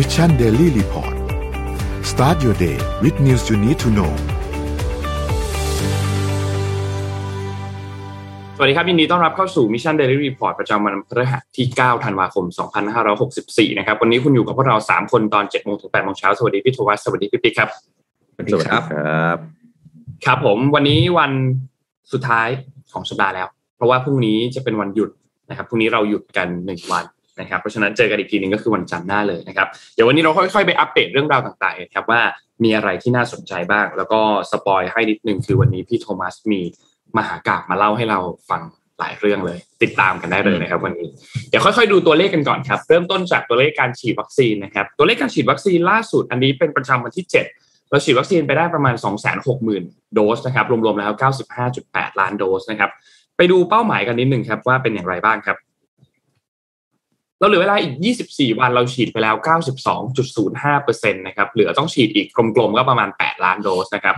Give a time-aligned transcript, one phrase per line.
[0.00, 1.14] Mission Daily Report
[2.10, 4.12] start your day with news you need to know
[8.56, 12.44] สวัสดีครับ ยินดีต้อนรับเข้าสู่ Mission Daily Report ประจำวันพฤหัสที่ 9 ธันวาคม
[13.10, 17.68] 2564 นะครับ วันนี้คุณอยู่กับพวกเรา 3 คนตอน 7 โมงถึง 8 โมงเช้า สวัสดีพี่โทมัสสวัสดีพี่ปิ๊กครับ
[18.34, 18.82] สวัสดีครับ
[20.24, 21.32] ครับผม วันนี้วัน
[22.12, 22.48] สุดท้าย
[22.92, 25.10] ของสัปดาห์แล้ว เพราะว่าพรุ่งนี้จะเป็นวันหยุด
[25.48, 27.04] นะครับ พรุ่งนี้เราหยุดกันหนึ่งวัน
[27.40, 32.20] นะครับเพราะฉะนั้นเจอกันอีกทีหนึ่งก็คือวันจันทร์หน้าเลยนะครับเดี๋ยววันนี้เราค่อยๆไปอัปเดตเรื่องราวต่างๆครับว่า
[32.64, 36.60] มีอะไรที่น่าสนใจบ้าง แล้วก็ spoil ให้นิดนึงคือวันนี้พี่โทมัสมี
[37.16, 38.18] มหากาพย์มาเล่าให้เรา
[38.50, 38.62] ฟัง
[38.98, 41.08] หลายเรื่องเลย ติดตามกันได้เลยนะครับวันนี้
[41.48, 48.94] เดี๋ยวค่อยๆดูตัวเลขกันก่อนครับเริ่มต้นจากตัวเลขการฉีดวัคซีนนะครับตัวเลขการฉีดวัคซีนล่าสุดอันนี้เป็นประจำวันที่ 7เราฉีดวัคซีนไปได้ประมาณ
[49.54, 51.10] 260,000 โดสนะครับ รวมๆแล้ว
[51.66, 52.90] 95.8 ล้านโดสนะครับ
[53.36, 55.56] ไปดูเป้าหมายกันนิดหนึ่งครับว่าเป็นอย่างไรบ้างครับ
[57.38, 57.94] เราเหลือเวลาอีก
[58.28, 59.34] 24 วันเราฉีดไปแล้ว
[60.24, 62.26] 92.05%นะครับเหลือต้องฉีดอีก
[62.56, 64.16] กลมๆก็ประมาณ 8 ล้านโดสนะครับ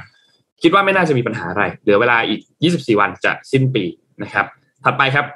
[0.63, 2.41] คิดว่าไม่น่าจะมีปัญหาอะไร เหลือเวลาอีก
[2.73, 3.85] 24 วันจะสิ้นปี
[4.23, 4.47] นะครับ
[4.85, 5.27] ถัดไปครับ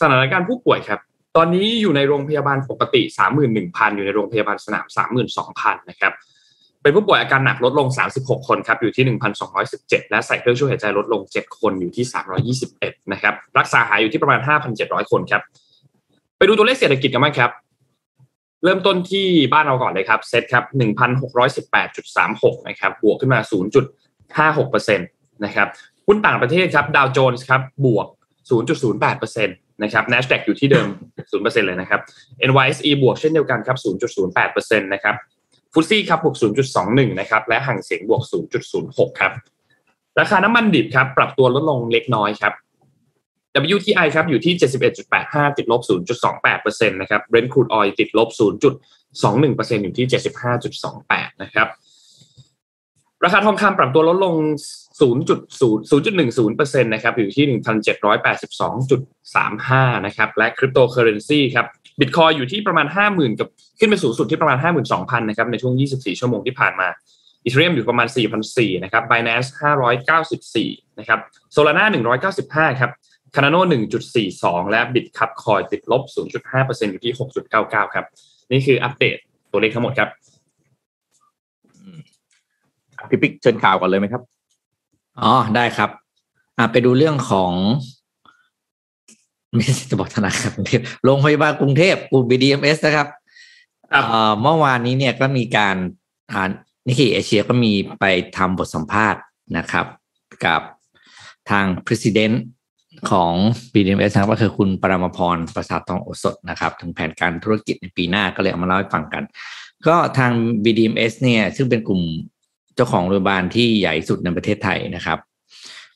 [0.00, 0.98] สถานการณ์ผู้ป่วยครับ
[1.36, 3.02] ตอนนี้อยู่ในโรงพยาบาลปกติ
[3.48, 4.86] 31,000 อยู่ในโรงพยาบาลสนาม
[5.38, 6.12] 32,000 นะครับ
[6.82, 9.04] เป็นผู้ป่วยอาการหนักลดลง 36 คนครับ อยู่ที่
[9.58, 12.04] 1,217 และใส่เครื่องช่วยหายใจลดลง 7 คนอยู่ที่
[12.64, 14.40] 321 นะครับ รักษาหายอยู่ที่ประมาณ
[14.76, 15.42] 5,700 คนครับ
[16.38, 17.50] ไปดูตัวเลขเศรษฐกิจกันบ้างครับ
[18.64, 23.40] เริ่มต้นที่บ้านเราก่อนเลยครับเซตครับ1,618.36นหกร้อยสิบแปดจุดสามหกนะครับบวกขึ้นมา
[24.58, 25.68] 0.56%นะครับ
[26.06, 28.06] หุ้นต่างประเทศครับดาวโจนส์ครับบวก
[28.78, 30.86] 0.08%นะครับ NASDAQ อยู่ที่เดิม
[31.32, 32.00] 0%เลยนะครับ
[32.48, 33.76] NYSE บวกเช่นเดียวกันครับ
[34.28, 35.14] 0.08%นะครับ
[35.72, 36.36] ฟุตซี่ครับบวก
[36.78, 38.22] 0.21นะครับและห่างเสียงบวก
[38.70, 39.32] 0.06ครับ
[40.18, 42.52] ราคาน้ำมันดิบครับปรับตัวลดลงเล็กน้อยครับ
[43.76, 44.54] WTI ครับอยู่ที่
[45.04, 45.80] 71.85 ติดลบ
[46.36, 50.06] 0.28%นะครับ Brent crude oil ติดลบ 0.21%อยู่ที่
[50.70, 51.68] 75.28 นะครับ
[53.24, 54.34] ราคาทองคำปรับตัวลดลง
[55.00, 61.66] 0.0.10%นะครับอยู่ที่ 1,782.35 นะครับและคริปโตเคอเรนซีครับ
[62.00, 66.88] บิตคอยอยู่ที่ประมาณ 50,000 กับขึ้นไปสูงสุดที่ประมาณ 52,000 นะครับในช่วง 24 ชั่วโมงที่ผ่านมา
[67.44, 68.08] อีเทเรียมอยู่ประมาณ
[68.46, 69.48] 4,400นะครับ Binance
[70.24, 71.20] 594 นะครับ
[71.54, 71.84] Solana
[72.32, 72.90] 195 ครับ
[73.34, 73.60] Cardano
[74.16, 76.02] 1.42 และบิตครับคอยติดลบ
[76.46, 77.12] 0.5%อยู่ที่
[77.54, 78.06] 6.99 ครับ
[78.50, 79.16] นี่คืออัปเดต
[79.50, 80.08] ตัวเลขทั้งหมดครับ
[83.10, 84.22] พี่ปิ๊กเชิญข่าวก่อนเลยไหมครับ
[85.22, 85.90] อ๋อ ได้ครับ
[86.58, 87.52] อ่าไปดูเรื่องของ
[89.54, 93.08] ไม่จะบอกธนาคารกรุงเทพโรงพยาบาลกรุงเทพกลุ่ม BDMS นะครับ
[93.92, 95.76] ครับเอ่อเมื่อวานนี้เนี่ยก็มีการ
[96.32, 96.48] อ่า
[96.88, 98.04] นิเคเอเชียก็มีไป
[98.36, 99.20] ทำบทสัมภาษณ์
[99.58, 99.86] นะครับ
[100.44, 100.62] กับ
[101.50, 102.36] ทาง President
[103.10, 103.32] ของ
[103.72, 109.22] BDMS นะครับก็คือคุณปรมพรประสาททองโอสถนะครับ ถึงแผนการธุรกิจในปีหน้าก็เลยเอามาเล่าให้ฟังกัน
[109.86, 110.32] ก็ทาง
[110.64, 112.02] BDMS เนี่ยซึ่งเป็นกลุ่ม
[112.74, 115.18] เจ้าของโรงพยาบาลที่ใหญ่สุดในประเทศไทยนะครับ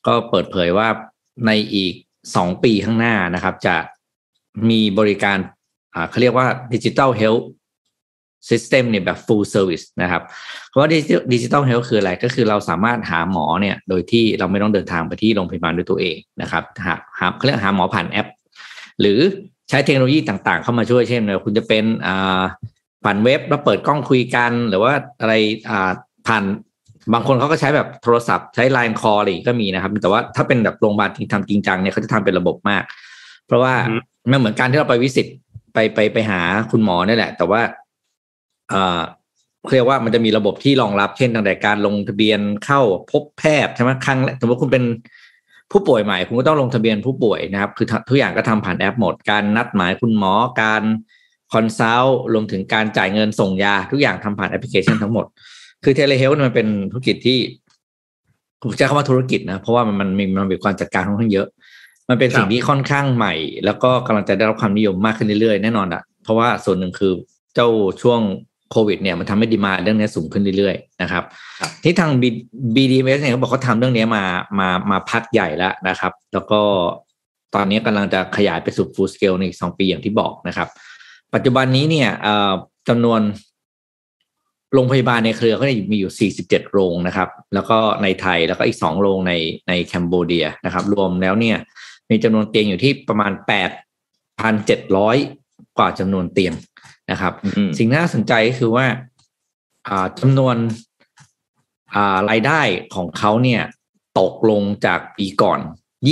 [0.06, 0.88] ก็เปิดเผยว่า
[1.46, 1.94] ในอีก
[2.36, 3.76] สองปีข้างหน้านะครับ จะ
[4.70, 5.38] มีบริการ
[6.10, 10.22] เขาเรียกว่าดิจิ t a ลเฮล t h ซิสเต็มเนี่ยแบบ full service นะครับ
[10.68, 10.88] เพราะว่า
[11.32, 18.28] ดิจิ t a ลเฮล t h คืออะไรก็คือเราสามารถหาหมอเนี่ยโดยที่เราไม่ต้องเดินทางไปที่โรงพยาบาลด้วยตัวเองนะครับหาหาเขาเรียกหาหมอผ่านแอป
[19.00, 19.18] หรือ
[19.68, 22.42] ใช้เทคโนโลยีต่างๆ เข้ามาช่วยเช่นคุณจะเป็นอ่า
[23.04, 25.34] ผ่านเว็บแล้วเปิดกล้องคุยกัน หรือว่าอะไร
[25.70, 25.90] อ่า
[26.26, 26.44] ผ่าน
[27.12, 32.82] บางคนเขาก็ใช้แบบโทรศัพท์ใช้ Line Call อะไรก็มีนะครับ แต่ว่าถ้าเป็นแบบโรงพยาบาลจริงทำจริงจังเนี่ยเขาจะทำเป็นระบบมาก
[33.46, 33.98] เพราะว่าอือฮึ
[34.30, 35.26] มันเหมือนการที่เราไปวิสิต
[35.74, 37.60] ไปไปไปหาคุณหมอนี่แหละ แต่ว่า
[38.72, 39.00] เอ่อ
[39.72, 42.80] เรียกว่ามันจะมีระบบที่รองรับเช่นตั้งแต่การลงทะเบียนเข้า
[43.12, 44.84] พบแพทย์ใช่ไหมครั้งแรกสมมติคุณเป็น
[45.72, 50.82] ผู้ป่วยใหม่ คุณก็ต้องลงทะเบียนผู้ป่วยนะครับ คือทุกอย่างก็ทำผ่านแอปหมด การนัดหมายคุณหมอการ
[51.52, 55.26] consult รวมถึงการจ่ายเงินส่งยา ทุกอย่างทำผ่านแอปพลิเคชันทั้งหมด
[55.84, 57.38] คือ telehealth มันเป็นธุรกิจที่
[58.62, 61.46] ผมใช้คำว่าธุรกิจนะ เพราะว่ามันมันมีมันมีความจัดการค่อนข้างเยอะ
[62.08, 63.34] มันเป็นสิ่งที่ค่อนข้างใหม่
[63.64, 67.12] แล้วก็กำลังจะได้รับความนิยมมากขึ้นเรื่อยๆแน่นอนอะเพราะว่าส่วนหนึ่งคือ
[67.54, 67.68] เจ้า
[68.02, 68.20] ช่วง
[68.72, 71.24] โควิดเนี่ยมันทำให้ demand เรื่องนี้สูงขึ้นเรื่อยๆนะครับ
[71.60, 72.44] ครับที่ทาง B-
[72.76, 74.24] BDMS เนี่ยเขาบอกเขาทำเรื่องนี้มา
[74.58, 76.60] มามาพักใหญ่แล้วนะครับ แล้วก็
[77.54, 80.68] ตอนนี้กำลังจะขยายไปสู่ full scale ในอีกสองปีอย่างที่บอกนะครับ
[81.34, 82.52] ปัจจุบันนี้เนี่ยเอ่อ
[82.88, 83.20] จำนวน
[84.74, 89.32] โรงพยาบาลในเครือก็มีอยู่ 47 โรงนะครับ แล้วก็ในไทยแล้วก็อีก 2 โรงใน
[89.68, 91.56] ในแคนเบเดียนะครับ รวมแล้วเนี่ย
[92.10, 93.32] มีจำนวนเตียงอยู่ที่ประมาณ
[94.74, 96.54] 8,700 กว่าจำนวนเตียง
[97.12, 98.86] นะครับอืมสิ่งน่าสนใจก็คือว่า
[99.88, 100.56] อ่าจำนวน
[101.94, 102.60] อ่ารายได้
[102.94, 103.62] ของเขาเนี่ย
[104.20, 105.60] ตกลงจากปีก่อน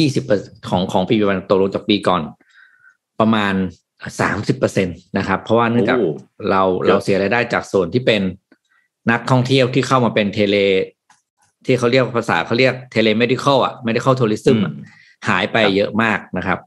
[0.08, 2.23] 20%ของของปีปัจจุบันตกลงจากปีก่อน
[3.20, 3.55] ประมาณ
[4.20, 6.12] สามสิบเปอร์เซ็นตนะครับ เพราะว่าเนื่องจากโอ้
[6.50, 8.23] เราเยอะเราเสียรายได้จากส่วนที่เป็น
[9.11, 10.56] นักท่องเที่ยวที่เข้ามาเป็นเทเล
[11.67, 14.73] ที่เขาเรียกภาษาเขาเรียกเทเล medical อะ medical tourism อะ
[15.29, 16.58] หายไปครับเยอะมากนะครับ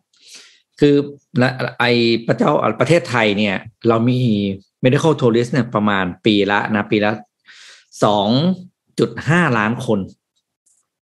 [0.86, 0.98] คือ
[1.40, 1.50] และ
[1.80, 1.86] ไอ
[2.28, 3.56] ประเจ้าประเทศไทยเนี่ย
[3.88, 4.20] เรามี
[4.84, 7.12] medical tourist เนี่ยประมาณปีละนะปีละ
[8.04, 8.28] สอง
[9.00, 10.00] จุดห้าล้านคน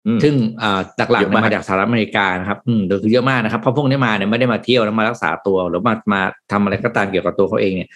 [0.07, 6.21] อืมซึ่งอ่าหลักๆเยอะเนี่ยมากมาจากสหรัฐอเมริกานะครับ อืมเดี๋ยวคือเยอะมากนะครับเพราะพวกนี้มาเนี่ยไม่ได้มาเที่ยวแล้วมารักษาตัว หรือมามา
[6.53, 7.91] ทำอะไรก็ตามเกี่ยวกับตัวเขาเองเนี่ย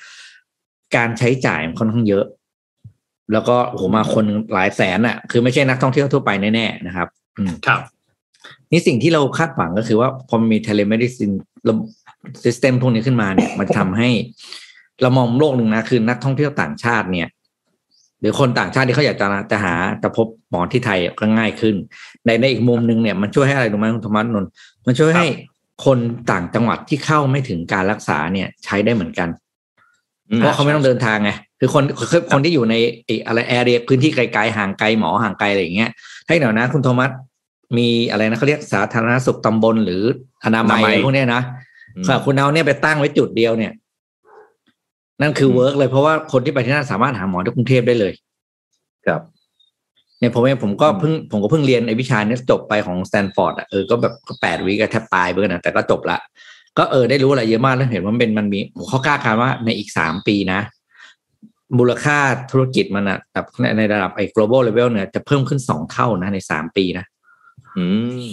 [0.97, 2.25] การใช้จ่ายมันค่อนข้างเยอะ
[3.33, 7.09] แล้วก็โอ้โหมาคนหลายแสนอะ คือไม่ใช่นักท่องเที่ยวทั่วไปแน่ๆนะครับ
[7.39, 7.81] อืมครับ
[8.71, 11.33] นี่สิ่งที่เราคาดหวังก็คือว่าพอมันมี telemedicine
[11.69, 11.87] ระบบ
[12.45, 14.09] system พวกนี้ขึ้นมาเนี่ย มันทำให้
[15.03, 17.29] เรามองโลกหนึ่งนะคือนักท่องเที่ยวต่างชาติเนี่ย
[18.21, 21.75] หรือคนต่างชาติที่เขาอยากจะจะหาจะพบหมอที่ไทยก็ง่ายขึ้น
[22.27, 24.51] ในในอีกมุมหนึ่งเนี่ยมันช่วยให้อะไรรู้ไหมคุณธรรมนนท์
[24.87, 25.27] มันช่วยให้
[25.85, 25.99] คน
[26.31, 29.29] ต่างจังหวัดที่เข้าไม่ถึงการรักษาเนี่ย ใช้ได้เหมือนกัน
[30.31, 31.31] อืมเพราะเขาไม่ต้องเดินทางไง
[31.61, 32.75] คือคนคือคนที่อยู่ใน
[33.05, 35.91] ไอ้อะไรแอเรียพื้นที่ไกลๆห่างไกลหมอห่างไกลอะไรอย่างเงี้ย
[36.29, 37.11] ให้เดี๋ยวนะคุณโทมัส
[37.79, 40.03] มีอะไรนะเขาเรียกสาธารณสุขตำบลหรือ
[40.45, 41.43] อนามัยอนามัยพวกเนี้ยนะ
[41.97, 43.73] อืมค่ะคุณเอาเนี่ยไปตั้งไว้จุดเดียวเนี่ย
[45.23, 48.13] นั่นคือ work เลยเพราะว่าคนที่ไปที่นั่นสามารถหาหมอที่กรุงเทพได้เลย
[49.07, 49.21] ครับ
[50.19, 56.19] เนี่ยผมเองผมก็อืมเพิ่งผมก็เพิ่งเรียนไอ้วิชาเนี้ยจบไปของสแตนฟอร์ดอะเออก็แบบก็แปด week็แทบตายไปกันนะแต่ก็จบละ
[56.79, 60.61] ก็เออได้รู้อะไรเยอะมากแล้วเห็นว่ามันเป็นมันมีเขากล้าคาดว่าในอีกสามปีนะ
[61.79, 62.19] มูลค่า
[62.51, 67.05] ธุรกิจมันอะแบบในในระดับไอ้ global level เนี่ยจะเพิ่มขึ้นสองเท่านะในสามปีนะ
[67.79, 67.87] อื
[68.31, 68.33] ม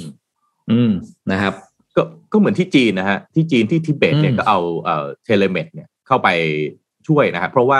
[0.71, 0.91] อืม
[1.31, 1.53] นะครับ
[1.95, 2.01] ก็
[2.31, 6.27] ก็เหมือนที่จีนนะฮะที่จีนที่ทิเบตเนี่ยอืมก็เอาเอ่อ telemed เนี่ยเข้าไป
[7.07, 7.79] ช่วยนะฮะเพราะว่า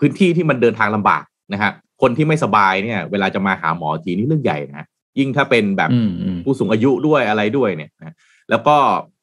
[0.00, 1.70] พื้นที่ที่มันเดินทางลำบากนะฮะ
[2.02, 4.86] คนที่ไม่สบายเนี่ย เวลาจะมาหาหมอทีนี่เรื่องใหญ่นะฮะ
[5.18, 8.14] ยิ่งถ้าเป็นแบบอืมอืมผู้สูงอายุด้วยอะไรด้วยเนี่ยนะ
[8.50, 8.76] แล้วก็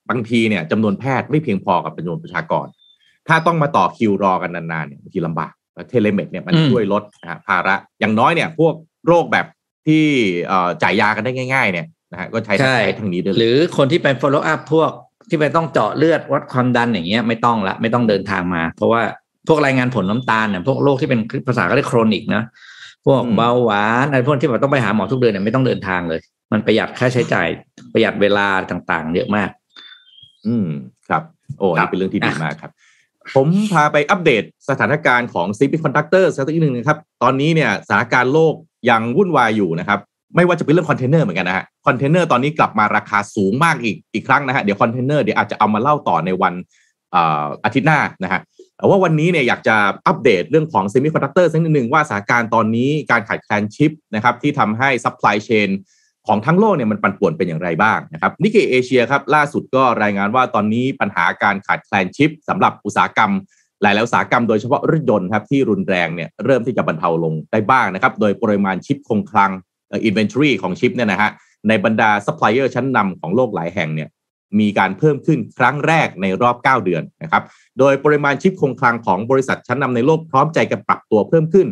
[0.10, 2.68] บางทีเนี่ยจำนวนแพทย์ไม่เพียงพอกับจำนวนประชากร
[3.28, 5.54] ถ้าต้องมาต่อคิวรอกันนานๆเนี่ยบางทีลำบาก
[5.90, 8.74] telemed เนี่ยมันอืมช่วยลดนะฮะภาระอย่างน้อยเนี่ย พวก
[9.08, 9.46] โรคแบบ
[9.88, 10.04] ที่
[10.48, 14.92] เอ่อจ่ายยากันได้ง่าย ๆ เนี่ยนะฮะก็ใช้ใช่ใช้ทางนี้ได้เลยหรือคนที่ไป follow up พวก
[15.30, 19.02] ที่ไปต้องเจาะเลือดวัดความดันอย่างเงี้ยไม่ต้องละไม่ต้องเดินทางมา เพราะว่า
[19.48, 22.44] พวกรายงานผลน้ำตาลเนี่ยพวกโรคที่เป็นภาษาก็เรียกโครนิกนะ
[23.06, 26.20] พวกอืมเบาหวานอะไรพวกที่แบบต้องไปหาหมอทุกเดือนเนี่ยไม่ต้องเดินทางเลย
[26.52, 27.48] มันประหยัดค่าใช้จ่าย
[27.94, 29.50] ประหยัดเวลาต่างๆ เยอะมาก
[30.48, 30.68] อืม
[31.10, 31.24] ครับ
[31.60, 32.72] โอ้ครันี่บเป็นเรื่องที่ดีอะมากครับ
[33.36, 38.54] ผมพาไปอัปเดตสถานการณ์ของ Semiconductor สักนิดหนึ่งนะครับ ตอนนี้เนี่ยสถานการณ์โลก
[38.90, 40.00] ยังวุ่นวายอยู่นะครับ
[40.36, 46.54] ไม่ว่าจะเป็นเรื่องคอนเทนเนอร์เหมือนกันนะฮะ คอนเทนเนอร์ตอนนี้กลับมาราคาสูงมากอีกอีกครั้งนะฮะ เดี๋ยวคอนเทนเนอร์เดี๋ยวอาจจะเอามาเล่าต่อในวัน
[47.64, 48.42] อาทิตย์หน้านะฮะ
[48.78, 49.76] แต่ว่าวันนี้เนี่ยอยากจะ
[50.08, 55.70] อัปเดตเรื่องของ Semiconductor สักนิดหนึ่งว่าสถานการณ์ตอนนี้การขาดแคลนชิปนะครับที่ทำให้ supply chain
[56.28, 63.32] ของทั้งโลกเนี่ยมันปั่นป่วนเป็นอย่างไรบ้างนะครับ Nikkei Asia ครับล่าสุดก็รายงานว่าตอนนี้ปัญหาการขาดแคลนชิปสำหรับอุตสาหกรรม
[63.82, 69.52] หลายๆอุตสาหกรรมโดยเฉพาะรถยนต์ครับที่รุนแรงเนี่ยเริ่มที่จะบรรเทาลงได้บ้างนะครับโดยปริมาณชิปคงคลัง
[70.06, 71.30] inventory ของชิปเนี่ยนะฮะ
[71.68, 74.10] ในบรรดาซัพพลายเออร์ชั้นนำของโลกหลายแห่งเนี่ย
[74.60, 77.44] มีการเพิ่มขึ้นครั้งแรกในรอบ 9 เดือนนะครับ
[77.80, 81.68] โดยปริมาณชิปคงคลังของบริษัทชั้นนำในโลกพร้อมใจกันปรับตัวเพิ่มขึ้น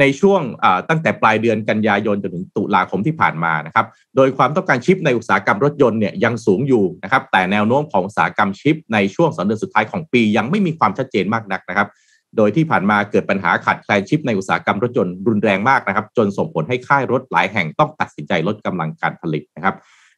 [0.00, 0.40] ในช่วง
[0.88, 11.88] ตั้งแต่ปลายเดือนกันยายนจนถึงตุลาคมที่ผ่านมานะครับโดยความต้องการชิปในอุตสาหกรรมรถยนต์เนี่ยยังสูงอยู่นะครับแต่แนวโน้มของอุตสาหกรรมชิป ในช่วงสองเดือนสุดท้ายของปี ยังไม่มีความชัดเจนมากนักนะครับ
[12.36, 19.74] โดยที่ผ่านมาเกิดปัญหาขาดแคลนชิปในอุตสาหกรรมรถยนต์รุนแรงมากนะครับจนส่งผลให้ค่ายรถหลายแห่งต้องตัดสินใจลดกำลังการผลิตนะครับ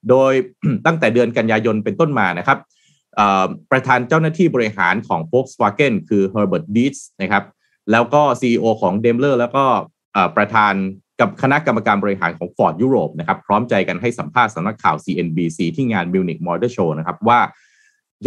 [0.09, 0.33] โดย
[0.87, 2.59] ตั้งแต่เดือนกันยายนเป็นต้นมานะครับ
[3.71, 7.45] ประธานเจ้าหน้าที่บริหารของ Volkswagen คือ Herbert Diess นะครับ
[7.93, 9.65] แล้วก็ CEO ของ Daimler แล้วก็
[10.37, 10.75] ประธาน
[11.21, 17.41] กับคณะกรรมการบริหารของ Ford ยุโรปนะครับพร้อมใจกันให้สัมภาษณ์สำนักข่าว CNBC ที่งาน Munich Motor Show นะครับว่า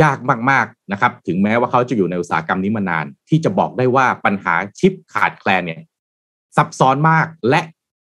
[0.01, 0.17] ยาก
[0.49, 5.79] มากๆนะครับ ถึงแม้ว่าเขาจะอยู่ในอุตสาหกรรมนี้มานาน ที่จะบอกได้ว่าปัญหาชิปขาดแคลนเนี่ย
[6.57, 7.61] ซับซ้อนมากและ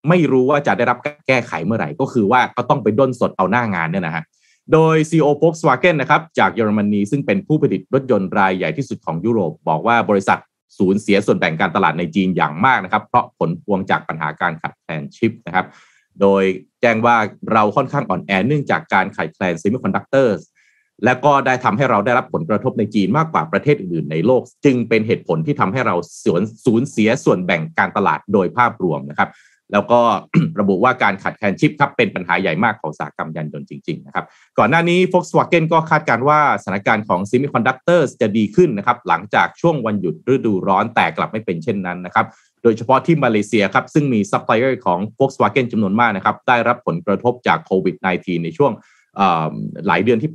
[0.08, 4.24] ไม่รู้ว่าจะได้รับการแก้ไขเมื่อไหร่ ก็คือว่าก็ต้องไปด้นสดเอาหน้างานเนี่ยนะฮะ
[4.72, 10.38] โดย CEO Volkswagen นะครับจากเยอรมนีซึ่งเป็นผู้ผลิตรถยนต์รายใหญ่ที่สุดของยุโรป บอกว่าบริษัท
[10.78, 15.66] สูญเสียส่วนแบ่งการตลาดในจีนอย่างมากนะครับ เพราะผลพวงจากปัญหาการขาดแคลนชิปนะครับ
[16.20, 16.42] โดย
[16.80, 17.16] แจ้งว่า
[17.52, 20.36] เราค่อนข้างอ่อนแอเนื่องจากการขาดแคลน semiconductor
[21.04, 29.28] และก็ได้ทำให้เราได้รับผลกระทบในจีนมากกว่าประเทศอื่นๆในโลก จึงเป็นเหตุผลที่ทำให้เราสูญสูญเสียส่วนแบ่งการตลาดโดยภาพรวมนะครับ
[29.72, 30.00] แล้วก็
[30.60, 34.24] ระบุว่าการขาดแคลนชิปครับเป็นปัญหาใหญ่มากของอุตสาหกรรมยานยนต์จริงๆนะครับ
[34.58, 42.26] ก่อนหน้านี้ Volkswagen ก็คาดการณ์ว่าสถานการณ์ของ Semiconductors จะดีขึ้นนะครับหลังจากช่วงวันหยุดฤดูร้อนแต่กลับไม่เป็นเช่นนั้นนะครับ
[42.62, 48.72] โดยเฉพาะที่มาเลเซียครับซึ่งมีซัพพลายเออร์ของ Volkswagen จำนวนมากนะครับได้รับผลกระทบจากโควิด -19 ในช่วง
[49.86, 50.30] หลายเดือนที่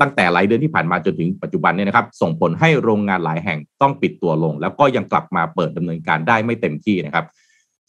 [0.00, 7.26] ตั้งแต่หลายเดือนที่ผ่านมาจนถึงปัจจุบันเนี่ยนะครับส่งผลให้โรงงานหลายแห่งต้องปิดตัวลง แล้วก็ยังกลับมาเปิดดำเนินการได้ไม่เต็มที่นะครับ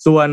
[0.06, 0.28] ส่วน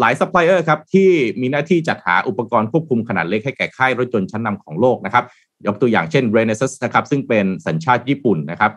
[0.00, 5.24] หลายซัพพลายเออร์ครับที่มีหน้าที่จัดหาอุปกรณ์ควบคุมขนาดเล็กให้แก่ค่ายรถยนต์ชั้นนำของโลกนะครับ
[5.66, 8.72] ยกตัวอย่างเช่น r e n e s s นะครับซึ่งเป็นสัญชาติญี่ปุ่นนะครับ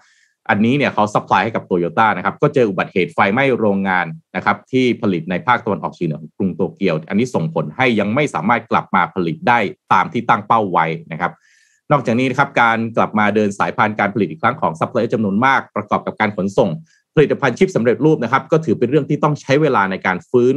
[0.49, 9.59] อันนี้เนี่ยเขา supply ให้กับโตโยต้านะครับก็เจออุบัติเหตุไฟไหม้โรงงานนะครับที่ผลิตในภาคตะวันออกเฉียงเหนือของกรุงโตเกียว อันนี้ส่งผลให้ยังไม่สามารถกลับมาผลิตได้
[9.93, 11.31] ตามที่ตั้งเป้าไว้นะครับ
[11.91, 16.69] นอกจากนี้นะครับการกลับมาเดินสายพานการผลิตอีกครั้งของซัพพลายจำนวนมากประกอบกับการขนส่ง
[17.17, 20.55] ผลิตภัณฑ์ชิปสำเร็จรูปนะครับ ก็ถือเป็นเรื่องที่ต้องใช้เวลาในการฟื้น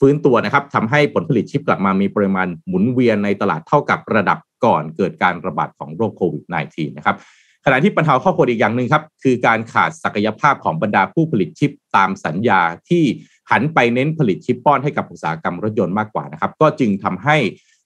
[0.00, 7.16] ฟื้นตัวนะครับทำให้ผลผลิตชิปกลับมามีปริมาณหมุนเวียนในตลาดเท่ากับระดับก่อนเกิดการระบาดของโรคโควิด -19 นะครับ
[7.64, 13.04] ขณะที่ปัญหาข้อควรอีกอย่างหนึ่งครับ คือการขาดศักยภาพของบรรดาผู้ผลิตชิปตามสัญญาที่
[13.50, 17.36] หันไปเน้นผลิตชิปป้อนให้กับอุตสาหกรรมรถยนต์มากกว่านะครับ ก็จึงทำให้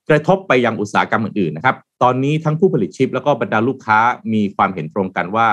[0.08, 3.98] กระทบไปยังอุตสาหกรรมอื่นๆนะครับ ตอนนี้ทั้งผู้ผลิตชิป แล้วก็บรรดาลูกค้า
[4.32, 5.48] มีความเห็นตรงกันว่า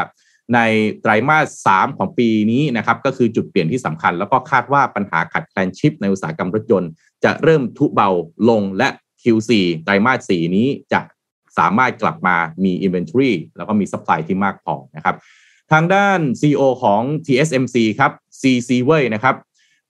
[0.54, 0.60] ใน
[1.02, 6.92] ไตรมาส 3 ของปีนี้นะครับก็คือจุดเปลี่ยนที่สำคัญ แล้วก็คาดว่าปัญหาขาดแคลนชิปในอุตสาหกรรมรถยนต์
[7.24, 8.10] จะเริ่มทุเลา
[8.50, 8.90] ลงและ
[9.22, 9.52] Q4
[9.84, 11.02] ไตรมาส 4 นี้จะ
[11.58, 15.16] สามารถกลับมามี inventory แล้วก็มี supply ที่มากพอนะครับ
[15.72, 19.36] ทางด้าน CEO ของ TSMC ครับ CC Wei นะครับ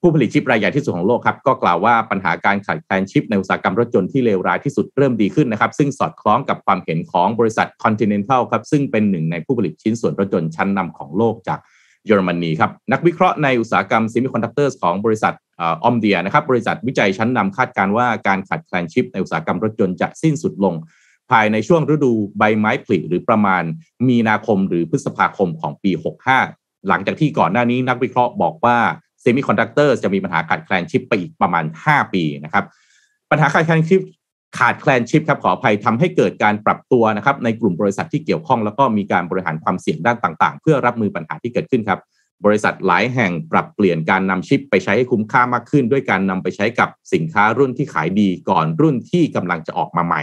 [0.04, 11.58] ผู้ผลิตชิปรายใหญ่ที่สุดของโลกครับก็กล่าวว่าปัญหาการขาดแคลนชิปในอุตสาหกรรมรถยนต์ที่เลวร้ายที่สุดเริ่มดีขึ้นนะครับซึ่งสอดคล้องกับความเห็นของบริษัท Continental ครับซึ่งเป็นหนึ่งในผู้ผลิตชิ้นส่วนรถยนต์ชั้นนำของโลกจาก
[12.06, 20.74] เยอรมนีครับนักวิเคราะห์ในอุตสาหกรรม semiconductor ของบริษัทOmdia นะครับบริษัทวิจัยชั้นนำคาดการณ์ว่าการขาดแคลนชิปในอุตสาหกรรมรถยนต์จะสิ้นสุดลง
[21.30, 23.62] ภายในช่วงฤดูใบไม้ผลิหรือประมาณ
[24.08, 25.92] มีนาคมหรือพฤษภาคมของปี
[26.40, 28.78] 65 หลังจากที่ก่อนหน้านี้นักวิเคราะห์บอกว่า
[29.22, 32.64] semiconductor จะมีปัญหาขาดแคลนชิปไปอีกประมาณ 5 ปีนะครับ
[33.30, 34.00] ปัญหาขาดแคลนชิป
[34.58, 42.00] ขาดแคลนชิปครับขออภัยทำให้เกิดการปรับตัวนะครับในกลุ่มบริษัทที่เกี่ยวข้องแล้วก็มีการบริหารความเสี่ยงด้านต่างๆ เพื่อรับมือปัญหาที่เกิดขึ้นครับ
[42.44, 50.22] บริษัทหลายแห่งปรับเปลี่ยนการนำชิปไปใช้ให้คุ้มค่ามากขึ้น ด้วยการนำไปใช้กับสินค้ารุ่นที่ขายดีก่อนรุ่นที่กำลังจะออกมาใหม่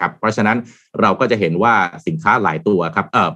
[0.00, 0.58] ครับเพราะฉะนั้น
[1.00, 1.74] เราก็จะเห็นว่า
[2.06, 3.30] สินค้าหลายตัวครับเออ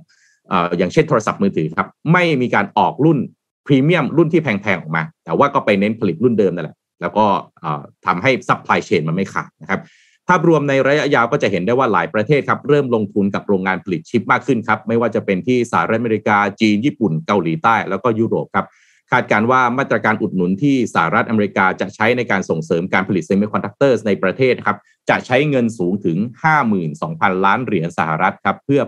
[0.48, 3.18] เอออย่างเช่นโทรศัพท์มือถือครับไม่มีการออกรุ่น
[3.66, 7.24] พรีเมียมรุ่นที่แพงๆออกมา แต่ว่าก็ไปเน้นผลิตรุ่นเดิมนั่นแหละแล้วก็
[8.06, 9.80] ทำให้ supply chain มันไม่ขาดนะครับ
[10.28, 18.66] ภาพรวมในระยะยาวก็จะเห็นได้ว่าหลายประเทศครับ เริ่มลงทุนกับโรงงานผลิตชิปมากขึ้นครับ ไม่ว่าจะเป็นที่สหรัฐอเมริกาจีน ญี่ปุ่นเกาหลีใต้ แล้วก็ยุโรปครับ
[19.10, 24.78] คาดการณ์ว่ามาตรการอุดหนุนที่สหรัฐอเมริกาจะใช้ในการส่งเสริมการผลิต semiconductor ในประเทศครับ
[25.10, 26.18] จะใช้เงินสูงถึง
[26.80, 28.80] 52,000 ล้านเหรียญสหรัฐครับ เพื่อ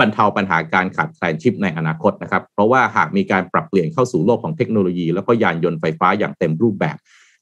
[0.00, 6.96] บรรเทาปัญหาการขาดแคลนชิปในอนาคตนะครับ เพราะว่าหากมีการปรับเปลี่ยนเข้าสู่โลกของเทคโนโลยี แล้วก็ยานยนต์ไฟฟ้าอย่างเต็มรูปแบบ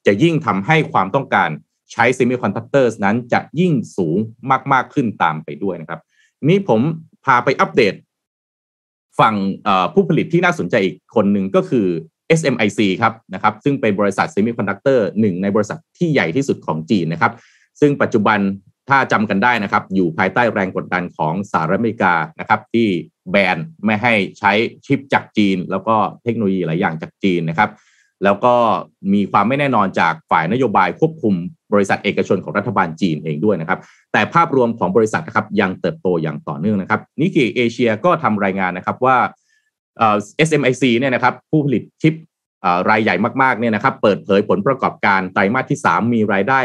[0.07, 1.51] จะยิ่งทำให้ความต้องการ
[1.93, 4.17] ใช้ semiconductor นั้นจะยิ่งสูง
[4.73, 6.01] มาก ๆ ขึ้นตามไปด้วยนะครับ
[6.45, 6.81] นี้ผม
[7.25, 7.95] พาไปอัปเดต
[9.21, 9.35] ฝั่ง
[9.95, 11.87] ผู้ผลิตที่น่าสนใจอีกคนหนึ่งก็คือ
[12.39, 17.33] SMIC ครับนะครับ ซึ่งเป็นบริษัท semiconductor หนึ่งในบริษัทที่ใหญ่ที่สุดของจีนนะครับ
[17.81, 18.39] ซึ่งปัจจุบัน
[18.89, 22.89] ถ้าจำกันได้นะครับ อยู่ภายใต้แรงกดดันของสหรัฐอเมริกานะครับ ที่
[23.31, 24.53] แบนไม่ให้ใช้
[24.87, 27.71] ชิปจากจีน แล้วก็เทคโนโลยีหลายอย่างจากจีนนะครับ
[28.25, 28.55] แล้วก็
[29.13, 31.35] มีความไม่แน่นอนจากฝ่ายนโยบายควบคุม
[31.73, 33.79] บริษัทเอกชนของรัฐบาลจีนเองด้วยนะครับ
[34.13, 39.17] แต่ภาพรวมของบริษัทนะครับยังเติบโตอย่างต่อเนื่องนะครับนิกเกเอเชียก็ทำรายงานนะครับว่า
[40.49, 42.15] SMIC เนี่ยนะครับผู้ผลิตชิป
[42.91, 46.61] รายใหญ่มากๆเนี่ยนะครับเปิดเผยผลประกอบการไตรมาสที่ 3 มีรายได้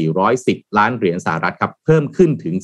[0.00, 2.54] 1,410 ล้านเหรียญสหรัฐครับเพิ่มขึ้นถึง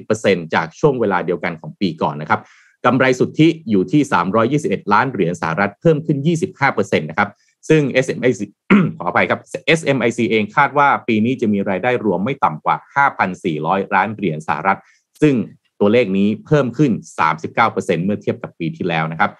[0.00, 2.40] 30%จากช่วงเวลาเดียวกันของปีก่อนนะครับ
[2.86, 4.02] กำไรสุทธิอยู่ที่
[4.48, 6.18] 321 ล้านเหรียญสหรัฐเพิ่มขึ้น
[6.58, 7.30] 25%นะครับ
[7.68, 8.40] ซึ่ง SMIC
[8.98, 9.40] ขออภัยครับ
[9.78, 12.76] SMIC เองคาดว่าปีนี้จะมีรายได้รวมไม่ต่ำกว่า
[13.34, 14.78] 5,400 ล้านเหรียญสหรัฐ
[15.22, 15.34] ซึ่ง
[15.80, 16.92] ตัวเลขนี้เพิ่มขึ้น
[17.48, 19.30] 39%เมื่อเทียบกับปีที่แล้วนะครับ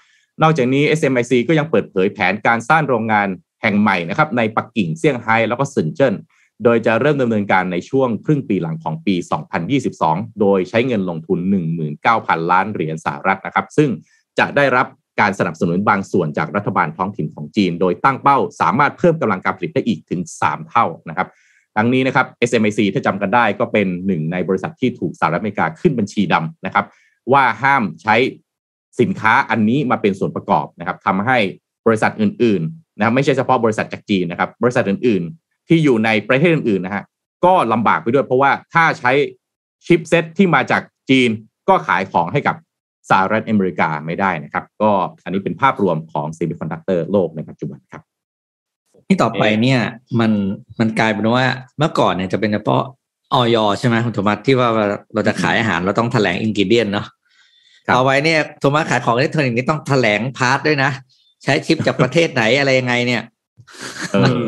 [0.42, 3.28] นอกจากนี้ SMIC ก็ยังเปิดเผยแผนการสร้างโรงงาน
[3.62, 6.14] แห่งใหม่นะครับในปักกิ่งเซี่ยงไฮ้แล้วก็ซินเจิ้น
[6.64, 9.14] โดยจะเริ่มดำเนินการในช่วงครึ่งปีหลังของปี
[9.78, 11.38] 2022 โดยใช้เงินลงทุน
[11.94, 13.90] 19,000 ล้านเหรียญสหรัฐนะครับ ซึ่ง
[14.38, 14.86] จะได้รับ
[15.20, 21.28] การสนับสนุนบางส่วนจากรัฐบาลท้องถิ่นของจีน โดยตั้งเป้าสามารถเพิ่มกำลังการผลิตได้อีกถึง 3 เท่านะครับ
[21.76, 26.86] ทั้งนี้นะครับ SMIC ถ้าจำกันได้ก็เป็นหนึ่งในบริษัทที่ถูกสหรัฐอเมริกาขึ้นบัญชีดำนะครับ
[27.32, 28.14] ว่าห้ามใช้
[29.00, 31.38] สินค้าอันนี้มาเป็นส่วนประกอบนะครับทำให้
[31.86, 37.04] บริษัทอื่นๆนะครับไม่ใช่เฉพาะบริษัทจากจีนนะครับ บริษัทอื่นๆ ที่อยู่ในประเทศอื่นๆนะฮะ
[37.44, 39.12] ก็ลำบากไปด้วยเพราะว่าถ้าใช้
[39.86, 41.30] ชิปเซ็ตที่มาจากจีน
[41.68, 42.56] ก็ขายของให้กับ
[43.10, 44.90] สหรัฐอเมริกาไม่ได้นะครับ ก็
[45.24, 48.02] อันนี้เป็นภาพรวมของ semiconductor โลกในปัจจุบันครับ
[49.08, 49.80] ที่ต่อไปเนี่ย
[50.20, 50.32] มัน
[50.80, 51.44] มันกลายเป็นว่า
[51.78, 52.82] เมื่อก่อนเนี่ยจะเป็นเฉพาะ
[53.34, 53.56] อย.
[53.78, 54.68] ใช่ไหมคุณโทมัสที่ว่า
[55.14, 57.06] เราจะขายอาหารเราต้องแถลง ingredient เนาะ
[57.86, 60.90] ครับเอาไว้เนี่ยโทมัสขายของอิเล็กทรอนิกส์นี่ต้องแถลง part ด้วยนะ
[61.44, 63.22] ใช้ชิปจากประเทศไหนอะไรยังไงเนี่ย
[64.12, 64.44] เออ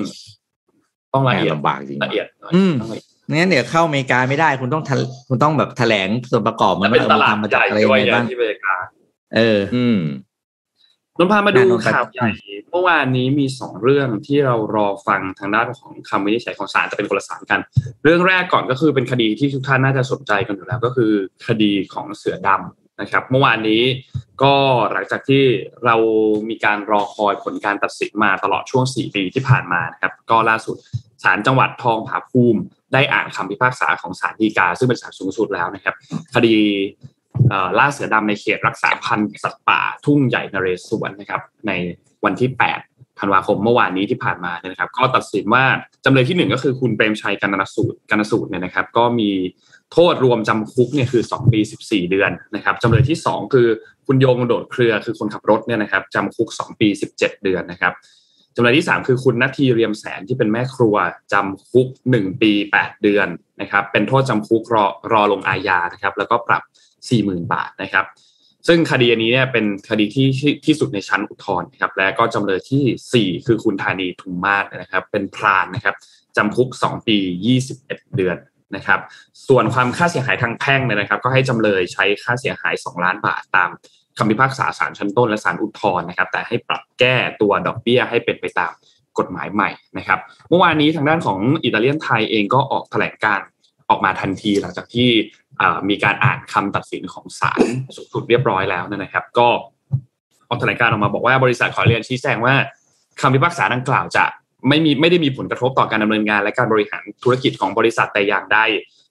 [1.13, 3.07] ต้องแหละมเอียดลำบากจริงละเอียดหน่อยอืมต้องละเอียด
[3.39, 8.75] งั้นเดี๋ยวเข้าอเมริกาไม่ได้คุณต้องแถลคุณต้องแบบแถลงส่วนประกอบมัและนเป็นว่าตลาดทำมาใหจากญ่อะไรด้วยยังไงอย่าบ้างงที่อเมริกา
[9.37, 9.99] เออ อืม
[11.19, 12.29] นนท์พามาดูแน่นอนครับข่าวใหญ่
[12.71, 17.61] เมื่อวานนี้มีสองเรื่องที่เรารอฟังทางด้านของคำวินิจฉัยของศาลจะเป็นคนละศาลกัน
[18.05, 21.13] เรื่องแรกก่อนก็คือเป็นคดีที่ทุกท่านน่าจะสนใจกันอยู่แล้ว ก็คือ
[21.47, 23.83] คดีของเสือดำ นะครับ เมื่อวานนี้
[24.43, 24.55] ก็
[24.93, 25.43] หลังจากที่
[25.87, 25.97] เรา
[26.49, 30.77] มีการรอคอยผลการตัดสินมาตลอดช่วง 4 ปีที่ผ่านมานะครับ ก็ล่าสุด
[31.23, 32.61] ศาลจังหวัดทองผาภูมิ
[32.93, 35.95] ได้อ่านคำพิพากษาของศาลฎีกา ซึ่งเป็นศาลสูงสุดแล้วนะครับ
[36.35, 36.55] คดี
[37.79, 41.73] ล่าเสือดำในเขตรักษาพันธุ์สัตว์ป่าทุ่งใหญ่นเรศวรนะครับ ใน
[42.25, 45.65] วันที่ 8 ธันวาคมเมื่อวานนี้ที่ผ่านมาเนี่ยนะครับ ก็ตัดสินว่า
[46.05, 49.31] จำเลยที่หนึ่งก็คือคุณเปรมชัยกันนสูตรกันนสูตรเนี่ยนะครับ ก็มี
[49.93, 53.69] โทษรวมจำคุกเนี่ยคือ 2 ปี 14 เดือนนะครับจำเลยที่ 2 คือ
[54.07, 57.93] คุณโยงโดดเครือคือคนขับรถเนี่ยนะครับจำคุก 2 ปี 17 เดือนนะครับ
[58.57, 60.97] จำเลยที่ 3 คือคุณนาทีเรียมแสนที่เป็นแม่ครัว
[61.33, 63.29] จำคุก 1 ปี 8 เดือน
[63.61, 66.63] นะครับเป็นโทษจำคุกรอรอลงอาญานะครับแล้วก็ปรับ
[67.07, 68.05] 40,000 บาทนะครับ
[68.67, 72.81] ซึ่งคดีอันนี้เนี่ยเป็นคดีที่ที่ที่สุดในชั้นอุทธรณ์นะครับและก็จำเลยที
[73.13, 75.95] สี่ 4 คือคุณธานีทุมมาศนะครับ เป็นพรานนะครับ
[76.37, 77.17] จำคุก 2 ปี
[77.67, 78.37] 21 เดือน
[78.77, 79.01] นะครับ
[79.49, 83.71] ส่วนความค่าเสียหายทางแพ่งเนี่ยนะครับ ก็ให้จำเลยใช้ค่าเสียหาย 2 ล้านบาทตาม
[84.19, 88.73] คำพิพากษาศาลชั้นต้นและศาลอุทธรณ์นะครับ แต่ให้ปรับแก้ตัวดอกเบี้ยให้เป็นไปตาม
[89.19, 90.19] กฎหมายใหม่นะครับ
[90.49, 93.47] เมื่อวานนี้ทางด้านของอิตาเลียนไทยเองก็ออกแถลงการ์
[93.91, 95.09] ออกมาทันทีหลังจากที่
[95.89, 97.61] มีการอ่านคำตัดสินของศาล
[97.97, 99.49] สูงสุดเรียบร้อยแล้วนะครับ ก็
[100.49, 102.55] ออกแถลงการออกมาบอกว่าบริษัทขอเรียนชี้แจงว่า
[103.21, 104.25] คำพิพากษาดังกล่าวจะ
[104.69, 108.59] ไม่มีไม่ได้มีผลกระทบต่อการดำเนินงาน และการบริหารธุรกิจของบริษัทแต่อย่างใด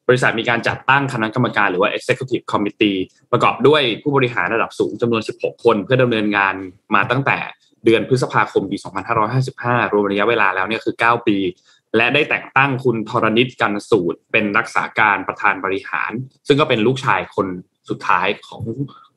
[0.08, 2.98] บริษัทมีการจัดตั้งคณะกรรมการหรือว่า executive committee
[3.32, 6.56] ประกอบด้วยผู้บริหารระดับสูงจำนวน 16 คน เพื่อดำเนินงาน
[6.96, 7.38] มาตั้งแต่
[7.86, 8.78] เดือนพฤษภาคมปี
[9.36, 11.38] 2555 รวมระยะเวลาแล้วเนี่ยคือ 9 ปี
[11.98, 16.12] และได้แต่งตั้งคุณธรณิตกันสูตร เป็นรักษาการประธานบริหาร
[16.48, 17.48] ซึ่งก็เป็นลูกชายคน
[17.90, 18.64] สุดท้ายของ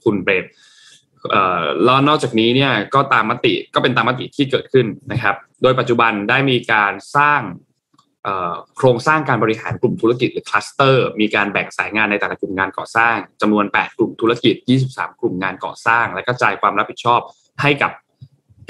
[0.05, 0.47] คุณเบรม
[1.85, 7.43] แล้วนอกจากนี้เนี่ยก็ตามมติก็เป็นตามมติที่เกิดขึ้นนะครับ โดยปัจจุบันได้มีการสร้าง
[8.77, 14.55] โครงสร้างการบริหารกลุ่มธุรกิจหรือคลัสเตอร์ มีการแบ่งสายงานในแต่ละกลุ่มงานก่อสร้างจำนวน 8 กลุ่มธุรกิจ
[14.89, 17.21] 23 กลุ่มงานก่อสร้าง และกระจายความรับผิดชอบ
[17.63, 17.93] ให้กับ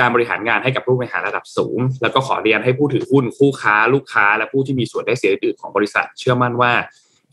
[0.01, 6.73] การบริหารงานให้กับผู้บริหารระดับสูง แล้วก็ขอเรียนให้ผู้ถือหุ้นคู่ค้า ลูกค้า และผู้ที่มีส่วนได้เสียอื่นของบริษัท เชื่อมั่นว่า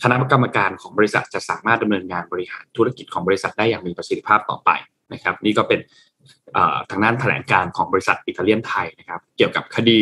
[0.04, 4.70] คณะกรรมการของบริษัทจะสามารถดำเนินงานบริหารธุรกิจของบริษัทได้อย่างมีประสิทธิภาพต่อไป
[5.14, 5.80] นะครับ นี่ก็เป็น
[6.90, 9.98] ทางด้านแถลงการของบริษัทอิตาเลียนไทยนะครับ เกี่ยวกับคดี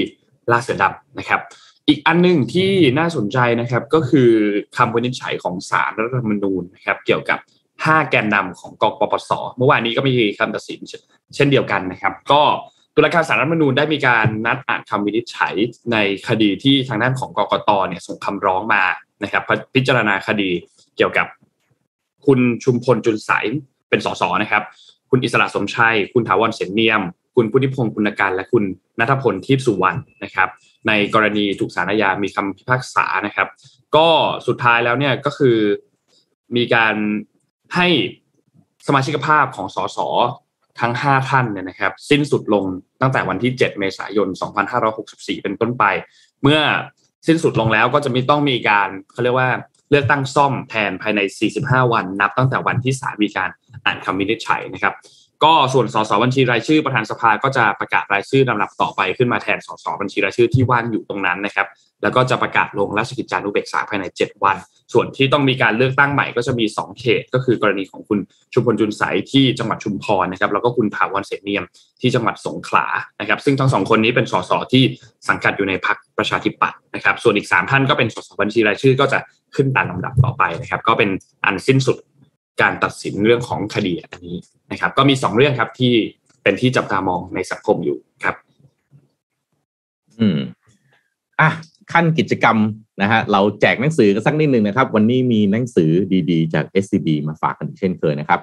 [0.52, 1.42] ล่าเสือดำนะครับ
[1.88, 4.30] อีกอันหนึ่งที่น่าสนใจนะครับก็คือ
[4.78, 7.40] คำวินิจฉัยของศาลรัฐธรรมนูญนะครับ เกี่ยวกับ
[7.86, 10.80] 5 แกนนำของกกปปสเมื่อวานนี้ก็มีคำตัดสิน
[11.36, 12.42] เช่นเดียวกันนะครับ ก็
[12.96, 15.54] ตุลาการศาลรัฐมนูญได้มีการนัดอ่านคำวินิจฉัย
[15.92, 18.84] ในคดีที่ทางด้านของกกตเนี่ยส่งคำร้องมา
[19.24, 19.44] นะครับ
[19.76, 20.50] พิจารณาคดี
[20.96, 21.28] เกี่ยวกับ
[22.26, 23.46] คุณชุมพลจุนใสาย
[23.90, 24.64] เป็นสสนะครับ
[25.10, 27.02] คุณอิสระสมชัย คุณถาวรเสนเนียม
[27.36, 28.64] คุณพุทธิพงศ์ปุณการและคุณ
[29.00, 30.50] นัทพลทิพสุวรรณนะครับ
[30.88, 33.48] ในกรณีถูกศาลอาญามีคำพิพากษานะครับ
[33.96, 34.08] ก็
[34.48, 35.58] สุดท้ายแล้วเนี่ยก็คือ
[36.56, 36.96] มีการ
[37.76, 37.88] ให้
[38.88, 39.98] สมาชิกภาพของสส
[40.80, 42.64] ทั้ง 5 ท่านเนี่ยนะครับ สิ้นสุดลง
[43.02, 44.28] ตั้งแต่วันที่ 7 เมษายน
[44.86, 45.84] 2564 เป็นต้นไป
[46.44, 46.60] เมื่อ
[47.28, 49.50] สิ้นสุดลงแล้วก็จะมีต้องมีการเขาเรียกว่า
[49.90, 51.20] เลือกตั้งซ่อมแทนภายใน
[51.56, 53.50] 45 วัน นับตั้งแต่วันที่ศาลมีการ
[53.86, 54.94] อ่านคำวินิจฉัยนะครับ
[55.44, 61.68] ก็ส่วนสสบัญชีรายชื่อประธานสภาก็จะประกาศรายชื่อลำดับต่อไปขึ้นมาแทนสสบัญชีรายชื่อที่ว่างอยู่ตรงนั้นนะครับ
[62.04, 64.58] แล้วก็จะประกาศลงราชกิจจานุเบกษาภายใน 7 วัน
[64.94, 68.20] ส่วนที่ต้องมีการเลือกตั้งใหม่ก็จะมี 2 เขต ก็คือกรณีของคุณ
[68.54, 71.64] ชุมพลจุนใสที่จังหวัดชุมพรนะครับ แล้วก็คุณถาวรเสนเนียม
[72.02, 72.86] ที่จังหวัดสงขลา
[73.20, 74.84] นะครับ ซึ่งทั้งสองคนนี้เป็นสสที่
[75.30, 79.20] สังกัดอยู่ในพรรคประชาธิปัตย์นะครับ ส่วนอีก 3 ท่านก็เป็นสสบัญชีรายชื่อก็จะ
[79.56, 81.10] ขึ้นตามลำดับต่อไปนะครับ ก็เป็น
[81.46, 81.98] อันสิ้นสุด
[82.62, 84.38] การตัดสินเรื่องของคดีอันนี้
[84.72, 85.94] นะครับ ก็มี 2 เรื่องครับที่
[86.44, 88.36] เป็นที่จับตามองในสังคมอยู่ครับ
[90.20, 90.40] อืม
[91.40, 91.50] อะ
[91.92, 92.58] ขั้นกิจกรรม
[93.02, 95.92] นะฮะเราแจกหนังสือกันสักนิดหนึ่งนะครับ วันนี้มีหนังสือ
[96.32, 98.40] ดีๆ จาก SCB มาฝากกันเช่นเคยนะครับ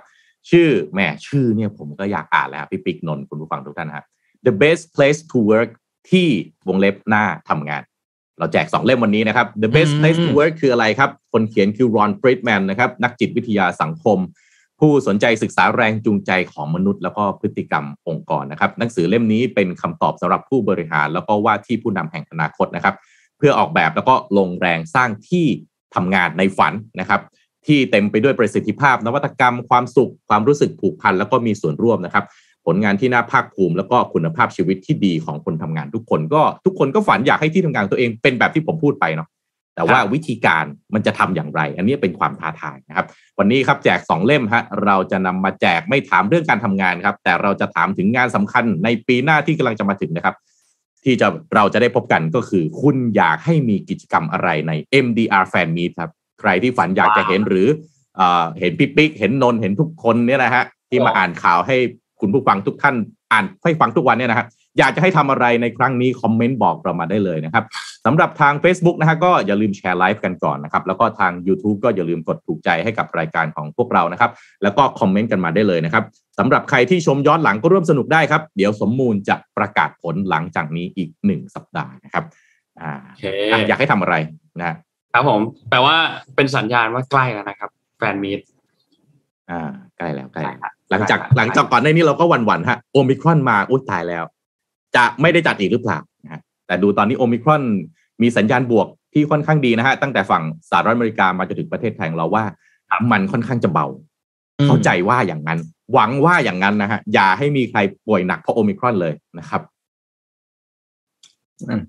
[0.50, 4.04] ชื่อแหมชื่อเนี่ยผมก็อยากอ่านแล้วพี่ปิ๊กนนท์คุณผู้ฟังทุกท่านนะฮะ
[4.46, 5.70] The best place to work
[6.10, 6.26] ที่
[6.68, 7.82] วงเล็บหน้าทำงาน
[8.40, 14.18] เราแจกสองเล่มวันนี้นะครับ The best อืม place to work คืออะไรครับ คนเขียนคือรอนฟริดแมนนะครับ นักจิตวิทยาสังคม
[14.80, 22.94] ผู้สนใจศึกษาแรงจูงใจของมนุษย์ แล้วก็พฤติกรรมองค์กรนะครับ หนังสือเล่มนี้เป็นคำตอบสำหรับผู้บริหาร แล้วก็ว่าที่ผู้นำแห่งอนาคตนะครับ
[23.38, 25.46] เพื่อออกแบบแล้วก็ลงแรงสร้างที่
[25.94, 27.20] ทำงานในฝันนะครับ
[27.66, 39.28] ที่เต็มไปด้วยประสิทธิภาพ นวัตกรรม ความสุข ความรู้สึกผูกพันแล้วก็มีส่วนร่วมนะครับผ ลงานที่น่าภาคภูมิ แล้วก็คุณภาพชีวิตที่ดีของคนทำงานทุกคนก็ทุกคนก็ฝันอยากให้ที่ทำงานตัวเองเป็นแบบที่ผมพูดไปเนาะ
[39.76, 43.06] แต่ว่าวิธีการมันจะทำอย่างไร อันนี้เป็นความท้าทายนะครับ
[43.38, 50.36] วันนี้ครับแจก 2 เล่มฮะเราจะนำมาแจกไม่ถามเรื่องการทำงานครับ แต่เราจะถามถึงงานสำคัญในปีหน้าที่กำลังจะมาถึงนะครับ
[51.04, 54.72] ที่จะเราจะได้พบกันก็คือ คุณอยากให้มีกิจกรรมอะไรใน
[55.04, 57.68] MDR Fan Meet ครับ ใครที่ฝันอยากจะเห็นหรือ
[58.16, 58.22] เอ
[58.60, 61.76] เห็นพี่ปิ๊กเห็นนนเห็นทุกคนเนี่ยนะฮะที่มาอ่านข่าวให้
[62.20, 62.94] คุณผู้ฟังทุกท่าน
[63.32, 64.46] อ่านให้ฟังทุกวันเนี่ยนะครับ
[64.78, 67.64] อยากจะให้ทำอะไรในครั้งนี้คอมเมนต์บอกเรามาได้เลยนะครับ
[68.06, 74.30] สำหรับทาง Facebook นะฮะก็อย่าลืมแชร์ไลฟ์กันก่อนนะครับแล้วก็ทาง YouTube ก็อย่าลืมกดถูกใจให้กับรายการของพวกเรานะครับ
[74.62, 76.04] แล้วก็คอมเมนต์กันมาได้เลยนะครับ
[76.38, 82.24] สำหรับใครที่ชมย้อนหลังก็ร่วมสนุกได้ครับ เดี๋ยวสมมูลจะประกาศผลหลังจากนี้อีกหนึ่งสัปดาห์นะครับ
[82.80, 82.92] อ่า
[83.68, 84.14] อยากให้ทำอะไร
[84.58, 84.66] นะ
[85.14, 85.96] ครับผมแปลว่า
[86.36, 88.40] เป็นสัญญาณว่าใกล้แล้วนะครับแฟนมีต
[89.50, 90.44] อ่าใกล้แล้วใกล้
[90.90, 94.24] หลังจากหลังจากก่อนในนี้เราก็วันวันฮะโอมิครอนมาอุ้ยตายแล้ว
[94.96, 97.62] จะไม่ได้จัดอีกหรือเปล่านะฮะแต่ดูตอนนี้โอมิครอน
[98.22, 102.44] มีสัญญาณบวกที่ค่อนข้างดีนะฮะตั้งแต่ฝั่งสหรัฐอเมริกามาจนถึงประเทศไทยของเราว่า
[103.12, 103.86] มันค่อนข้างจะเบา
[104.66, 105.58] เข้าใจว่าอย่างนั้น
[105.92, 109.62] หวังว่าอย่างนั้นนะฮะอย่าให้มีใครป่วยหนักเพราะโอมิครอนเลยนะครับ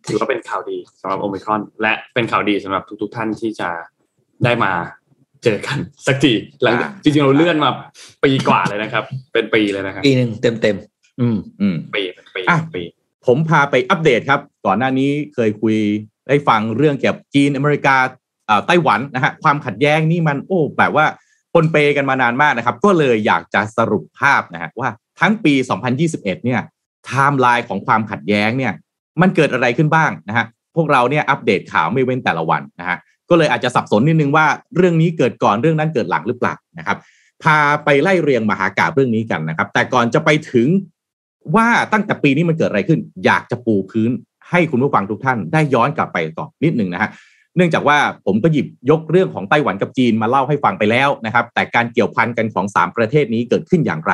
[0.08, 3.70] ถือว่าเป็นข่าวดีสำหรับโอมิครอน และเป็นข่าวดีสำหรับทุก ๆ ท่านที่จะ
[4.44, 4.72] ได้มา
[5.44, 5.78] เจอกัน
[6.08, 7.70] สักทีหลังจริงๆเราเลื่อนมา
[8.24, 10.76] ปีกว่าเลยนะครับ เป็นปีเลยนะครับปีหนึ่งเต็มเต็ม
[11.22, 12.42] อืมอืมปีเป็นปี
[12.76, 12.82] ปี
[13.26, 15.78] ผมพาไปอัปเดตครับ ก่อนหน้านี้เคยคุย
[16.28, 17.96] ได้ฟังเรื่องเกี่ยวกับจีนอเมริกา
[18.68, 21.06] ไต้หวันนะฮะความขัดแย้งนี่มันโอ้แบบว่า
[21.54, 25.54] ปนเปกันมานานมากนะครับ ก็เลยอยากจะสรุปภาพนะฮะว่าทั้งปี
[26.00, 26.62] 2021 เนี่ย
[27.06, 28.74] ไทม์ไลน์ของความขัดแย้งเนี่ย
[29.22, 32.98] มันเกิดอะไรขึ้นบ้างนะฮะพวกเราเนี่ยอัปเดตข่าวไม่เว้นแต่ละวันนะฮะ
[33.32, 36.98] ก็เลยอาจจะสับสนนิดนึงว่าเรื่องนี้เกิดก่อนเรื่องนั้นเกิดหลังหรือเปล่านะครับ
[37.44, 40.68] พาไปไล่เรียงมหากาบเรื่องนี้กันนะครับ แต่ก่อนจะไปถึง
[41.56, 44.12] ว่าตั้งแต่ปีนี้มันเกิดอะไรขึ้น อยากจะปูพื้น
[44.50, 47.10] ให้คุณผู้ฟังทุกท่านได้ย้อนกลับไปก่อนนิดหนึ่งนะฮะ
[47.56, 54.14] เนื่องจากว่าผมก็หยิบยกเรื่องของไต้หวันกับจีนมาเล่าให้ฟังไปแล้วนะครับ แต่การเกี่ยวพันกันของ 3 ประเทศนี้เกิดขึ้นอย่างไร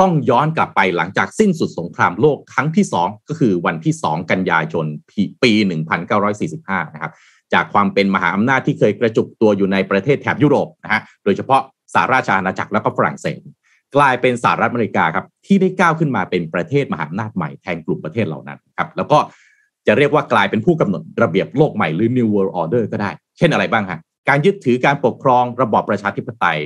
[0.00, 4.86] ต้องย้อนกลับไปหลังจากสิ้นสุดสงครามโลกครั้งที่ 2 ก็คือวันที่ 2 กันยายน
[5.42, 5.52] ปี
[6.22, 7.12] 1945 นะครับ
[7.54, 11.60] จากความเป็นมหาอำนาจที่เคยกระจุกตัวอยู่ในประเทศแถบยุโรปนะฮะโดยเฉพาะ
[11.94, 13.40] สหราชอาณาจักรแล้วก็ฝรั่งเศส
[13.96, 19.18] กลายเป็นสหรัฐอเมริกาครับที่ได้ก้าวขึ้นมาเป็นประเทศมหาอำนาจใหม่แทนกลุ่มประเทศเหล่านั้นครับแล้วก็
[19.86, 26.58] จะเรียกว่ากลายเป็นผู้กำหนดระเบียบโลกใหม่หรือ New World Order ก็ได้ เช่นอะไรบ้างฮะการยึดถือการปกครองระบอบประชาธิปไตย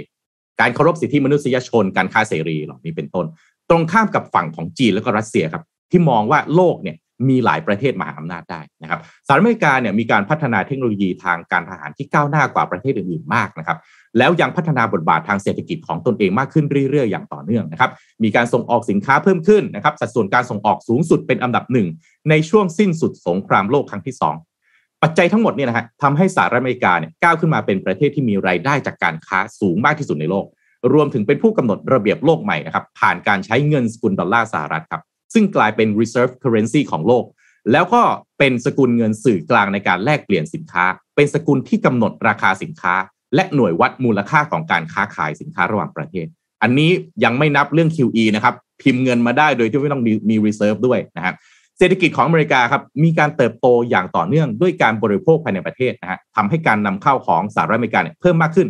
[0.60, 3.26] การเคารพสิทธิมนุษยชน การค้าเสรีเหล่านี้เป็นต้น
[3.70, 6.96] ตรงข้ามกับฝั่งของจีนแล้วก็รัสเซียครับ ที่มองว่าโลกเนี่ย
[7.28, 13.78] มีหลายประเทศมหาอำนาจได้นะครับสหรัฐอเมริกาเนี่ยมีการพัฒนาเทคโนโลยีทางการทหารที่ก้าวหน้ากว่าประเทศอื่นๆมากนะครับ
[14.18, 17.90] แล้วยังพัฒนาบทบาททางเศรษฐกิจของตนเองมากขึ้นเรื่อยๆ อย่างต่อเนื่องนะครับ
[18.22, 21.88] มีการส่งออกสินค้าเพิ่มขึ้นนะครับสัดส่วนการส่งออกสูงสุดเป็นอันดับหนึ่ง
[22.30, 24.16] ในช่วงสิ้นสุดสงครามโลกครั้งที่
[24.58, 30.46] 2 ปัจจัยทั้งหมดเนี่ยนะฮะทำให้สหรัฐอเมริกาเนี่ยก้าวขึ้นมาเป็นประเทศที่มีรายได้จากการค้าสูงมากที่สุดในโลก
[30.92, 35.02] รวมถึงเป็นผู้กำหนดระเบียบโลกใหม่นะครับผ่านการใช้เงินสกุลดอลลาร์สหรัฐครับ
[35.36, 37.24] ซึ่งกลายเป็น reserve currency ของโลก
[37.72, 38.02] แล้วก็
[38.38, 40.84] เป็นสกุลเงินสื่อกลางในการแลกเปลี่ยนสินค้า
[41.16, 42.94] เป็นสกุลที่กำหนดราคาสินค้า
[43.34, 46.26] และหน่วยวัดมูลค่าของการค้าขายสินค้าระหว่างประเทศ
[46.62, 46.90] อันนี้
[47.24, 51.34] ยังไม่นับเรื่อง QE นะครับ พิมพ์เงินมาได้โดยที่ไม่ต้องมีมี reserve ด้วยนะครับ
[51.78, 58.68] เศรษฐกิจของอเมริกาครับมีการเติบโตอย่างต่อเนื่องด้วยการบริโภคภายในประเทศนะฮะทำให้การนำเข้าของสหรัฐอเมริกาเนี่ยเพิ่มมากขึ้น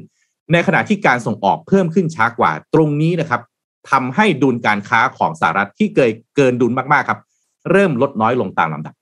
[0.53, 3.41] ในขณะที่การส่งออกเพิ่มขึ้นช้ากว่า ตรงนี้นะครับ
[3.91, 7.21] ทำให้ดุลการค้าของสหรัฐที่เกินเกินดุลมากๆครับ
[7.71, 8.95] เริ่มลดน้อยลงตามลำดับ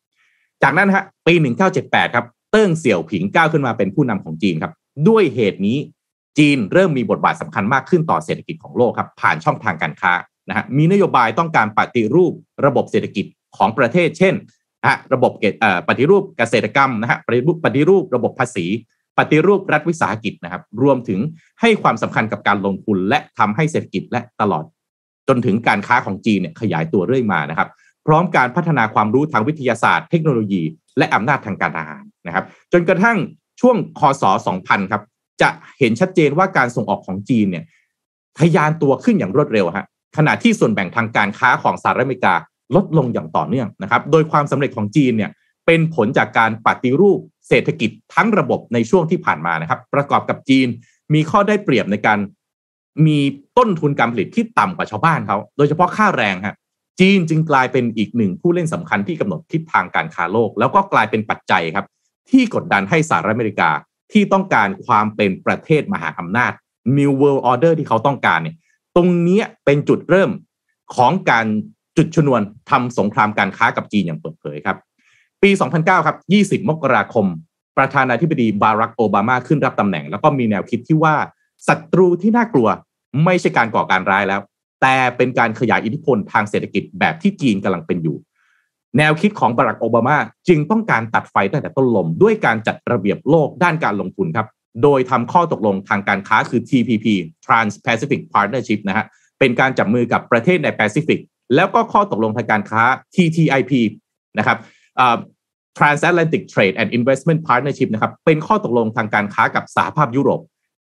[0.63, 1.35] จากนั้นฮะปี
[1.75, 4.73] 1978 ครับเติ้งเสี่ยวผิงก้าวขึ้นมาเป็นผู้นำของจีนครับ
[5.09, 5.79] ด้วยเหตุนี้
[6.39, 10.13] จีนเริ่มมีบทบาทสำคัญมากขึ้นต่อเศรษฐกิจของโลกครับ ผ่านช่องทางการค้า
[10.49, 12.33] นะฮะมีนโยบายต้องการปฏิรูป
[12.67, 14.35] ระบบเศรษฐกิจของประเทศ เช่น
[14.83, 18.67] นะระบบเอ่อปฏิรูปเกษตรกรรมนะฮะปฏิรูปปฏิรูประบบภาษี
[19.19, 21.21] ปฏิรูปรัฐวิสาหกิจนะครับ รวมถึง
[21.61, 24.65] ให้ความสำคัญกับการลงทุนและทำให้เศรษฐกิจและตลอด
[25.29, 27.69] จนถึงการค้าของจีนเนี่ยขยายตัวเรื่อยมานะครับ
[28.07, 30.63] พร้อมการพัฒนาความรู้ทางวิทยาศาสตร์ เทคโนโลยี
[30.99, 33.19] และอำนาจทางการทหารนะครับ จนกระทั่ง
[33.61, 34.23] ช่วงคศ
[34.59, 35.03] 2000 ครับ
[35.43, 37.65] จะเห็นชัดเจนว่าการส่งออกของจีนเนี่ย
[38.39, 42.35] ทะยานตัวขึ้นอย่างรวดเร็วฮะขณะที่ส่วนแบ่งทางการค้าของสหรัฐอเมริกา
[42.77, 45.31] ลดลงอย่างต่อเนื่องนะครับ โดยความสำเร็จของจีนเนี่ย
[45.67, 50.67] เป็นผลจากการปฏิรูปเศรษฐกิจทั้งระบบในช่วงที่ผ่านมานะครับ ประกอบกับจีน
[51.15, 52.19] มีข้อได้เปรียบในการ
[53.07, 53.19] มี
[53.59, 56.57] ต้นทุนการผลิตที่ต่ำกว่าชาวบ้านเขาโดยเฉพาะค่าแรงฮะ
[57.01, 61.87] จีนจึงกลายเป็นอีกหนึ่งผู้เล่นสำคัญที่กำหนดทิศทางการค้าโลก แล้วก็กลายเป็นปัจจัยครับ
[62.31, 63.71] ที่กดดันให้สหรัฐอเมริกา
[64.13, 66.53] ที่ต้องการความเป็นประเทศมหาอำนาจ
[66.99, 68.57] New World Order ที่เขาต้องการเนี่ย
[68.97, 70.31] ตรงนี้เป็นจุดเริ่ม
[70.97, 71.47] ของการ
[71.97, 74.77] จุดชนวนทำสงครามการค้ากับจีนอย่างเปิดเผยครับ
[75.43, 76.17] ปี 2009 ครับ
[76.63, 77.27] 20 มกราคม
[77.79, 81.15] ประธานาธิบดีบารักโอบามาขึ้นรับตำแหน่ง แล้วก็มีแนวคิดที่ว่า
[81.69, 82.69] ศัตรูที่น่ากลัว
[83.25, 84.41] ไม่ใช่การก่อการร้ายแล้ว
[84.83, 88.17] แต่เป็นการขยายอิทธิพลทางเศรษฐกิจแบบที่จีนกำลังเป็นอยู่
[88.99, 90.17] แนวคิดของบารักโอบามา
[90.49, 94.47] จึงต้องการตัดไฟตั้งแต่ต้นลม ด้วยการจัดระเบียบโลกด้านการลงทุนครับ
[94.83, 97.07] โดยทำข้อตกลงทางการค้าคือ TPP
[97.45, 99.05] Trans-Pacific Partnership นะฮะ
[99.39, 101.21] เป็นการจับมือกับประเทศในแปซิฟิก
[101.55, 102.83] แล้วก็ข้อตกลงทางการค้า
[103.15, 103.73] TTIP
[104.39, 104.59] นะครับ
[105.79, 110.41] Transatlantic Trade and Investment Partnership นะครับ เป็นข้อตกลงทางการค้ากับสหภาพยุโรป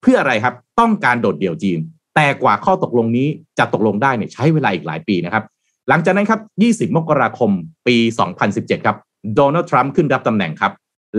[0.03, 1.79] เพื่ออะไรครับ ต้องการโดดเดี่ยวจีน
[2.21, 3.29] แต่กว่าข้อตกลงนี้
[3.59, 5.45] จะตกลงได้เนี่ยใช้เวลาอีกหลายปีนะครับ
[5.89, 6.41] หลังจากนั้นครับ
[6.89, 7.51] 20 มกราคม
[7.87, 7.97] ปี
[8.43, 8.97] 2017 ครับ
[9.35, 10.73] โดนัลด์ทรัมป์ขึ้นรับตำแหน่งครับ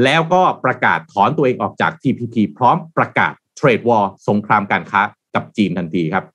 [0.03, 5.01] แล้วก็ประกาศถอนตัวเองออกจาก TPP พร้อมประกาศเทรดวอร์สงครามการค้า
[5.35, 6.25] กับจีนทันทีครับ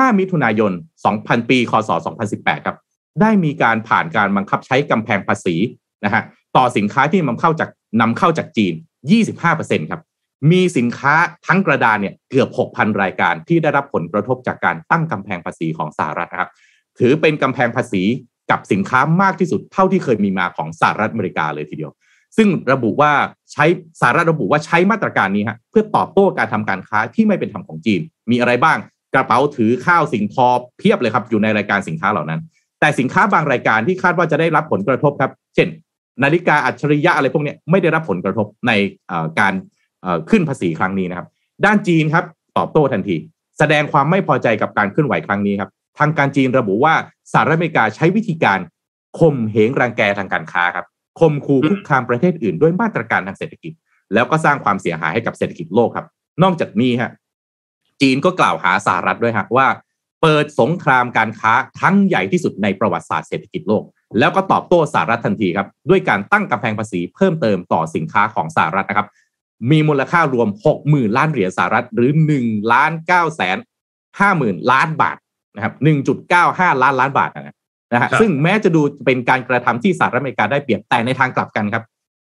[0.00, 0.72] 15 มิถุนายน
[1.10, 1.90] 2000 ปี คศ
[2.28, 2.76] 2018 ครับ
[3.20, 5.56] ได้มีการผ่านการบังคับใช้กำแพงภาษี
[6.04, 6.22] นะฮะ
[6.56, 8.74] ต่อสินค้าที่นำเข้าจากนำเข้าจากจีน
[9.32, 10.00] 25%ครับ
[10.50, 11.14] มีสินค้า
[11.46, 16.50] ทั้งกระดานเนี่ยเกือบ 6,000 รายการที่ได้รับผลกระทบจากการตั้งกำแพงภาษีของสหรัฐนะครับ
[16.98, 18.02] ถือเป็นกำแพงภาษี
[18.50, 21.92] กับสินค้ามากที่สุดเท่าที่เคยมีมาของสหรัฐอเมริกาเลยทีเดียว
[22.36, 23.12] ซึ่งระบุว่า
[23.52, 23.64] ใช้
[24.00, 28.00] สหรัฐระบุว่าใช้มาตรการนี้ฮะเพื่อตอบโต้การทำการค้าที่ไม่เป็นธรรมของจีน
[28.30, 28.78] มีอะไรบ้าง
[29.14, 30.48] กระเป๋าถือข้าวสิ่งทอ
[30.78, 32.40] เพียบเลยครับอยู่ในรายการสินค้าเหล่านั้น
[32.80, 35.68] แต่สินค้าบางรายการที่คาดว่าจะได้รับผลกระทบครับ เช่น
[36.22, 38.72] นาฬิกาอัจฉริยะอะไรพวกนี้ไม่ได้รับผลกระทบใน
[39.40, 39.54] การ
[40.30, 41.26] ขึ้นภาษีครั้งนี้นะครับ
[41.64, 42.24] ด้านจีนครับ
[42.58, 43.16] ตอบโต้ทันที
[43.58, 46.94] แสดงความไม่พอใจกับการเคลื่อนไหวครั้งนี้ครับทางการจีนระบุว่า
[47.32, 48.58] สหรัฐอเมริกาใช้วิธีการ
[49.18, 50.86] ข่มเหงรังแกทางการค้าครับ
[51.20, 53.72] ข่มขู่คุกคามประเทศอื่นด้วยมาตรการทางเศรษฐกิจ
[54.14, 56.06] แล้วก็สร้างความเสียหายให้กับเศรษฐกิจโลกครับ
[56.42, 57.10] นอกจากนี้ฮะ
[58.00, 59.66] จีนก็กล่าวหาสหรัฐด้วยฮะว่า
[60.22, 63.82] เปิดสงครามการค้าครั้งใหญ่ที่สุดในประวัติศาสตร์เศรษฐกิจโลก
[64.18, 69.08] แล้วก็ตอบโต้สหรัฐทันทีครับ ด้วยการตั้งกำแพงภาษีเพิ่มเติมต่อสินค้าของสหรัฐนะครับ
[69.70, 70.48] มีมูลค่ารวม
[70.82, 73.58] 60,000 ล้านเหรียญสหรัฐ หรือ1ล้าน9แสน
[74.14, 75.16] 50,000 ล้านบาท
[75.54, 75.74] นะครับ
[76.28, 77.54] 1.95 ล้านล้านบาทนะ
[77.92, 81.84] นะฮะซึ่งแม้จะดูเป็นการกระทำที่สหรัฐอเมริกาได้เปรียบแต่ในทางกลับกันครับ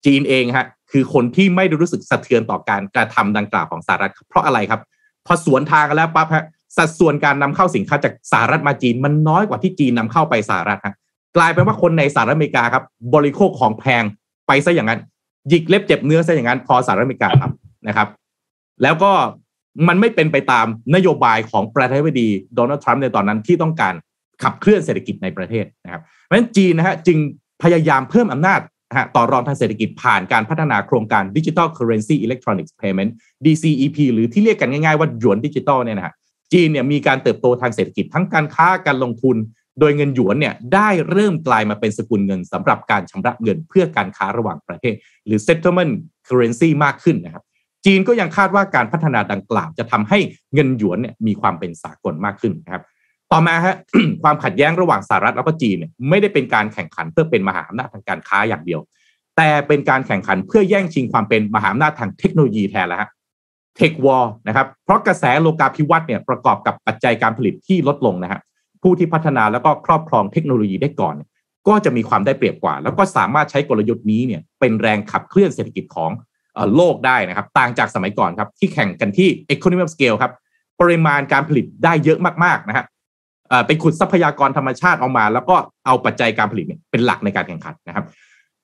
[0.05, 4.81] จีนเองฮะคือคนที่ไม่ได้รู้สึกสะเทือนต่อการกระทำดังกล่าวของสหรัฐเพราะอะไรครับ
[5.25, 6.45] พอสวนทางกันแล้วปั๊บฮะ
[6.77, 10.95] สัดส่วนการนำเข้าสินค้าจากสหรัฐมาจีนมันน้อยกว่าที่จีนนำเข้าไปสหรัฐฮะ
[11.37, 12.83] กลายเป็นว่าคนในสหรัฐอเมริกาครับ
[13.15, 14.03] บริโภคของแพง
[14.47, 14.99] ไปซะอย่างนั้น
[15.49, 18.07] หยิกเล็บเจ็บเนื้อซะอย่างนั้นพอสหรัฐอเมริกาทำนะครับ
[18.83, 19.11] แล้วก็
[19.87, 23.93] มันไม่เป็นไปตามนโยบายของประธานาธิบดีโดนัลด์ทรัมป์ในตอนนั้นที่ต้องการ
[24.43, 27.17] ขับเคลื่อนเศรษฐกิจในประเทศนะครับเพราะฉะนั้นจีนนะฮะจึง
[27.63, 33.11] พยายามเพิ่มอำนาจนะฮะต่อรองทางเศรษฐกิจผ่านการพัฒนาโครงการ Digital Currency Electronics Payment
[33.45, 36.13] DCEP หรือที่เรียกกันง่ายๆว่าหยวนดิจิตอลเนี่ยนะฮะ
[36.53, 39.35] จีนเนี่ยมีการเติบโตทางเศรษฐกิจทั้งการค้าการลงทุน
[39.79, 44.93] โดยเงินหยวนเนี่ยได้เริ่มกลายมาเป็นสกุลเงินสำหรับการชำระเงินเพื่อการค้าระหว่างประเทศ
[45.25, 45.93] หรือ settlement
[46.27, 47.43] currency มากขึ้นนะครับ
[47.85, 50.19] จีนก็ยังคาดว่าการพัฒนาดังกล่าว จะทำให้
[50.53, 52.83] เงินหยวนเนี่ยมีความเป็นสากลมากขึ้นนะครับ
[53.31, 53.75] ต่อมาฮะ
[54.23, 58.81] ความขัดแย้งระหว่างสหรัฐแล้วก็จีนเนี่ยไม่ได้เป็นการแข่งขันเพื่อเป็นมหาอำนาจทางการค้าอย่างเดียว
[59.37, 63.09] แต่เป็นการแข่งขันเพื่อแย่งชิงความเป็นมหาอำนาจทางเทคโนโลยีแทนแล้วฮะ
[63.75, 68.39] เทควอลนะครับเพราะกระแสโลกาภิวัตน์เนี่ยประกอบกับปัจจัยการผลิตที่ลดลงนะฮะ
[68.81, 71.15] ผู้ที่พัฒนาแล้วก็ครอบครองเทคโนโลยีได้ก่อน
[71.67, 76.11] ก็จะมีความได้เปรียบกว่า แล้วก็สามารถใช้กลยุทธ์นี้เนี่ยเป็นแรงขับเคลื่อนเศรษฐกิจของ
[76.75, 80.31] โลกได้นะครับ ต่างจากสมัยก่อนครับ ที่แข่งกันที่ economy of scale ครับ
[80.81, 82.85] ปริมาณการผลิตได้เยอะมากๆนะฮะ
[83.67, 88.05] ไปขุดทรัพยากรธรรมชาติออกมา แล้วก็เอาปัจจัยการผลิตเป็นหลักในการแข่งขันนะครับ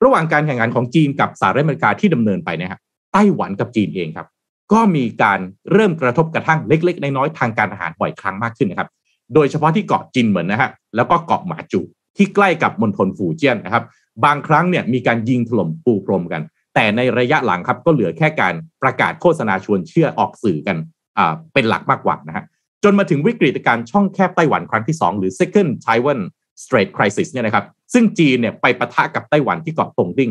[0.04, 2.80] ระหว่างการแข่งขันของจีนกับสหรัฐอเมริกาที่ดำเนินไปนะครับ
[3.12, 4.26] ไต้หวันกับจีนเองครับ
[4.72, 5.40] ก็มีการ
[5.72, 8.88] เริ่มกระทบกระทั่งเล็ก ๆ น้อยๆทางการอาหารบ่อยครั้งมากขึ้นนะครับ
[9.34, 11.80] โดยเฉพาะที่เกาะจินเหมือนนะฮะแล้วก็เกาะหมาจู
[12.16, 13.84] ที่ใกล้กับมณฑลฝูเจี้ยนนะครับ
[14.24, 16.42] บางครั้งเนี่ยมีการยิงถล่มปูพรมกัน
[16.74, 20.76] แต่ในระยะหลังครับก็เหลือแค่การประกาศโฆษณาชวนเชื่อออกสื่อกัน
[21.18, 22.44] อ่าเป็นหลักมากกว่านะฮะ
[22.84, 26.20] จนมาถึงวิกฤตการช่องแคบไต้หวันครั้งที่ 2 หรือ second Taiwan
[26.62, 30.30] Strait Crisis เนี่ยนะครับซึ่งจีนเนี่ยไปปะทะกับไต้หวันที่เกาะตงติ้ง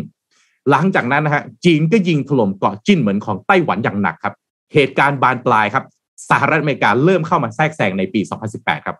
[0.71, 4.35] หลังจากนั้นนะฮะจีนก็ยิงถล่มเกาะจิ้นเหมือนของไต้หวันอย่างหนักครับ
[4.73, 5.83] เหตุการณ์บานปลายครับ
[6.29, 8.21] สหรัฐอเมริกาเริ่มเข้ามาแทรกแซงในปี
[8.53, 8.97] 2018 ครับ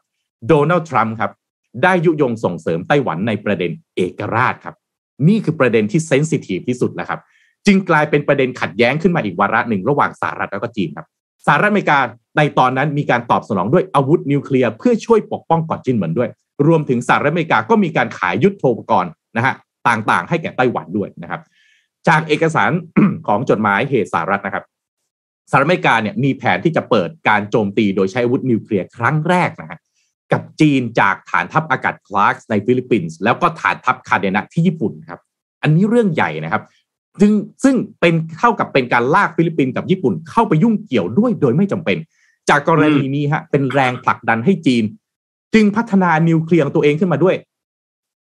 [0.47, 1.31] โดนัลด์ทรัมป์ครับ
[1.83, 4.75] ได้ยุยงส่งเสริมไต้หวันในประเด็นเอกราชครับ
[5.27, 7.19] นี่คือประเด็นที่เซนซิทีฟที่สุดแล้วครับ
[7.65, 11.07] จึงกลายเป็นประเด็นขัดแย้งขึ้นมาอีกวาระหนึ่งระหว่างสหรัฐแล้วก็จีนครับ
[11.45, 11.99] สหรัฐอเมริกา
[12.37, 16.29] ในตอนนั้นมีการตอบสนองด้วยอาวุธนิวเคลียร์เพื่อช่วยปกป้องเกาะจินเหมือนด้วย
[16.67, 19.55] รวมถึงสหรัฐอเมริกาก็มีการขายยุทโธปกรณ์นะฮะ
[19.87, 21.41] ต่างๆ ให้แก่ไต้หวันด้วยนะครับ
[22.07, 22.71] จากเอกสาร
[23.27, 24.63] ของจดหมายเหตุสหรัฐนะครับ
[25.49, 29.79] สหรัฐอเมริกาเนี่ยมีแผนที่จะเปิดการโจมตีโดยใช้อาวุธนิวเคลียร์ครั้งแรกนะฮะ
[30.31, 35.19] กับจีนจากฐานทัพอากาศคลาร์กในฟิลิปปินส์แล้วก็ฐานทัพคาเดนะที่ญี่ปุ่นครับ
[35.61, 36.63] อันนี้เรื่องใหญ่นะครับ
[37.21, 37.31] ซึ่ง
[37.63, 41.97] ซึ่งเป็นเท่ากับเป็นการลากฟิลิปปินส์กับญี่ปุ่นเข้าไปยุ่งเกี่ยวด้วยโดยไม่จำเป็น
[42.49, 44.83] จากกรณีนี้ฮะเป็นแรงผลักดันให้จีน
[45.53, 47.35] จึงพัฒนานิวเคลียร์ตัวเองขึ้นมาด้วย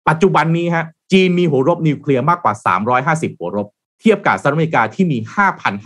[0.09, 2.53] ปัจจุบันนี้ฮะจีนมีหัวรบนิวเคลียร์มากกว่า
[3.01, 3.67] 350 หัวรบ
[4.01, 5.17] เทียบกับสหรัฐอเมริกาที่มี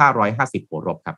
[0.06, 1.18] 5,550 หัวรบครับ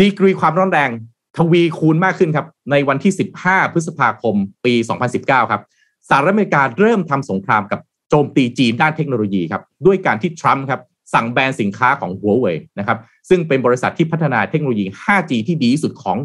[0.00, 0.90] ดีกรีความร้อนแรง
[1.36, 3.12] ทวีคูณมากขึ้นครับ ในวันที่
[3.44, 4.34] 15 พฤษภาคม
[4.64, 4.74] ปี
[5.12, 5.62] 2019 ครับ
[6.08, 7.80] สหรัฐอเมริกาเริ่มทำสงครามกับ
[8.10, 10.80] โจมตีจีนด้านเทคโนโลยีครับ ด้วยการที่ทรัมป์ครับ
[11.14, 16.18] สั่งแบนสินค้าของหัวเว่ยนะครับ ซึ่งเป็นบริษัทที่พัฒนาเทคโนโลยี 5G ที่ดีที่สุดของ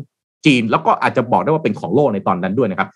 [0.46, 2.90] จีน แล้วก็อาจจะบอกได้ว่าเป็นของโลกในตอนนั้นด้วยนะครับ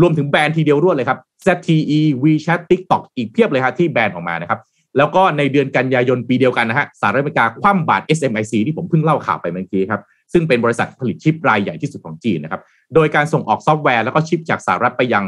[0.00, 4.60] รวมถึงแบนทีเดียวรวดเลยครับ ZTE WeChat TikTok อีกเพียบเลยครับที่แบนออกมานะครับ
[4.96, 10.00] แล้วก็ในเดือนกันยายนปีเดียวกันนะฮะสหรัฐอเมริกาคว่ำบาตร SMIC ที่ผมเพิ่งเล่าข่าวไปเมื่อกี้ครับ
[10.32, 12.62] ซึ่งเป็นบริษัทผลิตชิปรายใหญ่ที่สุดของจีนนะครับ
[12.94, 15.24] โดยการส่งออกซอฟต์แวร์แล้วก็ชิปจากสหรัฐไปยัง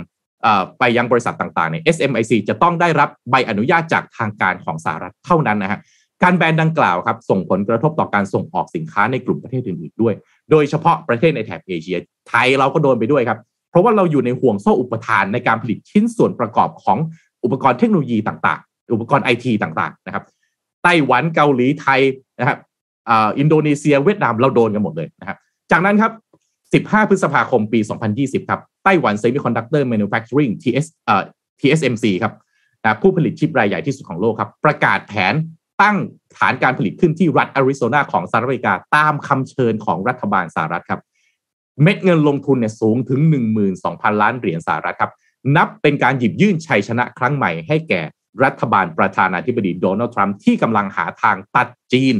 [0.78, 5.80] ไปยังบริษัทต่างๆเนี่ย SMIC จะต้องได้รับใบอนุญาตจากทางการของสหรัฐเท่านั้นนะฮะ
[6.22, 10.14] การแบนดังกล่าวครับส่งผลกระทบต่อการส่งออกสินค้าในกลุ่มประเทศอื่นๆด้วย
[10.50, 13.38] โดยเฉพาะประเทศในแถบเอเชีย ไทยเราก็โดนไปด้วยครับ
[13.70, 16.98] เพราะว่าเราอยู่ในห่วงโซ่อุปทานในการผลิตชิ้นส่วนประกอบของ
[17.44, 20.24] อุปกรณ์เทคโนโลยีต่างๆ อุปกรณ์ไอทีต่างๆนะครับ
[20.82, 22.00] ไต้หวันเกาหลีไทย
[22.38, 22.58] นะครับ
[23.10, 25.38] อินโดนีเซียเวียดนามเราโดนกันหมดเลยนะครับ
[25.70, 26.12] จากนั้นครับ
[26.98, 27.80] 15 พฤษภาคมปี
[28.14, 31.22] 2020 ครับ ไต้หวัน Semiconductor Manufacturing TS เอ่อ
[31.60, 32.32] TSMC ครับ
[32.84, 35.34] นะผู้ผลิตชิปรายใหญ่ที่สุดของโลกครับ ประกาศแผน
[35.82, 35.96] ตั้ง
[36.38, 41.00] ฐานการผลิตขึ้นที่รัฐอาริโซนาของสหรัฐอเมริกา ตามคำเชิญของรัฐบาลสหรัฐครับ
[41.82, 43.20] เม็ดเงินลงทุนเนี่ยสูงถึง
[43.70, 45.12] 12,000 ล้านเหรียญสหรัฐครับ
[45.56, 48.02] นับเป็นการหยิบยื่นชัยชนะครั้งใหม่ให้แก่
[48.44, 52.14] รัฐบาลประธานาธิบดีโดนัลด์ทรัมป์ที่กำลังหาทางตัดจีน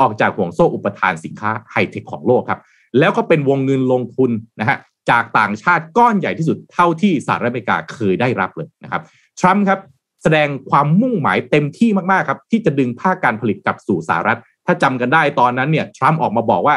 [0.00, 2.60] ออกจากห่วงโซ่อุปทานสินค้าไฮเทคของโลกครับ
[2.98, 4.78] แล้วก็เป็นวงเงินลงทุนนะฮะ
[5.10, 9.02] จากต่างชาติก้อนใหญ่ที่สุดเท่าที่สหรัฐอเมริกาเคยได้รับเลยนะครับ
[9.40, 9.80] ทรัมป์ครับ
[10.22, 16.76] แสดงความมุ่งหมายเต็มที่มากๆครับ ที่จะดึงภาคการผลิตกลับสู่สหรัฐ ถ้าจำกันได้ตอนนั้นเนี่ยทรัมป์ออกมาบอกว่า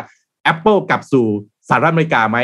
[0.51, 1.25] Apple กลับสู่
[1.69, 2.37] สหรัฐอเมริกาไหม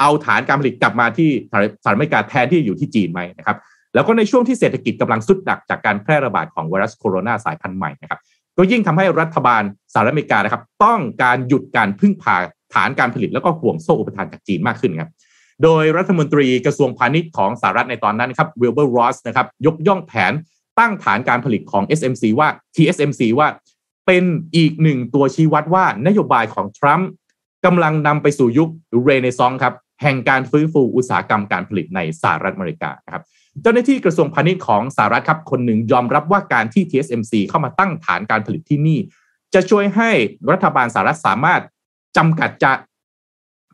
[0.00, 1.58] เอาฐานการผลิตกลับมาที่สห
[1.90, 3.56] รัฐอเมริกาแทนที่อยู่ที่จีนไหมนะครับ
[3.94, 8.20] แล้วก็ในช่วงที่เศรษฐกิจกำลังสุดหนักจากการแพร่ระบาดของไวรัสโคโรนาสายพันธุ์ใหม่นะครับ
[8.56, 12.36] ก็ยิ่งทำให้รัฐบาลสหรัฐอเมริกานะครับ ต้องการหยุดการพึ่งพา
[12.74, 15.10] ฐานการผลิตแล้วก็ห่วงโซ่อุปทานจากจีนมากขึ้นครับ
[15.62, 20.32] โดยรัฐมนตรีกระทรวงพาณิชย์ของสหรัฐในตอนนั้นครับวิลเบอร์รอสนะครับยกย่องแผน
[20.78, 23.48] ตั้งฐานการผลิตของ SMC ว่า TSMC ว่า
[24.06, 24.24] เป็น
[24.56, 27.08] อีกหนึ่งตัวชี้วัดว่านโยบายของทรัมป์
[27.64, 28.70] กำลังนำไปสู่ยุค
[29.04, 33.24] เรเนซองส์ครับแห่งการฟื้นฟูอุตสาหกรรมการผลิตในสหรัฐอเมริกาครับ
[33.62, 38.98] เจ้าหน้าที่กระทรวงพาณิชย์ของสหรัฐครับคนหนึ่งยอมรับว่าการที่ TSMC เข้ามาตั้งฐานการผลิตที่นี่
[39.54, 40.10] จะช่วยให้
[40.52, 41.62] รัฐบาลสหรัฐสามารถ
[42.16, 42.72] จำกัดจะ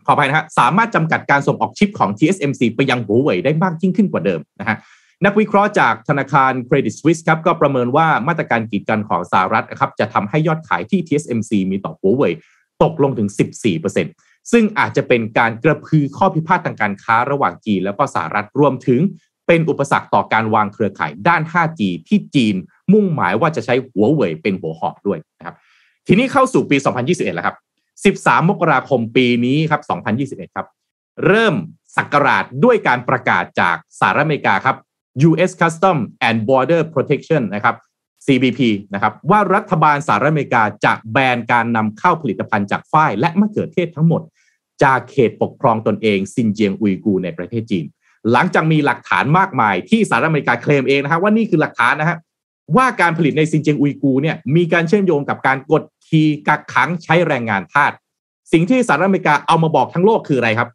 [0.07, 4.77] ขออภัยนะฮะสามารถจำกัดการส่งออกชิปของ TSMC ไปยังหัวเว่ยได้มากยิ่งขึ้นกว่าเดิมนะฮะ
[5.25, 12.33] นักวิเคราะห์จากธนาคารเครดิตสวิสครับก็ประเมินว่ามาตรการกีดกันของสหรัฐนะครับจะทำให้ยอดขายที่ TSMC มีต่อหัวเว่ย
[12.83, 13.29] ตกลงถึง
[13.91, 19.01] 14%ซึ่งอาจจะเป็นการกระพือข้อพิพาททางการค้าระหว่างจีนแล้วก็สหรัฐรวมถึง
[19.47, 22.55] เป็นอุปสรรคต่อการวางเครือข่ายด้าน 5G ที่จีน
[22.93, 25.57] มุ่งหมายว่าจะใช้หัวเว่ยเป็นหัวหอกด้วยนะครับ
[26.07, 26.77] ทีนี้เข้าสู่ปี
[27.07, 27.57] 2021 แล้วครับ
[28.29, 29.83] 13 มกราคมปีนี้ครับ
[30.49, 30.67] 2021 ครับ
[31.27, 31.55] เริ่ม
[31.97, 34.77] สักการาชด้วยการประกาศจากสหรัฐอเมริกาครับ
[35.29, 35.51] U.S.
[35.61, 35.97] Custom
[36.29, 37.77] and Border Protection นะครับ
[38.27, 38.61] CBP
[38.95, 44.23] นะครับว่ารัฐบาลสหรัฐอเมริกาจะแบนการนำเข้าผลิตภัณฑ์จากฝ้ายและมะเขือเทศทั้งหมด
[44.85, 47.87] จากเขตปกครองตนเองซินเจียงอุยกูในประเทศจีน
[48.33, 52.19] หลังจากมีหลักฐานมากมายที่สหรัฐอเมริกาเคลมเองนะครับว่านี่คือหลักฐานนะฮะ
[52.77, 57.93] ว่าการผลิตในซินเจียงอุยกูเนี่ยมีการเชื่อมโยงกับการกดขี่กักขังใช้แรงงานทาส
[58.53, 60.69] สิ่งที่สหรัฐอเมริกาเอามาบอกทั้งโลกคืออะไรครับ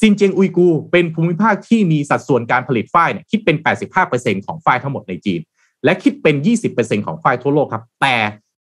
[0.00, 3.56] ซินเจียงอุยกูเป็นภูมิภาคที่มีสัดส่วนการผลิตฝ้ายเนี่ยคิดเป็น
[4.02, 5.40] 85%ของฝ้ายทั้งหมดในจีน
[5.84, 6.36] และคิดเป็น
[6.70, 8.16] 20%ของฝ้ายทั่วโลกครับ แต่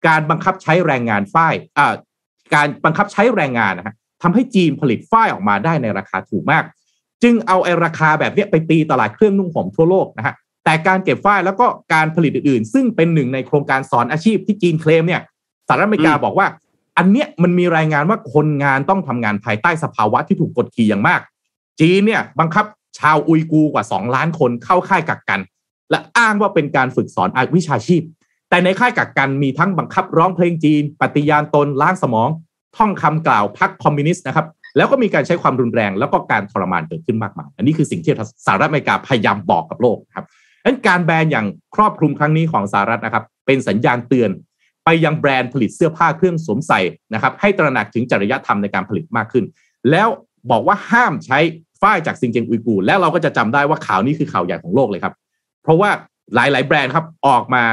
[0.07, 1.93] การบังคับใช้แรงงานฝ้ายอ่า
[2.55, 6.63] การบังคับใช้แรงงานนะฮะทำให้จีนผลิตฝ้ายออกมาได้ในราคาถูกมาก
[7.23, 15.21] จึงเอาไอ้ราคาแบบนี้ไปตีตลาดเครื่องนุ่งห่มทั่วโลกนะฮะแต่การเก็บฝ้ายแล้วก็การผลิตอื่นๆ ซึ่งเป็นหนึ่งในโครงการสอนอาชีพที่จีนเคลมเนี่ย
[15.67, 16.47] สหรัฐอเมริกาบอกว่า
[16.97, 21.21] อันเนี้ยมันมีรายงานว่าคนงานต้องทำงานภายใต้สภาวะที่ถูกกดขี่อย่างมาก
[21.79, 22.65] จีนเนี่ยบังคับ
[22.99, 25.39] ชาวอุยกูกว่า 2 ล้านคนเข้าค่ายกักกัน
[25.91, 28.01] และอ้างว่าเป็นการฝึกสอนวิชาชีพ
[28.49, 32.29] แต่ในค่ายกักกันมีทั้งบังคับร้องเพลงจีน ปฏิญาณตนล้างสมอง
[32.77, 34.45] ท่องคำกล่าวพรรคคอมมิวนิสต์นะครับ
[34.77, 38.13] แล้วก็มีการใช้ความรุนแรง แล้วก็การทรมานเกิดขึ้นมากมาย อันนี้คือสิ่งที่
[38.45, 44.29] สหรัฐอเมริกาพยายามบอกกับโลกครับดังนั้นการแบนอย่างครอบคลุมครั้งนี้ของสหรัฐนะครับ เป็นสัญญาณเตือน
[44.85, 46.79] ไปยังแบรนด์ผลิตเสื้อผ้าเครื่องสวมใส่
[47.13, 49.45] นะครับ ให้ตระหนักถึงจริยธรรมในการผลิตมากขึ้น
[49.91, 50.07] แล้ว
[50.51, 51.39] บอกว่าห้ามใช้
[51.81, 55.13] ฝ้ายจากซิงเจงอุยกู แล้วเราก็จะจำได้ว่าข่าวนี้คือข่าวใหญ่ของโลกเลยครับ
[55.63, 55.89] เพราะว่า
[56.35, 57.63] หลาย ๆ แบรนด์ครับออกมา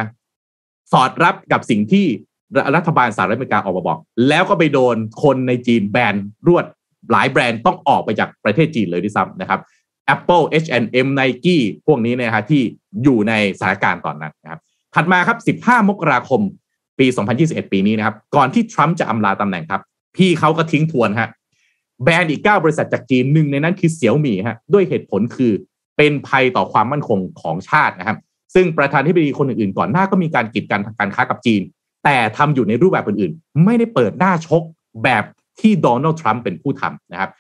[0.93, 2.07] สอดรับกับสิ่งที่
[2.77, 3.99] รัฐบาลสหรัฐอเมริกาออกมาบอก
[4.29, 6.15] แล้วก็ไปโดนคนในจีนแบน
[6.49, 6.65] รวด
[7.13, 9.61] หลายแบรนด์ต้องออกไปจากประเทศจีนเลยด้วยซ้ำนะครับ
[10.15, 12.63] Apple H&M Nike พวกนี้นะฮะที่
[13.03, 14.61] อยู่ในสถานการณ์ตอนนั้นนะครับ
[14.95, 16.41] ถัดมาครับ 15 มกราคม
[16.99, 17.07] ปี
[17.41, 19.83] 2021 ปีนี้นะครับ ก่อนที่ทรัมป์จะอำลาตำแหน่งครับ
[20.17, 21.29] พี่เขาก็ทิ้งทวนฮะ
[22.03, 25.53] แบรนด์อีก 9 บริษัทจากจีนหนึ่งในนั้นคือเสี่ยวหมี่ฮะด้วยเหตุผลคือ
[25.97, 28.19] เป็นภัยต่อความมั่นคงของชาตินะครับ
[28.55, 31.63] ซึ่งประธานที่ปดีคนอื่นๆ ก่อนหน้าก็มีการกีดกันทางการค้ากับจีน
[32.05, 34.63] แต่ทำอยู่ในรูปแบบอื่นๆ ไม่ได้เปิดหน้าชก
[35.05, 35.25] แบบ
[35.61, 37.31] ที่โดนัลด์ทรัมป์เป็นผู้ทำนะครับ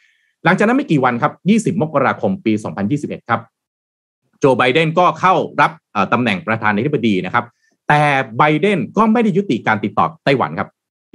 [0.45, 1.33] หลังจากนั้นไม่กี่วันครับ
[1.75, 2.53] 20 มกราคมปี
[2.91, 3.41] 2021 ครับ
[4.41, 5.71] โจไบเดนก็เข้ารับ
[6.13, 7.45] ตำแหน่งประธานาธิบดีนะครับ
[7.89, 8.03] แต่
[8.39, 10.69] ไบเดนก็ไม่ได้ยุติการติดต่อไต้หวันครับ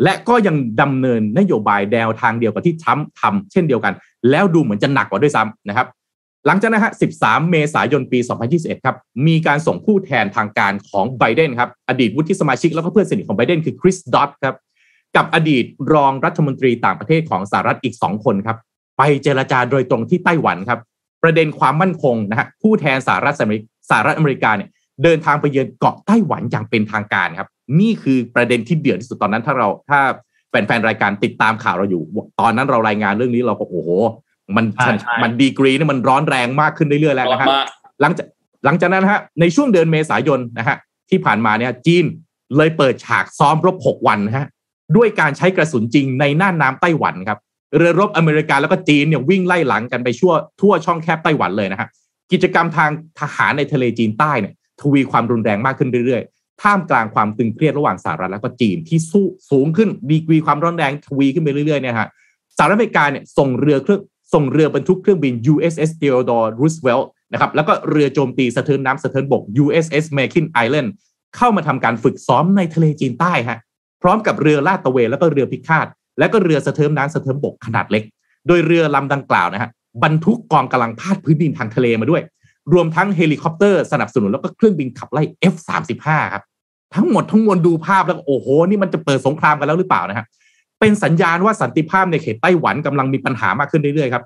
[0.04, 3.94] และก็ยังดำเนินนโยบายแนวทางเดียวกับที่ทรัมป์ทำเช่นเดียวกัน
[4.30, 5.88] แล้วดูเหมือนจะหนักกว่าด้วยซ้ำนะครับ
[6.46, 8.20] หลังจากนั้นฮะ 13 เมษายน ปี
[8.52, 8.96] 2021 ครับ
[9.28, 14.56] มีการส่งผู้แทนทางการของไบเดนครับ อดีตวุฒิสมาชิกแล้วก็เพื่อนสนิทของไบเดนคือคริสดอตครับ
[15.16, 18.58] กับอดีตรองรัฐมนตรีต่างประเทศของสหรัฐอีก2คนครับ
[18.98, 20.80] ไปเจรจาโดยตรงที่ไต้หวันครับ
[21.24, 24.70] ประเด็นความมั่นคงนะฮะผู้แทนสหรัฐอเมริกสหรัฐอเมริกาเนี่ย
[25.04, 27.50] เดินทางไปเยือนเกาะไต้หวันอย่างเป็นทางการครับ
[27.80, 30.00] นี่คือประเด็นที่เดือดที่สุดตอนนั้นถ้าเราถ้า
[30.50, 32.04] แฟนๆรายการติดตามข่าวเราอยู่
[32.40, 33.90] ตอนนั้นเรารายงานเรื่องนี้เราก็โอ้โห
[34.56, 34.66] มัน
[35.24, 37.50] มันดีกรีนี่มันร้อนแรงมากขึ้นเรื่อยๆแล้วนะครับ
[38.02, 38.28] หลังจาก
[38.66, 40.78] หลังจากนั้นฮะในช่วงเดือนเมษายนนะฮะ
[41.10, 42.06] ที่ผ่านมาเนี่ยจีน
[42.58, 44.48] เลยเปิดฉากซ้อมรบ6วันฮะ
[44.96, 47.40] ด้วยการใช้กระสุนจริงในน่านน้าไต้หวันครับ
[47.78, 51.88] เรือรบอเมริกาแล้วก็จีนเนี่ยวิ่งไล่หลังกันไปชั่วทั่วช่องแคบไต้หวันเลยนะฮะ
[52.32, 62.08] กิจกรรมทางทหารในทะเลจีนใต้เนี่ยทวีความรุนแรงมากขึ้นเรื่อยๆ ท่ามกลางความตึงเครียดระหว่างสหรัฐแล้วก็จีนที่สู้สูงขึ้นดีกรีความร้อนแรงทวีขึ้นไปเรื่อยๆเนี่ยฮะ
[62.58, 64.02] สหรัฐอเมริกาเนี่ยส่งเรือเครื่อง
[64.34, 70.90] ส่งเรือบรรทุกเครื่องบิน USS Theodore Roosevelt นะครับแล้วก็เรือโจมตีสะเทินน้ำสะเทินบก USS Makin Island
[71.38, 73.60] เข้ามาทำการฝึกซ้อมในทะเลจีนใต้ฮะ
[74.02, 75.88] พร้อมกับเรือลาดตระเวนแล้วก็เรือพิฆาต
[76.20, 78.04] และก็เรือสะเทินน้ำสะเทินบกขนาดเล็ก
[78.48, 79.70] โดยเรือลำดังกล่าวนะฮะ
[80.04, 82.22] บรรทุกกองกำลังภาคพื้นดินทางทะเลมาด้วย
[82.74, 85.24] รวมทั้งเฮลิคอปเตอร์สนับสนุนแล้วก็เครื่องบินขับไล่
[85.54, 86.44] F35 ครับ
[86.96, 90.26] ทั้งหมดทั้งมวลดูภาพแล้วโอ้โหนี่มันจะเปิดสงครามกันแล้วหรือเปล่านะฮะ
[90.80, 94.24] เป็นสัญญาณว่าสันติภาพในเขตไต้หวันกำลังมีปัญหามากขึ้นเรื่อยๆครับ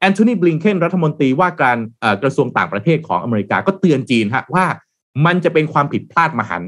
[0.00, 1.78] แอนโทนีบลิงเคนรัฐมนตรีว่าการ
[2.22, 4.64] กระทรวงต่างประเทศของอเมริกาก็เตือนจีนฮะว่า
[5.26, 6.62] มันจะเป็นความผิดพลาดมหัน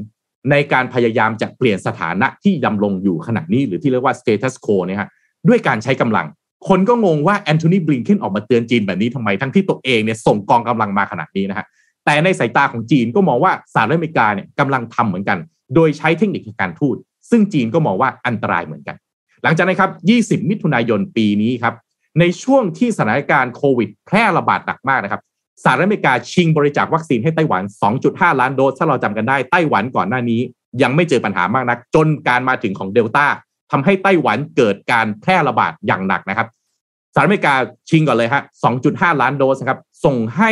[0.51, 5.09] ในการพยายามจะเปลี่ยนสถานะที่ดำรงอยู่ขณะนี้หรือที่เรียกว่า status quo เนี่ยฮะ
[5.47, 6.27] ด้วยการใช้กำลัง
[6.67, 11.65] คนก็งงว่าแอนโทนีบลิงเคนออกมาเตือนจีนแบบนี้ทำไมทั้งที่ตัวเองเนี่ยส่งกองกำลังมาขนาดนี้นะฮะ
[12.05, 15.37] แต่ในสายตาของจีนก็มองว่าสหรัฐอเมริกาเนี่ยกำลังทำเหมือนกัน
[15.75, 16.95] โดยใช้เทคนิคการทูต
[17.29, 18.95] ซึ่งจีนก็มองว่าอันตรายเหมือนกัน
[19.43, 19.91] หลังจากนั้นครับ
[20.41, 21.73] 20 มิถุนายนปีนี้ครับ
[22.19, 25.21] ในช่วงที่สถานการณ์โควิด แพร่ระบาดหนักมากนะครับ
[25.63, 27.63] สหรัฐอเมริกาชิงบริจาควัคซีนให้ไต้หวัน
[28.01, 30.41] 2.5 ล้านโดสถ้าเราจำกันได้ไต้หวันก่อนหน้านี้
[30.81, 33.25] ยังไม่เจอปัญหามากนัก จนการมาถึงของเดลต้า
[33.71, 36.47] ทำให้ไต้หวันเกิดการแพร่ระบาดอย่างหนักนะครับ
[37.13, 37.55] สหรัฐอเมริกา
[37.89, 38.43] ชิงก่อนเลยฮะ
[38.81, 40.51] 2.5 ล้านโดสครับ ส่งให้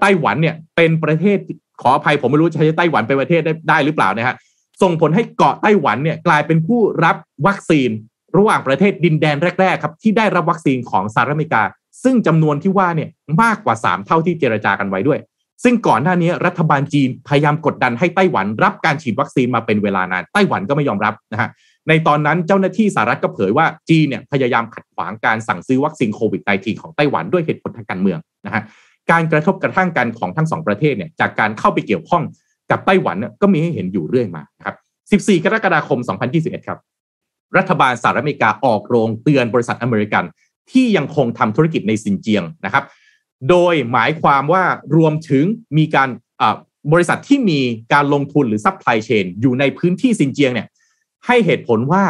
[0.00, 1.38] ไต้หวันเนี่ยเป็นประเทศ
[1.82, 4.36] ขออภัยผมไม่รู้ใช้ไต้หวันเป็นประเทศได้ได้หรือเปล่านะฮะ
[4.82, 7.90] ส่งผลให้เกาะไต้หวันเนี่ยกลายเป็นผู้รับวัคซีน
[8.36, 11.62] ระหว่างประเทศดินแดนแรก ๆ ครับ ที่ได้รับวัคซีนของสหรัฐอเมริกา
[12.02, 13.10] ซึ่งจำนวนที่ว่าเนี่ย
[13.42, 15.18] มากกว่า 3 เท่าที่เจรจากันไว้ด้วย
[15.64, 21.50] ซึ่งก่อนหน้านี้รัฐบาลจีนพยายามกดดันให้ไต้หวันรับการฉีดวัคซีนมาเป็นเวลานานไต้หวันก็ไม่ยอมรับนะฮะ
[21.88, 28.62] ในตอนนั้นเจ้าหน้าที่สหรัฐก็เผยว่าจีนเนี่ยพยายามขัดขวางการสั่งซื้อวัคซีนโควิด -19 ของไต้หวันด้วยเหตุผลทางการเมืองนะฮะ
[29.10, 32.22] การกระทบกระทั่งกันของทั้งสองประเทศเนี่ยจากการเข้าไปเกี่ยวข้อง
[32.70, 34.76] กับไต้หวันก็มีให้เห็นอยู่เรื่อยมาครับ
[35.22, 35.98] 14 กรกฎาคม
[36.32, 36.78] 2021 ครับ
[37.56, 40.24] รัฐบาลสหรัฐอเมริกาออกโรงเตือนบริษัทอเมริกัน
[40.72, 42.84] ที่ยังคงทำธุรกิจในซินเจียงนะครับ
[43.48, 44.64] โดยหมายความว่า
[44.96, 45.44] รวมถึง
[45.78, 46.08] มีการ
[46.92, 47.60] บริษัทที่มี
[47.92, 50.68] การลงทุนหรือ supply chain อยู่ในพื้นที่ซินเจียงเนี่ย
[51.26, 52.04] ให้เหตุผลว่า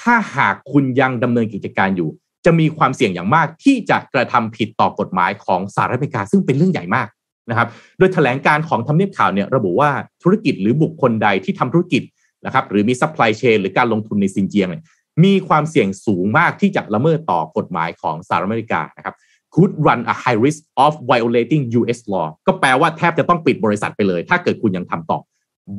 [0.00, 2.10] ถ้าหากคุณยังดำเนินกิจการอยู่
[2.44, 7.08] จะมีความเสี่ยงอย่างมากที่จะกระทำผิดต่อกฎหมายของสหรัฐอเมริกาซึ่งเป็นเรื่องใหญ่มาก
[7.50, 9.90] นะครับ โดยแถลงการณ์ของทำเนียบขาวเนี่ยระบุว่า
[10.22, 12.02] ธุรกิจหรือบุคคลใดที่ทำธุรกิจ
[12.46, 14.82] นะครับหรือมี supply chain หรือการลงทุนในซินเจียงเนี่ย
[15.24, 19.14] มีความเสี่ยงสูงมากที่จะละเมิดต่อกฎหมายของสหรัฐอเมริกานะครับ
[19.54, 22.00] could run a high risk of violating U.S.
[22.12, 25.18] law ก็แปลว่าแทบจะต้องปิดบริษัทไปเลย ถ้าเกิดคุณยังทำต่อ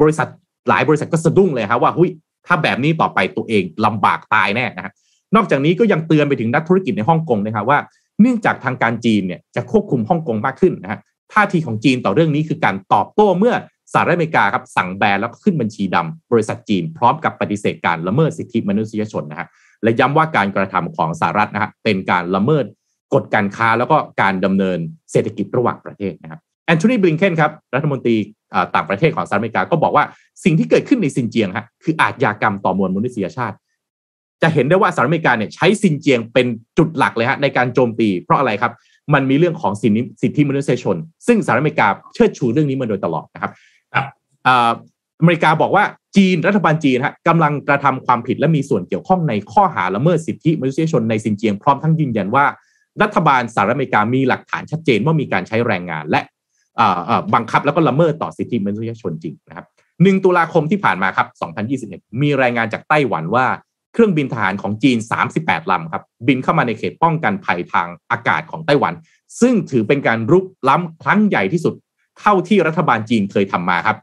[0.02, 0.28] บริษัท
[0.70, 2.12] หลายบริษัทก็สะดุ้งเลยครับว่าหุย
[2.48, 4.94] ถ้าแบบนี้ต่อไปตัวเองลำบากตายแน่นะครับ
[5.36, 7.80] นอกจากนี้ก็ยังเตือนไปถึงนักธุรกิจในฮ่องกงนะครับว่า
[8.22, 11.00] เนื่องจากทางการจีนเนี่ยจะควบคุมฮ่องกงมากขึ้นนะฮะ
[11.34, 13.56] ท่าทีของจีนต่อเรื่องนี้คือการตอบโต้เมื่อ
[13.94, 19.48] สหรัฐอเมริกาครับสั่งแบนแล้วก็ขึ้นบัญชีดำบริษัทจีนพร้อมกับปฏิเสธการละเมิดสิทธิมนุษยชนนะฮะ
[19.84, 22.66] และย้ำว่าการกระทำของสหรัฐนะฮะเป็นการละเมิด
[23.14, 24.80] กฎการค้าแล้วก็การดำเนิน
[25.12, 28.16] เศรษฐกิจระหว่างประเทศนะครับแอนโทนีบลิงเคนครับรัฐมนตรี
[28.76, 30.04] ต่างประเทศของสหรัฐอเมริกาก็บอกว่า
[30.44, 33.56] สิ่งที่เกิดขึ้นในซินเจียงฮะคืออาชญากรรมต่อมวลมนุษยชาติ
[34.41, 38.74] จะเห็นได้ว่าสหรัฐอเมริกาเนี่ยใช้ซินเจียงเป็นจุดหลักเลยฮะในการโจมตี เพราะอะไรครับ
[39.14, 39.74] มันมีเรื่องของ
[40.22, 43.52] สิทธิมนุษยชน ซึ่งสหรัฐอเมริกาเชิดชูเรื่องนี้มาโดยตลอดนะครับ
[45.20, 45.84] อเมริกาบอกว่า
[46.18, 52.46] จีนรัฐบาลจีนฮะกำลังกระทำความผิดและมีส่วนเกี่ยวข้องในข้อหาละเมิดสิทธิมนุษยชนในซินเจียงพร้อมทั้งยืนยันว่า
[53.02, 56.22] รัฐบาลสหรัฐอเมริกามีหลักฐานชัดเจนว่ามีการใช้แรงงานและ
[57.34, 59.66] บังคับแล้วก็ละเมิดต่อสิทธิมนุษยชนจริงนะครับ
[60.04, 61.28] หนึ่งตุลาคมที่ผ่านมาครับ
[62.04, 63.46] 2021 มีรายงานจากไต้หวันว่า
[63.94, 64.98] เครื่องบินทหารของจีน
[65.36, 68.94] 38 ลำครับ บินเข้ามาในเขตป้องกันภัยทางอากาศของไต้หวัน
[69.41, 71.74] ซึ่งถือเป็นการรุกล้ำครั้งใหญ่ที่สุด
[72.20, 73.98] เท่าที่รัฐบาลจีนเคยทำมาครับ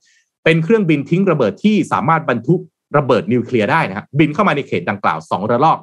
[0.44, 2.60] เป็นเครื่องบินทิ้งระเบิดที่สามารถบรรทุก
[2.96, 5.78] ระเบิดนิวเคลียร์ได้นะครับบินเข้ามาในเขตดังกล่าว 2 ระลอก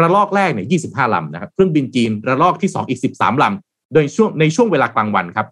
[0.00, 5.46] ระลอกแรกเนี่ย25ลำนะครับเครื่องบินจีนระลอกที่ 2 อีก 13 ลำ โดยช่วงในช่วงเวลากลางวันครับ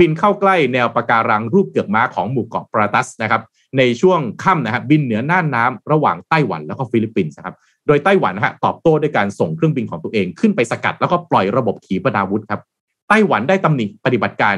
[0.00, 3.42] บินเข้าใกล้แนวปะการังรูปเกือกม้าของหมู่เกาะปราตัสนะครับ
[3.78, 7.54] ในช่วงค่ำนะครับบินเหนือน่านน้ำระหว่างไต้หวันแล้วก็ฟิลิปปินส์นะครับ
[7.86, 12.60] โดยไต้หวันฮะตอบโต้ด้วยการส่งเครื่องบินของตัวเองขึ้นไปสกัด แล้วก็ปล่อยระบบขีปนาวุธครับ
[13.08, 14.56] ไต้หวันได้ตำหนิปฏิบัติการ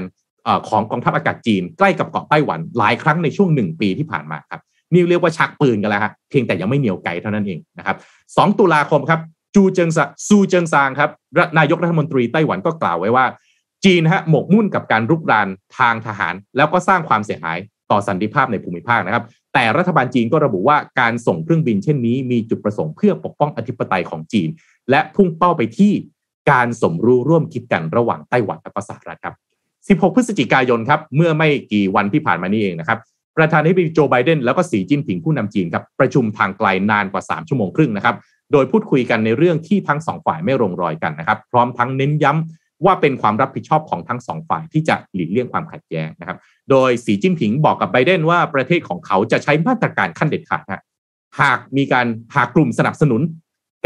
[0.69, 4.61] ของกองทัพอากาศจีนใกล้กับเกาะไต้หวันหลายครั้งในช่วงหนึ่งปีที่ผ่านมาครับ
[4.93, 7.97] นี่เรียกว่าชักปืนกันแล้วฮะเพียงแต่ยังไม่เหนี่ยวไกเท่านั้นเองนะครับ
[8.37, 9.21] ตุลาคมครับ
[9.55, 11.11] ซูเจิงชาซูเจิงชางครับ
[11.59, 13.25] นายกรัฐมนตรีไต้หวันก็กล่าวไว้ว่า
[13.85, 17.59] จีนฮะหมกมุ่นกับการรุกรานทางทหาร แล้วก็สร้างความเสียหาย
[17.91, 19.25] ต่อสันติภาพในภูมิภาคนะครับ
[19.55, 24.49] แต่รัฐบาลจีนก็ระบุว่าการส่งเครื่องบินเช่นนี้มีจุดประสงค์เพื่อปกป้องอธิปไตยของจีน
[24.91, 25.93] และพุ่งเป้าไปที่
[26.51, 29.35] การสมรู้ร่วมคิดกันระหว่างไต้หวันและสหรัฐครับ
[29.89, 32.99] 16 พฤศจิกายนครับเมื่อไม่กี่วันที่ผ่านมานี้เองนะครับ
[33.37, 38.17] ประธานาธิบดีโจไบเดนแล้วก็สีจิ้นผิงผู้นำจีนครับประชุมทางไกลนานกว่า 3 ชั่วโมงครึ่งนะครับ
[38.53, 46.39] โดยพูดคุยกันในเรื่องที่ทั้งสองฝ่ายไม่ลงรอยกันนะครับพร้อมทั้งเน้นย้ำว่าเป็นความรับผิดชอบของทั้งสองฝ่ายที่จะหลีกเลี่ยงความขัดแย้งนะครับ
[46.71, 50.63] โดยสีจิ้นผิงบอกกับไบเดนว่าประเทศของเขาจะใช้มาตรการขั้นเด็ดขาด
[51.41, 53.21] หากมีการหากกลุ่มสนับสนุน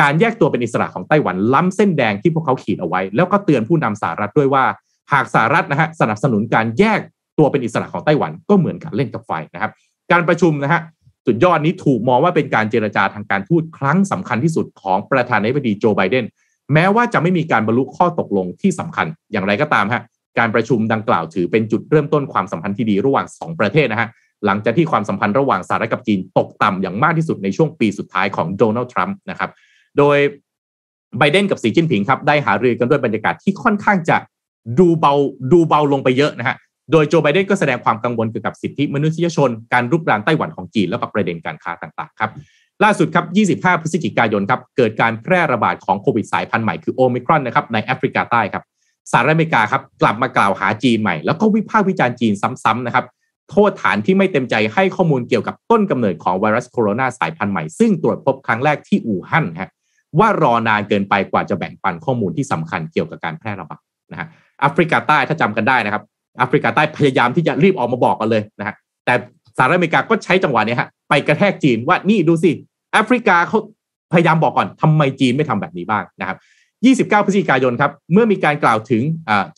[0.01, 4.65] การแยกตัวเป็นอิสระของไต้หวันล้ำเส้นแดงที่พวกเขาขีดเอาไว้ แล้วก็เตือนผู้นำสหรัฐด้วยว่า
[5.13, 7.01] หากสหรัฐนะฮะสนับสนุนการแยก
[7.39, 9.73] ตัวเป็นอิสระของไต้หวันก็เหมือนการเล่นกับไฟนะครับ
[10.13, 10.81] การประชุมนะฮะ
[11.27, 16.25] สุดยอดนี้ถูกมองว่าเป็นการเจรจาทางการทูตครั้งสำคัญที่สุดของประธานาธิบดีโจไบเดน
[16.75, 20.03] แม้ว่าจะไม่มีการบรรลุข้อตกลงที่สำคัญอย่างไรก็ตามฮะ
[20.39, 24.09] การประชุมดังกล่าวถือเป็นจุดเริ่มต้นความสัมพันธ์ที่ดีระหว่าง 2 ประเทศนะฮะ
[24.47, 29.51] หลังจากที่ความสัมพันธ์ระหว่างสหรัฐกับจีนตกต่ำอย่างมากที่สุดในช่วงปีสุดท้ายของโดนัลด์ทรัมป์นะครับ
[29.99, 30.19] โดย
[31.19, 34.17] ไบเดนกับสีจิ้นผิงครับได้หารือกันด้วยบรรยากาศที่ค่อนข้างจะ
[34.79, 35.15] ดูเบา
[35.53, 36.57] ดูเบาลงไปเยอะนะฮะ
[36.93, 42.31] โดยโจไบเดนก็แสดงความกังวลเกี่ยวกับสิทธิมนุษยชน การรุกรานไต้หวันของจีนแล้วก็ประเด็นการค้าต่างๆครับ
[42.85, 43.25] ล่าสุดครับ
[43.73, 48.65] 25 พฤศจิกายนครับ เกิดการแพร่ระบาดของโควิดสายพันธุ์ใหม่คือโอมิครอนนะครับในแอฟริกาใต้ครับ
[49.11, 52.33] สหรัฐอเมริกาครับกลับมากล่าวหาจีนใหม่ แล้วก็วิพากษ์วิจารณ์จีน
[52.65, 53.05] ซ้ำๆนะครับ
[53.51, 59.71] โทษฐานที่ไม่เต็มใจให้ข้อมูลเกี่ยวกับต้นกำเนิดของไวรัสโคโรนาสายพันธุ์ใหม่ ซึ่งตรวจพบครั้งแรกที่อู่ฮั่นฮะ
[60.19, 63.81] ว่ารอนานเกินไปกว่าจะแบ่งปันข้อมูลที่สำคัญเกี่ยวกับการแพร่ระบาด
[64.13, 64.29] นะฮะ
[64.61, 66.03] แอฟริกาใต้ถ้าจำกันได้นะครับ
[66.39, 69.15] แอฟริกาใต้พยายามที่จะรีบออกมาบอกกันเลยนะฮะแต่
[69.57, 72.51] สหรัฐอเมริกาก็ใช้จังหวะนี้ฮะไปกระแทกจีนว่านี่ดูสิ
[72.93, 73.59] แอฟริกาเขา
[74.13, 76.39] พยายามบอกก่อนทำไมจีนไม่ทำแบบนี้บ้างนะครับ
[77.21, 79.03] 29 พฤศจิกายนครับเมื่อมีการกล่าวถึง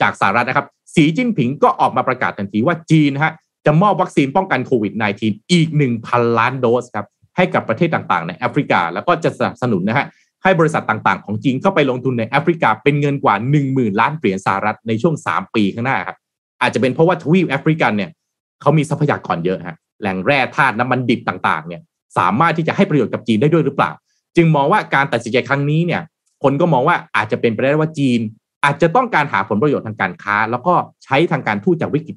[0.01, 3.33] จากสหรัฐนะครับ สีจิ้นผิงก็ออกมาประกาศทันทีว่าจีนฮะ
[3.67, 4.93] จะมอบวัคซีนป้องกันโควิด
[5.23, 5.69] -19 อีก
[6.03, 10.07] 1,000 ล้านโดสครับให้กับประเทศต่างๆ ในแอฟริกา แล้วก็จะสนับสนุนนะฮะ
[10.43, 16.19] ให้บริษัทต่างๆ ของจีนเข้าไปลงทุนในแอฟริกาเป็นเงินกว่า 1 0,000 ล้านเหรียญสหรัฐในช่วง 3 ปีข้างหน้าครับ
[16.61, 18.11] อาจจะเป็นเพราะว่าทวีปแอฟริกันเนี่ย
[18.61, 21.83] เขามีทรัพยากรเยอะฮะแหล่งแร่ธาตุน้ำมันดิบต่างๆเนี่ย
[22.19, 23.91] สามารถที่จะให้ประโยชน์กับจีนได้ด้วยหรือเปล่า
[24.37, 26.03] จึงมองว่าการตัดสินใจครั้งนี้เนี่ย
[26.43, 28.21] คนก็มองว่าอาจจะเป็นไปได้ว่าจีน
[28.65, 30.75] อาจจะต้องการหาผลประโยชน์ทางการค้า แล้วก็
[31.05, 32.17] ใช้ทางการทูตจากวิกฤต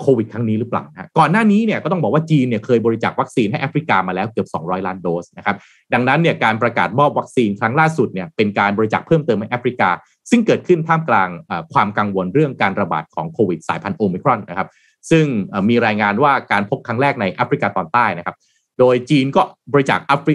[0.00, 0.84] โควิดครั้งนี้หรือเปล่า
[1.18, 5.56] ก่อนหน้านี้เนี่ยก็ต้องบอกว่าจีนเนี่ยเคยบริจาควัคซีนให้แอฟริกามาแล้วเกือบ 200 ล้านโดสนะครับ
[5.92, 9.90] ดังนั้นเนี่ยการประกาศมอบวัคซีนครั้งล่าสุดเนี่ยเป็นการบริจาคเพิ่มเติมให้แอฟริกา
[10.30, 11.28] ซึ่งเกิดขึ้นท่ามกลาง
[11.72, 14.68] ความกังวลเรื่องการระบาดของโควิดสายพันธุ์โอมิครอนนะครับ
[15.10, 15.24] ซึ่ง
[15.68, 18.36] มีรายงานว่าการพบครั้งแรกในแอฟริกาตอนใต้นะครับ
[18.78, 19.42] โดยจีนก็
[19.72, 20.34] บริจาคแอฟริ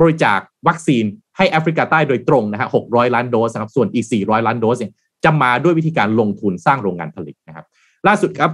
[0.00, 0.38] บริจาค
[0.68, 1.04] วัคซีน
[1.36, 4.92] ให้แอฟริกาใต้โดยตรงนะฮะ600 ล้านโดสนะครับส่วนอีก 400 ล้านโดสเนี่ย
[5.24, 7.66] จะมาด้วยวิธีการลงทุนสร้างโรงงานผลิตนะครับ
[8.06, 8.50] ล่าสุดครับ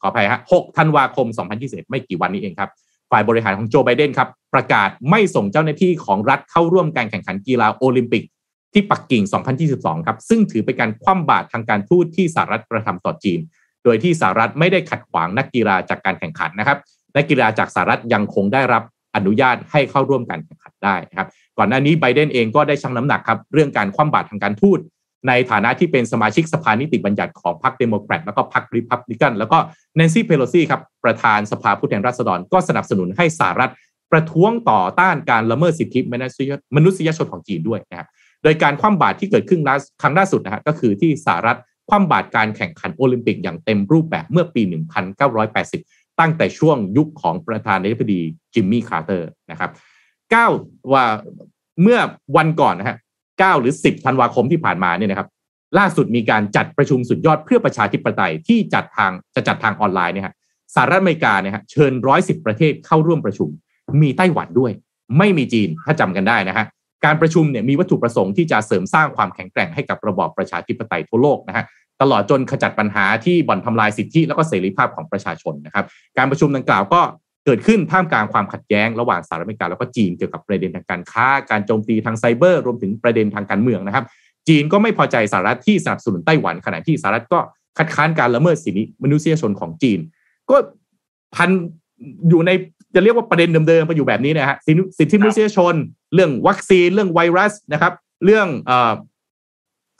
[0.00, 1.26] ขออภัยฮะ6ธันวาคม
[1.58, 2.70] 2021 ไม่กี่วันนี้เองครับ
[3.10, 8.24] ฝ่ายบริหารของโจไบเดนครับ ประกาศไม่ส่งเจ้าหน้าที่ของรัฐเข้าร่วมการแข่งขันกีฬาโอลิมปิก
[8.72, 9.22] ที่ปักกิ่ง
[9.64, 13.40] 2022 ครับ ซึ่งถือเป็นการคว่ำบาตรทางการทูตที่สหรัฐกระทำต่อจีน
[13.84, 16.78] โดยที่สหรัฐไม่ได้ขัดขวางนักกีฬาจากการแข่งขันนะครับ
[17.16, 18.82] นักกีฬาจากสหรัฐยังคงได้รับ
[19.16, 24.78] อนุญาตให้เข้าร่วมการแข่งขันได้นะครับ ก่อนหน้านี้ไบเดนเองก็ได้ชั่งน้ำหนักครับเรื่องการคว่ำบาตรทางการทูต
[25.26, 29.58] ในฐานะที่เป็นสมาชิกสภานิติบัญญัติของพรรคเดโมแครตแล้วก็พรรคริพับลิกันแล้วก็
[29.96, 33.72] แนนซี่เพโลซีครับประธานสภาผู้แทนราษฎร ก็สนับสนุนให้สหรัฐ
[34.12, 36.00] ประท้วงต่อต้านการละเมิดสิทธิ
[36.76, 38.08] มนุษยชนของจีนด้วยนะครับ
[38.42, 39.60] โดยการคว่ำบาตรที่เกิดขึ้น
[40.02, 41.58] ครั้งล่าสุดนะฮะก็คือที่สหรัฐ
[41.88, 44.62] คว่ำบาตรการแข่งขันโอลิมปิกอย่างเต็มรูปแบบเมื่อปี
[45.20, 48.20] 1980 ตั้งแต่ช่วงยุคของประธานาธิบดี
[48.54, 49.70] จิมมี่คาร์เตอร์นะครับ
[50.30, 51.04] 9ว่า
[51.82, 51.98] เมื่อ
[52.36, 52.96] วันก่อนนะฮะ
[53.42, 55.28] 9 หรือ 10 ธันวาคมที่ผ่านมาเนี่ยนะครับ
[55.78, 60.34] ล่าสุดมีการจัดประชุมสุดยอดเพื่อประชาธิปไตยที่จัดทางจะจัดทางออนไลน์เนี่ยฮะ
[60.74, 63.48] สหรัฐอเมริกาเนี่ยฮะเชิญร้อยสิบประเทศเข้าร่วมประชุม
[64.02, 64.72] มีไต้หวันด้วย
[65.18, 66.66] ไม่มีจีนถ้าจำกันได้นะฮะ
[67.04, 71.64] การประชุมเนี่ยมีวัตถุประสงค์ที่จะเสริมสร้างความแข็งแกร่งให้กับระบอบประชาธิปไตยทั่วโลกนะฮะ
[72.02, 75.84] ตลอดจนขจัดปัญหาที่บ่อนทำลายสิทธิ และก็เสรีภาพของประชาชนนะครับ
[76.18, 77.00] การประชุมดังกล่าวก็
[77.48, 84.04] เกิดขึ้นท่ามกลางความขัดแย้งระหว่างสหรัฐอเมริกาแล้วก็จีนเกี่ยวกับประเด็นทางการค้า การโจมตีทางไซเบอร์ รวมถึงประเด็นทางการเมืองนะครับ
[84.48, 87.38] จีนก็ไม่พอใจสหรัฐที่สนับสนุนไต้หวันขณะที่สหรัฐก็
[87.78, 89.98] คัดค้านการละเมิดสิทธิมนุษยชนของจีน
[90.50, 90.56] ก็
[91.34, 91.50] พัน
[92.28, 92.50] อยู่ใน
[92.94, 94.56] จะเรียกว่าประเด็นเดิมๆไปอยู่แบบนี้นะฮะ
[94.98, 95.74] สิทธิมนุษยชน
[96.14, 97.92] เรื่องวัคซีนเรื่องไวรัสนะครับ
[98.24, 98.48] เรื่อง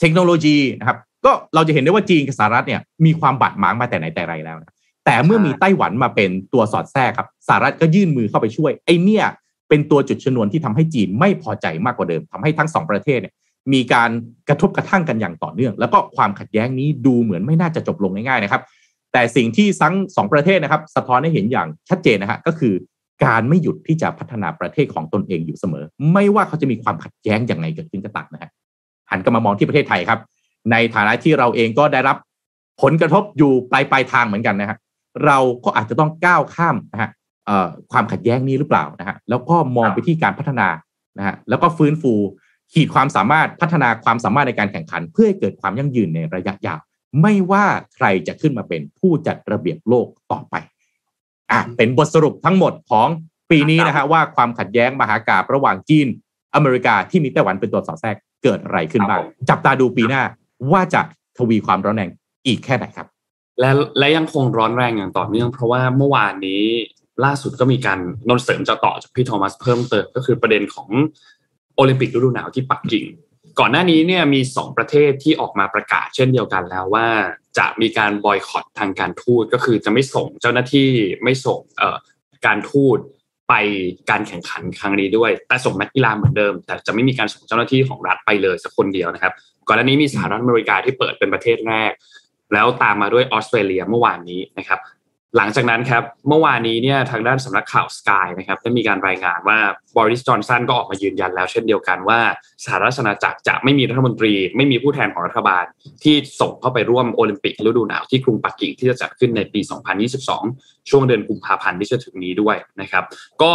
[0.00, 4.74] เทคโนโลยีนะครับ ก็เราจะเห็นได้ว่าจีนกับสหรัฐเนี่ยมีความบาดหมางมาแต่ไหนแต่ไรแล้วนะ
[5.08, 9.24] แต่เมื่อมีไต้หวันมาเป็นตัวสอดแทรกครับสหรัฐก็ยื่นมือเข้าไปช่วยไอ้เนี่ย
[9.68, 13.34] เป็นตัวจุดชนวนที่ทำให้จีนไม่พอใจมากกว่าเดิมทำให้ทั้งสองประเทศเนี่ย
[13.72, 14.10] มีการ
[14.48, 18.62] กระทบกระทั่งกันอย่างต่อเนื่อง แล้วก็ความขัดแย้งนี้ดูเหมือนไม่น่าจะจบลงง่ายๆนะครับ
[19.12, 22.74] แต่สิ่งที่ทั้งสองประเทศนะครับ สะท้อนให้เห็นอย่างชัดเจนนะฮะก็คือ
[23.24, 28.50] การไม่หยุดที่จะพัฒนาประเทศของตนเองอยู่เสมอ ไม่ว่าเขาจะมีความขัดแย้งอย่างไรเกิดขึ้นก็ตามนะฮะ
[29.10, 30.20] หันกลับมามองที่ประเทศไทยครับ
[30.70, 32.16] ในฐานะที่เราเองก็ได้รับ
[32.82, 34.78] ผลกระทบอยู่ปลายปลายทางเหมือนกันนะฮะ
[35.24, 37.10] เราก็อาจจะต้องก้าวข้ามนะฮะ
[37.92, 40.68] ความขัดแย้งนี้หรือเปล่านะฮะแล้วก็มองไปที่การพัฒนา
[41.18, 42.12] นะฮะแล้วก็ฟื้นฟู
[42.72, 46.80] ขีดความสามารถพัฒนาความสามารถในการแข่งขัน เพื่อให้เกิดความยั่งยืนในระยะยาว
[47.22, 50.54] ไม่ว่าใครจะขึ้นมาเป็นผู้จัดระเบียบโลกต่อไป
[51.50, 53.08] อะเป็นบทสรุปทั้งหมดของ
[53.50, 56.06] ปีนี้นะฮะว่าความขัดแย้งมหากาบระหว่างจีน
[56.54, 60.22] อเมริกาที่มีไต้หวันเป็นตัวสอดแทรกเกิดอะไรขึ้นบ้างจับตาดูปีหน้า
[60.72, 61.00] ว่าจะ
[61.38, 62.10] ทวีความร้อนแรง
[62.46, 63.06] อีกแค่ไหนครับ
[63.60, 66.64] และและยังคงร้อนแรงอย่างต่อเนื่อง เพราะว่าเมื่อวานนี้
[67.24, 67.98] ล่าสุดก็มีการ
[68.28, 70.88] นนเสริมจะต่อจากพี่โทมัสเพิ่มเติมก็คือประเด็นของ
[71.76, 73.06] โอลิมปิกฤดูหนาวที่ปักกิ่ง
[73.58, 77.06] ก่อนหน้านี้เนี่ยมีสองประเทศที่ออกมาประกาศเช่นเดียวกันแล้วว่า
[77.58, 80.88] จะมีการบอยคอตทางการทูตก็คือจะไม่ส่งเจ้าหน้าที่
[81.22, 81.96] ไม่ส่งเอ่อ
[82.46, 82.98] การทูต
[83.48, 83.54] ไป
[84.10, 89.32] การแข่งขันครั้งนี้ด้วย แต่ส่งนักกีฬาเหมือนเดิม แต่จะไม่มีการส่งเจ้าหน้าที่ของรัฐไปเลยสักคนเดียวนะครับ
[89.68, 91.92] ก่อนหน้านี้มีสหรัฐอเมริกาที่เปิดเป็นประเทศแรก
[92.52, 94.80] แล้วตามมาด้วยออสเตรเลียเมื่อวานนี้นะครับ
[95.36, 99.58] หลังจากนั้นครับเมื่อวานนี้เนี่ยทางด้านสำนักข่าวสกายนะครับได้มีการรายงานว่า
[99.96, 102.20] บริสจอนสันก็ออกมายืนยันแล้ว เช่นเดียวกันว่า
[102.64, 105.64] สหรัฐอาณาจักรจะไม่มีรัฐมนตรี ไม่มีผู้แทนของรัฐบาล
[106.02, 109.60] ที่ส่งเข้าไปร่วมโอลิมปิกฤดูหนาวที่กรุงปักกิ่งที่จะจัดขึ้นในปี
[110.24, 113.04] 2022 ช่วงเดือนกุมภาพันธ์ที่จะถึงนี้ด้วยนะครับ
[113.42, 113.52] ก็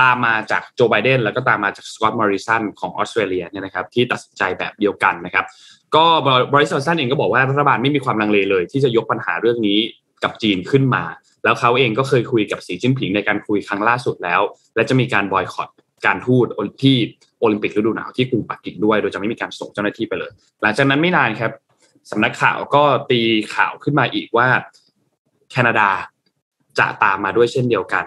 [0.00, 5.44] ตามมาจากโจไบเดนแล้วก็ตามมาจากสกอตต์มอริสันของออสเตรเลียเนี่ยนะครับที่ตัดสินใจแบบเดียวกันนะครับ
[5.96, 6.04] ก็
[6.54, 9.78] บริษัทสันเองก็บอกว่ารัฐบาลไม่มีความลังเลเลย ที่จะยกปัญหาเรื่องนี้
[10.24, 11.04] กับจีนขึ้นมา
[11.44, 14.40] แล้วเขาเองก็เคยคุยกับสีจิ้นผิงในการคุยครั้งล่าสุดแล้ว
[14.74, 15.68] และจะมีการบอยคอต
[16.06, 16.46] การทูต
[16.82, 16.96] ที่
[17.38, 20.30] โอลิมปิกฤดูหนาวที่กรุงปักกิ่งด้วย โดยจะไม่มีการส่งเจ้าหน้าที่ไปเลย
[20.62, 21.52] หลังจากนั้นไม่นานครับ
[22.10, 23.20] สำนักข่าวก็ตี
[23.54, 24.48] ข่าวขึ้นมาอีกว่า
[25.50, 25.88] แคนาดา
[26.78, 28.04] จะตามมาด้วยเช่นเดียวกัน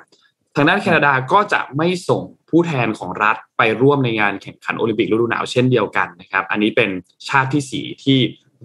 [0.56, 6.89] ทางด้านแคนาดาก็จะไม่ส่งผู้แทนของรัฐไปร่วมในงานแข่งขันโอลิมปิกฤดูหนาวเช่นเดียวกันนะครับ อันนี้เป็น
[7.30, 8.18] ชาติที่สี่ที่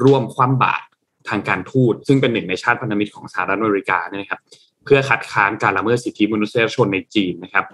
[0.04, 0.84] ร่วมคว่ำบาตร
[1.28, 4.40] ทางการทูต ซึ่งเป็นหนึ่งในชาติพันธมิตรของสหรัฐอเมริกาเนี่ยนะครับ
[4.84, 7.64] เพื่อคัดค้านการละเมิดสิทธิมนุษยชนในจีนนะครับ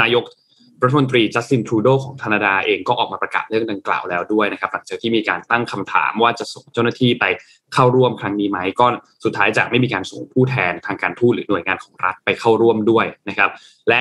[0.00, 0.24] นายก
[0.82, 7.24] รัฐมนตรีจัสตินทรูโดของแคนาดาเองก็ออกมาประกาศเรื่องดังกล่าวแล้วด้วยนะครับหลังจากที่มีการตั้งคำถามว่าจะส่งเจ้าหน้าที่ไป
[7.74, 8.86] เข้าร่วมครั้งนี้ไหมก็
[9.24, 13.50] สุดท้ายจะไม่มีการส่งผู้แทนทางการทูตหรือหน่วยงานของรัฐไปเข้าร่วมด้วยนะครับ
[13.88, 14.00] และ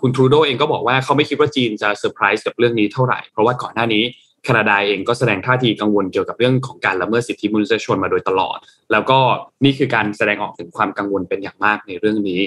[0.00, 4.02] คุณทรูโดเองก็บอกว่าเขาไม่คิดว่าจีนจะเซอร์ไพรส์กับเรื่องนี้เท่าไหร่เพราะว่าก่อนหน้านี้
[4.44, 8.58] แคนาดาเองก็แสดงท่าทีกังวลเกี่ยวกับเรื่องของการละเมิดสิทธิมนุษยชนมาโดยตลอด
[8.92, 9.18] แล้วก็
[9.64, 12.40] นี่คือการแสดงออกถึงความกังวลเป็นอย่างมากในเรื่องนี้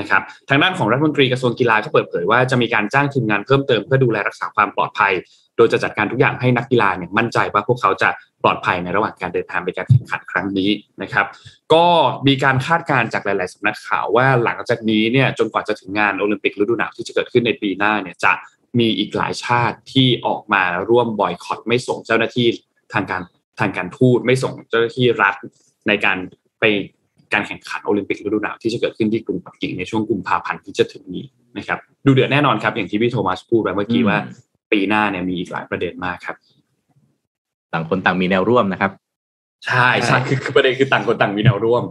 [0.00, 5.12] นะครับทางด้านของรัฐมนตรีกระทรวงกีฬาก็เปิดเผยว่าจะมีการจ้างทีมงานเพิ่มเติมเพื่อดูแลรักษาความปลอดภัย
[5.56, 8.08] โดยจะจัดการทุกอย่างให้นักกีฬาเนี่ยมั่นใจว่าพวกเขาจะ
[8.42, 10.70] ปลอดภัยในระหว่างการเดินทางไปการแข่งขันครั้งนี้
[11.02, 11.26] นะครับ
[11.74, 11.86] ก็
[12.26, 18.32] มีการคาดการณ์จากหลาย ๆสำนักข่าวว่าหลังจากนี้เนี่ยจนกว่าจะถึงงานโอลิมปิกฤดูหนาวที่จะเกิดขึ้นในปีหน้าเนี่ยจะ
[18.78, 22.48] มีอีกหลายชาติที่ออกมาร่วมบอยคอตไม่ส่งเจ้าหน้าที่
[22.92, 23.22] ทางการ
[23.60, 25.34] ทางการทูตไม่ส่งเจ้าหน้าที่รัฐ
[25.88, 26.18] ในการ
[26.60, 26.64] ไป
[27.32, 31.24] การแข่งขันโอลิมปิกฤดูหนาวที่จะเกิดขึ้นที่กรุงปักกิ่งในช่วงกุมภาพันธ์ที่จะถึงนี้
[31.58, 34.18] นะครับดูเดือดแน่นอนครับ อย่างที่พี่โทมัสพูดไปเมื่อกี้ว่า
[34.72, 36.36] ปีหน้าเนี่ยมีอีกหลายประเด็นมากครับ
[37.72, 38.92] ต่างคนต่างมีแนวร่วมนะครับ
[39.66, 41.84] ใช่ใช่คือคือประเด็นคือต่างคนต่างมีแนวร่วม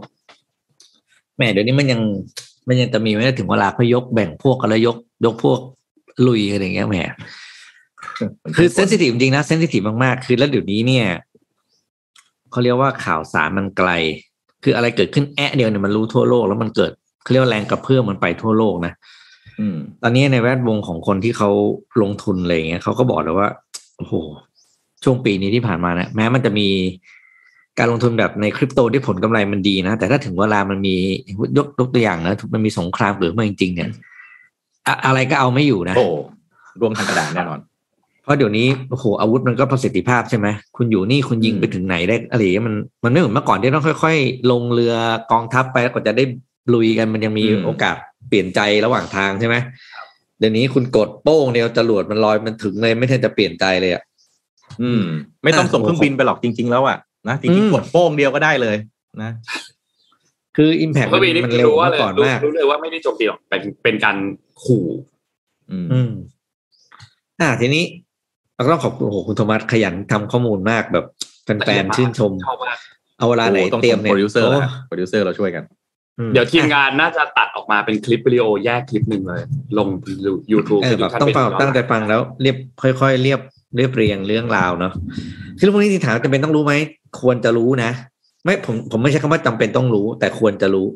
[1.36, 2.00] แหมเดี๋ยวนี้มันยัง
[2.68, 5.58] มันยังจะมีไม่ได้ถึงเวลาเขายกแบ่งพวกกันแล้วยก ยกพวก
[6.26, 6.96] ลุยกันอย่างเงี้ยแหม
[8.56, 11.06] คือเซนซิทีฟจริงนะเซนซิทีฟมากๆ คือแล้วเดี๋ยวนี้เนี่ย
[12.50, 13.90] เขาเรียกว่าข่าวสารมันไกล
[14.64, 16.90] คืออะไรเกิดขึ้นแอะเดียวเนี่ยมันรู้ทั่วโลกแล้วมันเกิด
[17.22, 18.92] เขาเรียกว่าแรงกระเพื่อมมันไปทั่วโลกนะ
[19.60, 21.50] อืมตอนนี้ในแวดวงของคนที่เขา
[22.02, 23.48] ลงทุนอะไรอย่างเงี้ยเขาก็บอกเลยว่า
[23.96, 24.14] โอ้โห
[25.04, 26.68] ช่วงปีนี้ที่ผ่านมานะแม้มันจะมี
[27.78, 30.94] การลงทุนแบบในคริปโตที่ผลกำไรมันดีนะแต่ถ้าถึงเวลามันมี
[31.58, 33.88] ยกยกตัวอย่างนะมันมีสงครามเกิดขึ้นมาจริงๆเนี่ย
[34.86, 36.06] อะอะไรก็เอาไม่อยู่นะโอ้
[36.80, 37.77] ร่วงทางกระดานแน่นอนเพ
[38.28, 42.74] ราะเดี๋ยวนี้โอ้โหอาวุธมันก็ประสิทธิภาพใช่ไหมคุณอยู่นี่คุณยิงไปถึงไหนได้อะไรอย่างเงี้ยมัน
[43.04, 44.94] มันไม่เหมือนเมื่อก่อนที่ต้องค่อย ๆ ลงเรือ
[45.32, 46.24] กองทัพไปแล้วก็จะได้
[46.74, 47.96] ลุยกันมันยังมีอืมโอกาส
[48.28, 49.56] เปลี่ยนใจระหว่างทางใช่ไหม
[50.38, 54.02] เดี๋ยวนี้คุณกดโป้งเดียวจรวดมันลอยมันถึงเลยไม่ทันจะเปลี่ยนใจเลยอะ
[54.82, 55.02] อืม
[55.44, 56.96] ไม่ต้องส่งเครื่องบินไปหรอกจริง ๆ แล้วอะ
[57.28, 58.76] นะจริงอืมๆกดโป้งเดียวก็ได้เลย
[59.22, 59.30] นะ
[60.56, 64.16] คืออิมแพคก็มันมีนี่มันคือเร็วรู้ว่าเมื่เลยอก่อนรู้มากรู้เลยว่าไม่ได้โจมตีหรอกเป็นเป็นการ
[64.62, 64.86] ขู่
[65.70, 66.10] อืมอืม
[67.40, 68.06] อ่าทีนี้เราก็
[68.70, 71.04] ต้องขอบคุณโอ้โหคุณโทมัสขยันทำข้อมูลมากแบบ
[71.44, 72.78] แฟนๆชื่นชมชอบมาก
[73.18, 75.64] เอาเวลาไหนโอ้ต้องเตรียมส่งเนี่ยโปรดิวเซอร์โแล้วโปรดิวเซอร์เราช่วยกัน
[76.18, 79.42] อืมเดี๋ยวทีมงานน่าจะตัดออกมาเป็นคลิปวิดีโอแยกคลิปหนึ่งเลย
[79.78, 79.88] ลง
[80.52, 83.40] YouTube เออแบบต้องฟังแบบตั้งใจฟังแล้วเรียบค่อย ๆ เรียบ
[83.76, 84.92] เรียบเรียงเรื่องราวเนาะ
[85.56, 86.74] คือเรื่องพวกนี้ที่ถามจำเป็นต้องรู้ไหม
[87.20, 87.90] ควรจะรู้นะ
[88.44, 90.86] ไม่ผมผมไม่ใช่คำว่าจำเป็นต้องรู้ แต่ควรจะรู้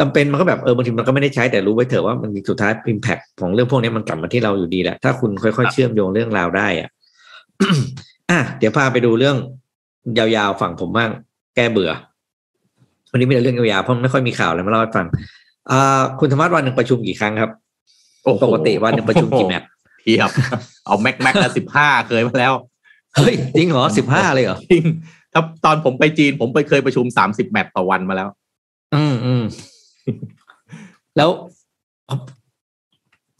[0.00, 6.88] จำเป็นมันก็แบบเออบางทีมันก็ไม่ได้ใช้แต่รู้ไว้เถอะว่ามันสุดท้ายอิมแพคของเรื่องพวกนี้มันกลับมาที่เราอยู่ดีแหละถ้าคุณค่อยๆเชื่อมโยงเรื่องราวได้อะ
[8.30, 9.36] อะเดี๋ยวพาไปดูเรื่อง
[10.18, 11.10] ยาวๆฝั่งผมบ้าง
[11.56, 11.90] แก้เบื่อ
[13.10, 15.06] วันนี้มีแต่เรื่องยาวๆเพราะมันไม่ค่อยมีข่าวอะไรมาเล่าให้ฟัง
[15.70, 17.50] อ่าคุณธรรมะวันหนึ่งประชุมกี่ครั้งครับ
[18.24, 19.68] โอ้โหปกติวันหนึ่งประชุมกี่แมตช์
[20.00, 20.30] เทียบ
[20.86, 22.52] เอาแม็กแม็กละสิบห้าเคยมาแล้ว
[23.16, 24.84] เฮ้ยจริงเหรอสิบห้าเลยเหรอจริง
[25.32, 28.28] ถ้าตอนผมไปจีนผมไปเคยประชุมสามสิบแมตต์ต่อวันมาแล้ว
[28.94, 29.42] อืมอืม
[31.16, 31.30] แล้ว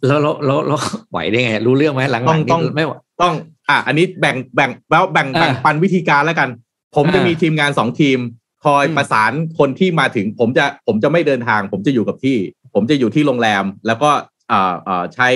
[0.06, 2.92] แล้วแล้วแล้วแล้วไหวได้ไง รู้เรื่องไหมหลังๆต้องนี่ต้องไม่ไหว
[3.22, 3.34] ต้อง
[3.68, 6.48] อะอันนี้แบ่งแบ่งแล้วแบ่งอ่าแบ่งปันวิธีการแล้วกัน
[6.96, 8.18] ผมจะอ่ามีมีทีมงานสองทีม
[8.64, 12.36] คอยอืมประสานคนที่มาถึง ผมจะผมจะไม่เดินทาง ผมจะอยู่กับที่
[12.74, 14.10] ผมจะอยู่ที่โรงแรม แล้วก็
[14.48, 15.28] เอ่อเอ่อใช้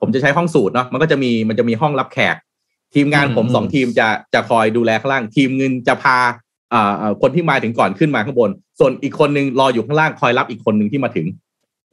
[0.00, 2.36] ผมจะใช้ห้องสูตรเนาะมันก็จะมีมันจะมีห้องรับแขก
[2.94, 6.43] ทีมงานผมสองทีมจะจะคอยดูแลข้างล่าง ทีมเงินจะพาเอ่อเอ่อ
[7.22, 11.26] คนที่มาถึงก่อนขึ้นมาข้างบน ส่วนอีกคนนึงรออยู่ข้างล่างคอยรับอีกคนหนึ่งที่มาถึง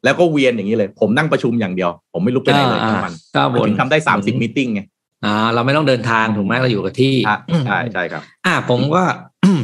[0.03, 4.82] แล้วก็เวียนอย่างนี้เลย ผมนั่งประชุมอย่างเดียว ผมไม่ลุกไปไหนเลยทั้งวันก็มันบนถึงทำได้สามสิบมิ팅ไง
[5.25, 9.03] อ่าเราไม่ต้องเดินทางถูกไหมเราอยู่กับที่อะใช่ใช่ครับ อ่าผมก็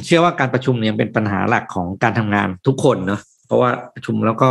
[0.05, 4.49] เชื่อว่าการประชุมเนี่ยเป็นปัญหาหลักของการทำงานทุกคนเนาะเพราะว่าประชุมแล้วก็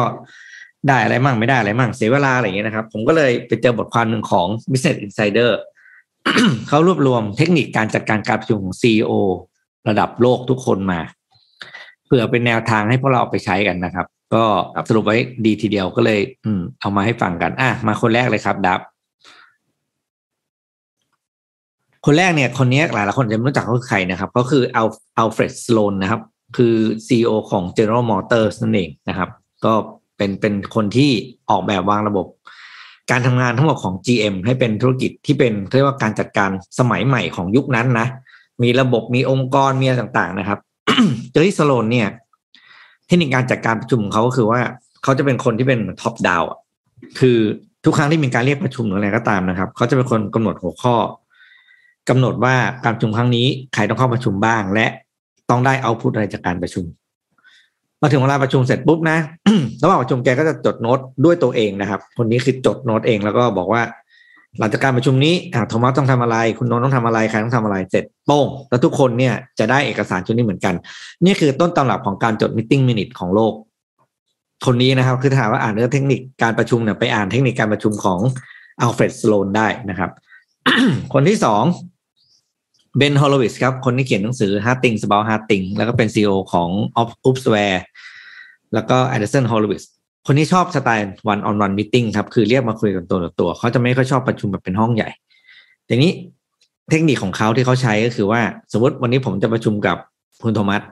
[0.88, 5.50] ได้อะไรมั่งไม่ได้อะไรมั่งเสียเวลาอะไรอย่างเงี้ยนะครับ ผมก็เลยไปเจอบทความหนึ่งของ Business Insider
[6.68, 9.12] เขารวบรวมเทคนิคการจัดการการประชุมของ CEO
[9.89, 11.01] ระดับโลกทุกคนมา
[12.07, 14.45] เพื่อเป็นแนวทางให้พวกเราเอาไปใช้กันนะครับ ก็
[14.89, 18.80] สรุปไว้ดีทีเดียวก็เลย อืม เอามาให้ฟังกัน อะ มาคนแรกเลยครับดับ
[22.07, 26.20] คนแรกเนี่ย คนนี้หลายหลายคนจะไม่รู้จักเขาคือใครนะครับ ก็คืออัลอัลเฟรดสโลนนะครับ
[26.57, 26.74] คือ
[27.07, 29.30] CEO ของ General Motors นั่นเองนะครับ
[29.64, 29.72] ก็
[30.16, 31.11] เป็นเป็นคนที่
[31.51, 32.26] ออกแบบวางระบบ
[33.11, 38.07] การทำงานทั้งหมดของ GM ให้เป็นธุรกิจที่เป็นเรียกว่าการจัดการสมัยใหม่ของยุคนั้นนะ
[38.62, 40.59] มีระบบมีองค์กรมีอะไรต่าง ๆ นะครับ
[41.30, 42.09] เจอรี่สโลนเนี่ย
[43.07, 44.61] เทคนิคการจัดการประชุมของเขาก็คือว่า
[45.02, 46.42] เขาจะเป็นคนที่เป็น top down
[47.20, 47.38] คือ
[47.84, 50.96] ทุกครั้งที่มีการเรียกประชุมหรืออะไรก็ตามนะครับเขาจะเป็นคนกำหนดหัวข้อ
[52.09, 52.54] กำหนดว่า
[52.84, 54.86] การประชุมครั้งนี้ใครต้องเข้าประชุมบ้าง และ
[55.50, 56.84] ต้องได้เอาพุทอะไรจากการประชุม
[58.02, 59.18] มาถึงเวลาประชุมเสร็จปุ๊บนะ
[59.82, 63.82] ระหว่างประชุมแกก็จะจดโน้ตด้วยตัวเองนะครับ คนนี้คือจดโน้ตเองแล้วก็บอกว่า
[64.59, 70.74] หลังจากการประชุมนี้อ่าโทมัสต้องทำอะไร คุณโนนต้องทำอะไรใครต้องทำอะไรเสร็จโป้งแล้วทุกคนเนี่ยจะได้เอกสารชุดนี้เหมือนกัน
[71.24, 73.52] นี่คือต้นตำรับของการจดมิ e มินิทของโลก
[74.66, 78.18] คนนี้นะครับ คือถ้าถามว่าอ่านเรื่องเทคนิคการประชุมเนี่ยไปอ่านเทคนิคการประชุมของ
[78.80, 80.11] อัลเฟรดสโลนได้นะครับ
[81.12, 81.62] คนที่สอง
[82.96, 86.68] เบนฮอล o วิสครับ คนที่เขียนหนังสือ Hard Things About Hard Things แล้วก็เป็น CEO ของ
[87.00, 87.80] Op Upsware
[88.74, 89.84] แล้วก็ Anderson Horowitz
[90.26, 95.08] คนที่ชอบสไตล์ one on one meeting ครับคือเรียกมาคุยกันตัวต่อตัวเขาจะไม่ค่อยชอบประชุมแบบเป็นห้องใหญ่
[95.88, 96.12] ทีนี้
[96.90, 98.40] เทคนิคของเขาที่เขาใช้ก็คือว่า
[98.72, 99.96] สมมติวันนี้ผมจะประชุมกับ
[100.42, 100.82] คุณโทมัส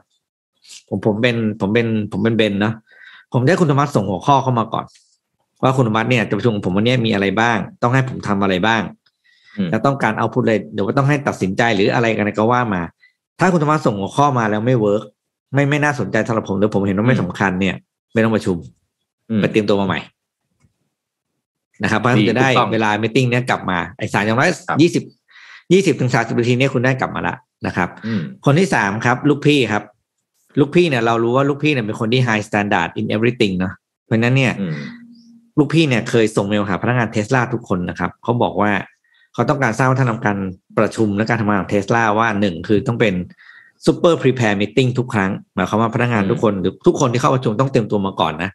[0.88, 2.72] ผมผมเป็นผมเป็นผมเป็นเบนนะ
[3.32, 4.84] ผมจะให้คุณโทมัสส่งหัวข้อเข้ามาก่อน
[5.62, 8.82] ว่าคุณโทมัสเนี่ยจะประชุมกับผมวันนี้มีอะไรบ้าง ต้องให้ผมทำอะไรบ้าง
[9.56, 12.82] อืมแล้วต้องการ output เลยเดี๋ยวว่าต้องให้ตัดสินใจหรืออะไรกันก็ว่ามา
[13.40, 15.02] ถ้าคุณโทมัสส่งหัวข้อมาแล้วไม่ work
[15.54, 17.74] ไม่ไม่น่าสนใจสำหรับผมหรือผมเห็นว่าไม่สำคัญเนี่ย
[18.12, 18.83] ไม่ต้องประชุมอืม
[19.40, 20.00] ไปเตรียมตัวมาใหม่
[21.82, 25.02] นะครับเพราะฉะนั้นคุณจะได้ถูกต้องเวลา meeting เนี้ยกลับมาไอ้สารอย่างน้อยครับยี่สิบ
[25.72, 27.34] ยี่สิบถึงสามสิบนาทีเนี้ยคุณได้กลับมาละ
[27.66, 29.82] นะครับอืมคนที่สามครับ ลูกพี่ครับ
[30.58, 33.72] ลูกพี่เนี่ยเรารู้ว่าลูกพี่เนี่ยเป็นคนที่ high standard in everything เนอะ
[34.04, 34.74] เพราะฉะนั้นเนี่ยอืม
[35.58, 38.70] ลูกพี่เนี่ยเคยส่งเมลหาพนักงานเทสลาทุกคนนะครับเขาบอกว่า
[39.34, 40.38] เขาต้องการสร้างวัฒนธรรมการ
[40.78, 43.14] ประชุมและการทำงานของเทสลาว่าหนึ่งคือต้องเป็น
[43.86, 48.50] super prepare meeting ทุกครั้งหมายความว่าพนักงานอืมทุกคนหรือทุกคนที่เข้าประชุมต้องเตรียมตัวมาก่อนนะ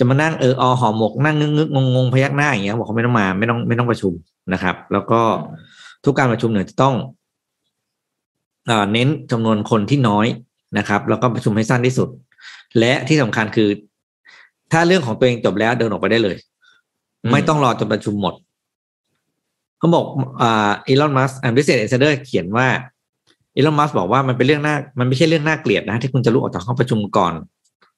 [0.00, 4.12] จะมานั่งเอออหอหมกนั่งงึกงึกงงงพยักหน้าอย่างเงี้ยบอกเขาไม่ต้องมาไม่ต้องไม่ต้องประชุม
[4.52, 5.20] นะครับ แล้วก็
[6.04, 6.94] ทุกการประชุมเนี่ยจะต้อง
[8.66, 10.26] เอ่อเน้นจำนวนคนที่น้อย
[10.78, 12.08] นะครับ แล้วก็ประชุมให้สั้นที่สุด
[12.78, 13.68] และที่สำคัญคือ
[14.72, 16.36] ถ้าเรื่องของตัวเองจบแล้วเดินออกไปได้เลย
[17.22, 18.34] อืมไม่ต้องรอจนประชุมหมด
[19.78, 20.04] เขาบอก
[20.40, 22.66] อ่าอีลอนมัสอันพิเศษเอเซเดอร์เขียนว่า
[23.56, 27.34] อีลอนมัสบอกว่ามันเป็นเรื่องน่ามันไม่ใช่เรื่องน่าเกลียดนะ ที่คุณจะลุกออกจากห้องประชุมก่อน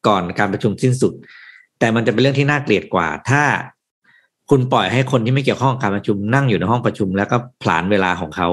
[0.06, 1.12] ก่อนการประชุมสิ้นสุด
[1.82, 3.42] แต่มันจะเป็นเรื่องที่น่าเกลียดกว่า ถ้า
[4.50, 8.48] คุณปล่อยให้คนที่ไม่เกี่ยวข้องกับการประชุมนั่งอยู่ในห้องประชุม แล้วก็ผลานเวลาของเขา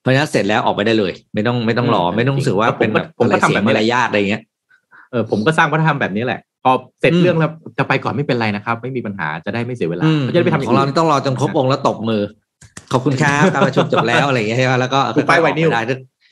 [0.00, 4.42] เพราะฉะนั้นเสร็จแล้วออกไปได้เลย ไม่ต้องไม่ต้องรอไม่ต้องรู้สึกว่าเป็นแบบผมก็อะไรทำเสีแบยบนี้มาแหละรยาทอะไรเงี้ย
[5.10, 6.70] เออผมก็สร้างวัฒนธรรมแบบนี้แหละพอ
[7.00, 12.22] เสร็จอืมเรื่องแล้วจะไปก่อนไม่เป็นไรนะครับ ไม่มีปัญหาจะได้ไม่เสียเวลาอืมจะได้ไปทำย่ของเรานนี่ต้องรอจนครบองค์แล้วตบมือ
[12.92, 15.80] ขอบคุณครับการประชุมจบแล้วอะไรอย่างเงี้ยใช่ไหมแล้วก็ถูกป้ายไวนิลได้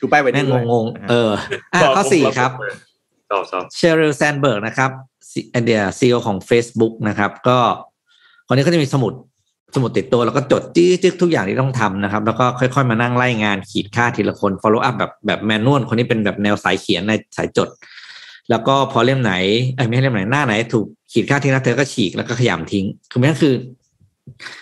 [0.01, 1.31] ชูป้ายไว้แม่งด้วยงงๆเออ
[1.75, 2.51] อะข้อสี่ครับ
[3.33, 4.91] ต่อต่อเชอริลแซนเบิร์กนะครับ
[5.65, 7.59] เดียซีอของ Facebook นะครับ ก็
[8.47, 9.13] คนนี้ก็จะมีสมุด
[9.75, 17.69] สมุดติดตัวแล้วก็จดจี้จึกทุกอย่างที่ต้องทำนะครับ แล้วก็ค่อยๆมานั่งไล่งานขีดค่าทีละคน follow up แบบแบบแมนนวลคนนี้เป็นแบบแนวสายเขียนในสายจด
[18.51, 19.35] แล้วก็พอเล่มไหน
[19.77, 23.55] เอ้ไม่ใช่เล่มไหนหน้าไหน ถูกขีดค่าทิ้งแล้วเธอก็ฉีกแล้วก็ขยำทิ้ง คือนั่นคือ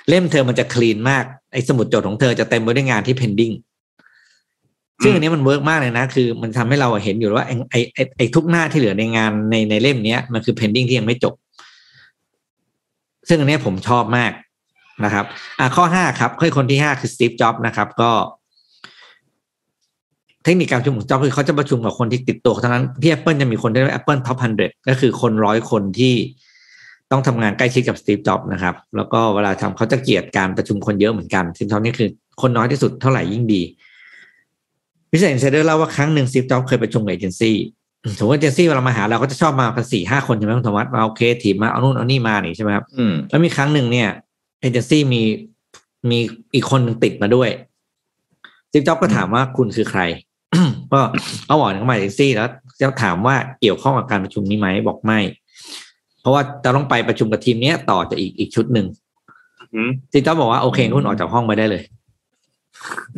[0.09, 3.55] เล่มเธอมันจะคลีนมากไอ้สมุดจดของเธอจะเต็มไปด้วยงานที่ pending
[5.03, 11.35] ซึ่งอันนี้มันเวิร์กมากเลยนะ คือมันทำให้เราเห็นอยู่ว่าไอ้ไอ้ไอ้ทุกหน้าที่เหลือในงานในในเล่มเนี้ยมันคือ pending ที่ยังไม่จบ
[13.29, 14.33] ซึ่งอันนี้ผมชอบมาก
[15.05, 15.25] นะครับ
[15.59, 18.11] อะข้อห้าครับข้อคนที่ห้าคือ Steve Jobs นะครับ ก็
[20.45, 26.15] เทคนิคการประชุมของ Jobs คือเขาจะประชุมกับคนที่ติดตัวเท่านั้นที่ Apple จะมีคนที่เรียกว่า Apple Top 100 ก็คือคนร้อยคนที่
[27.11, 32.09] ต้องทำงานใกล้ชิดกับ Steve Jobs นะครับ แล้วก็เวลาทำเขาจะเกลียดการประชุมคนเยอะเหมือนกัน Steve Jobs นี่คือ
[32.43, 33.63] คนน้อยที่สุดเท่าไหร่ยิ่งดี
[35.17, 37.57] Business Insider เล่าว่าครั้งหนึ่ง Steve Jobs เคยประชุมกับเอเจนซี่
[38.19, 44.09] สมมติเอเจนซี่เวลามาหาเราก็จะชอบมากันสี่ห้าคนใช่ไหมคุณธรรมะมาโอเคทีมมาเอานู่นเอานี่มานี่ใช่ไหมครับอืมแล้วมีครั้งหนึ่งเนี่ย
[44.61, 45.23] เอเจนซี่มี
[46.11, 46.19] มี
[46.55, 47.49] อีกคนหนึ่งติดมาด้วย
[48.71, 50.01] Steve Jobs ก็ถามว่าคุณคือใคร
[50.93, 51.01] ก็
[51.47, 52.49] เอาบอกเข้ามาเอเจนซี่แล้ว
[52.81, 55.19] จะถามว่าเกี่ยวข้องกับการประชุมนี้ไหมบอกไม่
[56.21, 58.87] เพราะว่าจะต้องไปประชุมกับทีมเนี้ยต่อจากอีกอีกชุดหนึ่ง
[59.75, 61.83] อืม Steve Jobs บอกว่าโอเคคุณออกจากห้องไปได้เลย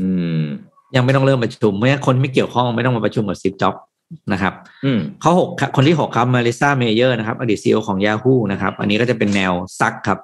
[0.01, 0.09] อื
[0.41, 0.43] ม
[0.97, 3.75] ยังไม่ต้องเริ่มประชุม เมื่อคนไม่เกี่ยวข้องไม่ต้องมาประชุมกับ Steve Jobs
[4.33, 10.19] นะครับอืมข้อหกครับคนที่หกครับ Marissa Mayer นะครับ อดีต CEO ของ Yahoo นะครับ อันนี้ก็จะเป็นแนวซักครับ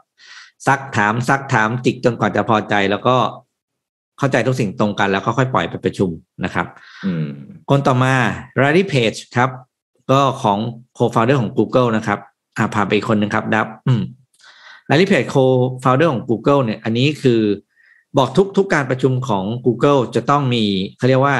[0.67, 3.17] ซักถามซักถามจิกจนกว่าจะพอใจแล้วก็
[4.19, 6.11] เข้าใจทุกสิ่งตรงกันแล้วก็ค่อยปล่อยไปประชุม
[6.45, 6.67] นะครับ
[7.05, 7.27] อืม
[7.71, 8.15] คนต่อมา
[8.61, 9.51] Larry Page ครับ
[10.11, 10.59] ก็ของ
[10.99, 12.19] co-founder ของ Google นะครับ
[12.57, 14.03] อ่าพาไปอีกคนหนึ่งครับดับอืม
[14.89, 17.41] Larry Page co-founder ของ Google เนี่ย อันนี้คือ
[18.19, 20.65] บอกทุกทุกการประชุมของ Google จะต้องมี
[20.99, 21.37] เขาเรียกว่า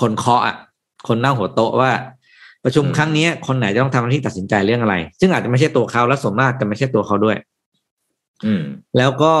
[0.00, 0.56] คนเคาะอะ
[1.08, 1.92] คนนั่งหัวโต๊ะว่า
[2.64, 7.36] ประชุมอืมครั้งนี้คนไหนจะต้องทำหน้าที่ตัดสินใจเรื่องอะไร ซึ่งอาจจะไม่ใช่ตัวเขาและส่วนมากจะไม่ใช่ตัวเขาด้วย
[8.44, 8.62] อืม
[8.98, 9.32] แล้วก็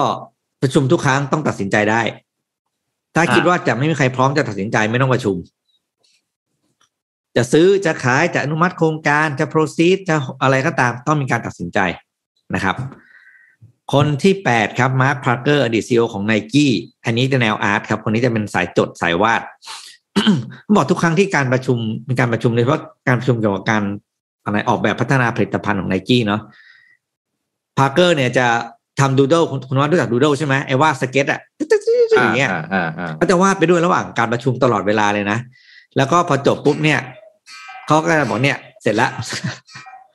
[0.62, 2.02] ประชุมทุกครั้งต้องตัดสินใจได้
[3.14, 5.36] ถ้าอ่าคิดว่าจะไม่มีใครพร้อมจะตัดสินใจไม่ต้องประชุม
[7.36, 11.78] จะซื้อจะขายจะอนุมัติโครงการจะ proceed จะอะไรก็ตามต้องมีการตัดสินใจ
[12.54, 12.76] นะครับ
[13.92, 16.72] คนที่แปดครับ Mark Parker อดีต CEO ของไนกี้
[17.04, 19.42] อันนี้จะแนว art ครับ คนนี้จะเป็นสายจดสายวาด
[20.76, 21.78] บอกทุกครั้งที่การประชุม
[22.08, 23.82] มีการประชุมโดยเฉพาะการประชุมเกี่ยวกับการ
[24.44, 26.40] อะไรออกแบบพัฒนาผลิตภัณฑ์ของไนกี้เนาะ
[27.78, 28.46] พาร์เกอร์เนี่ยจะ
[29.00, 31.40] ทำ doodle คุณคุณว่ารู้จัก doodle ใช่ไหมไอ้วาดสเก็ตอะ
[32.22, 35.38] อย่างเงี้ยอ่าอ่าอ่าก็จะวาดไปด้วยระหว่างการประชุมตลอดเวลาเลยนะ
[35.96, 36.98] แล้วก็พอจบปุ๊บเนี่ย
[37.86, 39.10] เขาก็จะบอกเนี่ย เสร็จแล้ว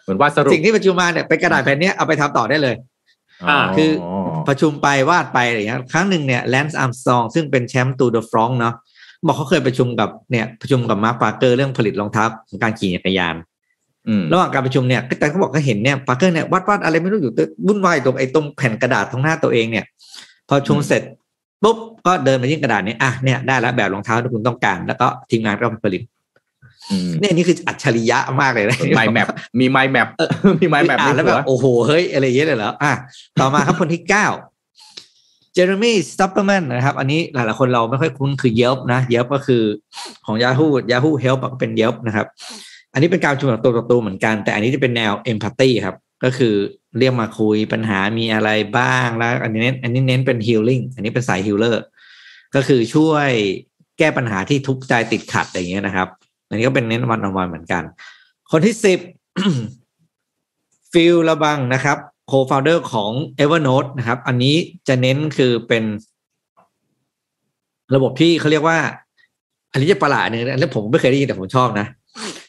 [0.03, 2.96] เหมือนว่าสรุปสิ่งที่ประชุมมาเนี่ยเป็นกระดาษแผ่นเนี้ยเอาไปทำต่อได้เลยอ่า
[3.77, 3.91] คือ
[4.47, 8.73] ประชุมไปวาดไปอะไรอย่างเงี้ยครั้งหนึ่งเนี่ย Lance Armstrong ซึ่งเป็นแชมป์ Tour de France เนาะ
[9.25, 13.35] บอกเขาเคยประชุมกับเนี่ยประชุมกับ Mark Parker เรื่องผลิตรองเท้าของการขี่จักรยาน
[14.07, 19.85] อืมระหว่างการประชุมเนี่ยแต่เขาบอกเขาเห็นเนี่ยปาร์เกอร์เนี่ยวาดวาดอะไรไม่รู้อยู่ตัววุ่นวายตรงไอ้ตรงแผ่นกระดาษตรงหน้าตัวเองเนี่ย
[20.47, 21.01] พอประชุมเสร็จ
[21.63, 26.16] ปุ๊บก็เดินไปยื่นกระดาษนี้อะเนี่ยได้แล้วแบบรองเท้าที่คุณต้องการ แล้วก็ทีมงานก็ผลิตอืม
[27.19, 29.27] เนี่ยนี่คืออัจฉริยะมากเลยนะไมแมป
[29.59, 30.07] มีไมแมป
[30.59, 32.93] มีไมแมปอ่านแล้วแบบโอ้โหเฮ้ยอะไรอย่างเงี้ยเลยเหรออะ
[33.39, 34.27] ต่อมาครับคนที่เก้า
[35.53, 39.63] Jeremy Stoppelman นะครับ อันนี้หลายๆคนเราไม่ค่อยคุ้นคือ Yelp นะ Yelp ก็คือ
[40.25, 42.27] ของ Yahoo Yahoo Help ก็เป็น Yelp นะครับ
[42.93, 46.53] อันนี้เป็นการประชุมแบบตัวต่อตัวเหมือนกัน แต่อันนี้จะเป็นแนว empathy ครับ ก็คือ
[46.97, 51.75] เรียกมาคุยปัญหามีอะไรบ้างแล้ว อันนี้เน้นอันนี้เน้นเป็น healing อันนี้เป็นสาย healer
[52.55, 53.29] ก็คือช่วย
[53.99, 56.07] แก้ปัญหาที่ทุกข์ใจติดขัดอย่างเงี้ยนะครับ
[56.47, 57.83] อันนี้ก็เป็นเน้นวันออนวันเหมือนกัน
[58.51, 58.99] คนที่สิบ
[60.91, 61.97] ฟิลระบังนะครับ
[62.31, 63.11] co-founder ของ
[63.43, 64.55] Evernote นะครับ อันนี้
[64.87, 65.83] จะเน้นคือเป็น
[67.95, 68.77] ระบบที่เขาเรียกว่า
[69.71, 71.87] อันนี้จะประหลาดนึงนะแล้วผมไม่เคยได้ยินแต่ผมชอบนะ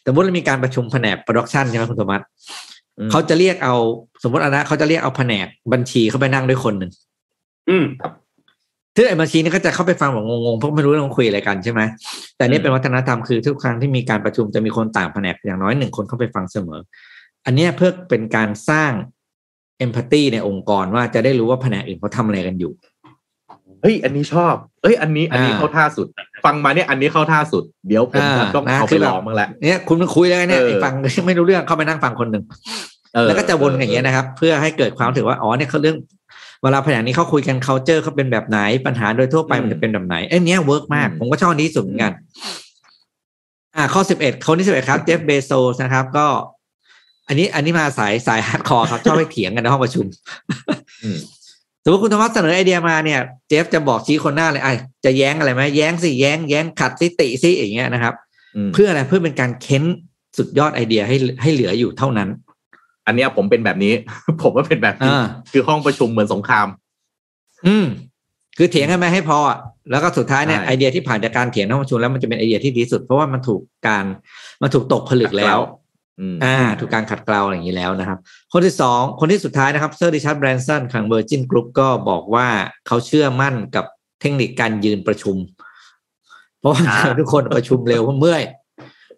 [0.03, 2.23] แต่เมื่อมีการประชุมแผนก production ใช่ไหมคุณโทมัส
[2.99, 3.75] อืมเขาจะเรียกเอา
[4.23, 6.91] สมมติอันนะเขาจะเรียกเอาแผนกบัญชีเข้าไปนั่งด้วยคนหนึ่ง
[7.69, 7.85] อืม
[8.99, 11.81] ซึ่งไอ้บัญชีนี่ก็จะเข้าไปฟังแบบงงๆเพราะไม่รู้เรื่องคุยอะไรกันใช่ไหม
[12.37, 16.81] แต่นี่เป็นวัฒนธรรมคือทุกครั้งที่มีการประชุมจะมีคนต่างแผนกอย่างน้อยหนึ่งคนเข้าไปฟังเสมอ
[17.47, 18.93] อันเนี้ยเพื่อเป็นการสร้าง
[19.79, 22.73] empathy ในองค์กรว่าจะได้รู้ว่าแผนกอื่นเขาทำอะไรกันอยู่
[23.83, 26.07] เฮ้ยอันนี้ชอบเอ้ยอันนี้อันนี้อ่าเข้าท่าสุด
[26.45, 30.93] ฟังมาเนี่ยอันนี้เข้าท่าสุด เดี๋ยวผมอ่าจะต้องนะคือเอาคืไปอแบบลองบ้างแหละเนี่ยคุณมาคุยแล้วเนี่ยเออไอ้ฟัง
[31.27, 32.45] ไม่รู้เรื่องเข้าไปนั่งฟังคนหนึ่ง
[33.15, 35.97] เออแล้วก็จะวนอย่างเงี้ยนะครับ เพื่อให้เกิดความถือว่าอ๋อเนี่ยเขาเรื่อง
[36.63, 42.13] เวลาแผนกนี้เขาคุยกัน culture เขาเป็นแบบไหนปัญหาโดยทั่วไปมันจะเป็นแบบไหนเอ้ยเนี้ย work มาก ผมก็ชอบอันนี้สุดเหมือนกัน
[43.77, 46.27] อ่า ข้อสิบเอ็ดคนที่สิบเอ็ดครับเจฟเบโซสนะครับ ก็
[47.29, 50.07] อันนี้ อันนี้มาสายสาย hardcore ครับ ชอบไปเถียงกันในห้องประชุม
[51.05, 51.19] อืม
[51.85, 54.73] สมมติคุณธรรมะเสนอไอเดียมาเนี่ย เจฟจะบอกชี้คนหน้าเลยไอ้
[55.05, 58.15] จะแย้งอะไรไหมแย้งสิแย้งแย้งขัดสิติสิอย่างเงี้ยนะครับ
[58.57, 59.85] อืมเพื่ออะไรเพื่อเป็นการเค้น
[60.39, 62.29] สุดยอดไอเดียให้ให้เหลืออยู่เท่านั้น
[63.09, 63.95] อันเนี้ยผมเป็นแบบนี้
[64.43, 66.69] ผมว่าเป็นแบบนี้อ่าคือห้องประชุมเหมือนสงคราม
[67.67, 67.87] อืม
[68.59, 69.59] คือเถียงกันไม่ให้พออะ
[69.91, 74.05] แล้วก็สุดท้ายเนี่ยใช่ไอเดียที่ผ่านจากการเถียงในห้องประชุมแล้วมันจะเป็นไอเดียที่ดีที่สุด เพราะว่ามันถูกการ
[74.63, 75.59] มันถูกตกผลึกแล้ว
[76.21, 78.19] อืมอ่า ถูกการขัดเกลาอะไรอย่างนี้แล้วนะครับ
[78.53, 82.47] คนที่สองคนที่สุดท้ายนะครับเซอร์ริชาร์ดแบรนสันของ Virgin Group ก็บอกว่า
[82.87, 83.85] เขาเชื่อมั่นกับ
[84.21, 85.37] เทคนิคการยืนประชุม
[86.61, 88.43] เพราะว่าอ่าทุกคนประชุมเร็วเพราะเมื่อย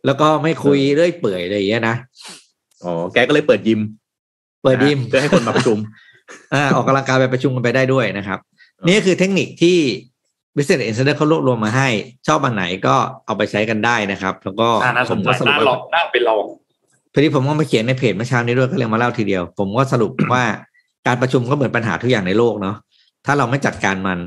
[0.07, 1.97] แล้วก็ไม่คุยเรื่อยเปื่อยอะไรอย่างเงี้ยนะ
[2.85, 3.81] อ๋อแกก็เลยเปิดยิม
[4.63, 5.79] เปิดยิมนะเพื่อให้คนมาประชุม
[6.55, 8.39] อ่าออกกำลังกายไปประชุมกันไปได้ด้วยนะครับ
[8.87, 9.79] นี่คือเทคนิคที่
[10.57, 11.89] Business Insider เขารวบรวมมาให้
[12.27, 12.95] ชอบอันไหนก็
[13.27, 16.45] เอาไปใช้กันได้นะครับ แล้วก็น่าน่าสนใจก็สรุปน่าลองน่าไปลอง ผมก็สรุปว่า
[17.13, 20.45] พอดีผมก็มาเขียนในเพจเมื่อเช้านี้ด้วยก็เลยมาเล่าทีเดียว ผมก็สรุปว่า
[21.07, 22.77] การประชุมก็เหมือนปัญหาทุกอย่างในโลกเนาะ
[23.27, 24.19] ถ้าเราไม่จัดการมัน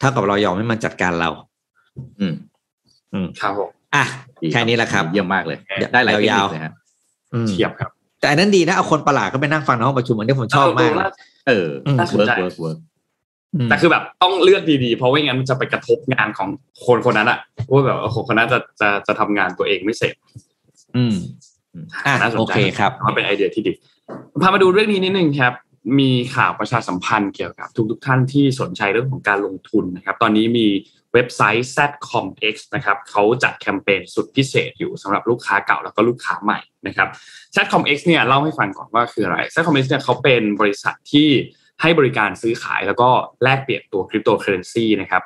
[0.00, 1.30] เท่ากับเรายอมให้มันจัดการเรา
[2.20, 2.34] อืม
[3.40, 4.04] ครับผมอะ
[4.42, 6.85] ดีแค่นี้แหละครับ เยี่ยมมากเลยเดี๋ยวได้หลายเทคนิคเลยฮะยาวอืม
[7.48, 11.04] เทียบครับ แต่อันนั้นดีนะเอาคนประหลาดก็ไปนั่งฟังในห้องประชุมอันนี้ผมชอบมากเลย
[11.48, 12.78] เอออืมน่าสนใจ work work work
[13.54, 16.48] อืมแต่คือแบบต้องเลือกดีๆ เพราะไม่งั้นมันจะไปกระทบงานของ
[16.86, 17.38] คนคนนั้นอะ
[17.70, 20.14] ว่าแบบเออคนคนนั้นจะจะจะทำงานตัวเองไม่เสร็จ
[20.96, 21.14] อืม
[22.06, 23.72] อะน่าสนโอใจเคครับว่าเป็นไอเดียที่ดี
[24.42, 25.52] พามาดูเรื่องนี้นิดนึงครับ
[26.00, 30.66] มีข่าวประชาสัมพันธ์เกี่ยวกับทุกๆท่านที่สนใจเรื่องของการลงทุนนะครับ ตอนนี้มี
[31.14, 36.58] เว็บไซต์ Zcomx นะครับเขาจัดแคมเปญสุดพิเศษอยู่สำหรับลูกค้าเก่าแล้วก็ลูกค้าใหม่
[36.88, 37.08] นะครับ
[37.54, 41.28] Zcomx เนี่ยเล่าให้ฟังก่อนว่าคืออะไร Zcomx เนี่ยเขาเป็นบริษัทที่
[41.82, 43.08] ให้บริการซื้อขายแล้วก็
[43.42, 45.22] แลกเปลี่ยนตัวคริปโตเคอเรนซีนะครับ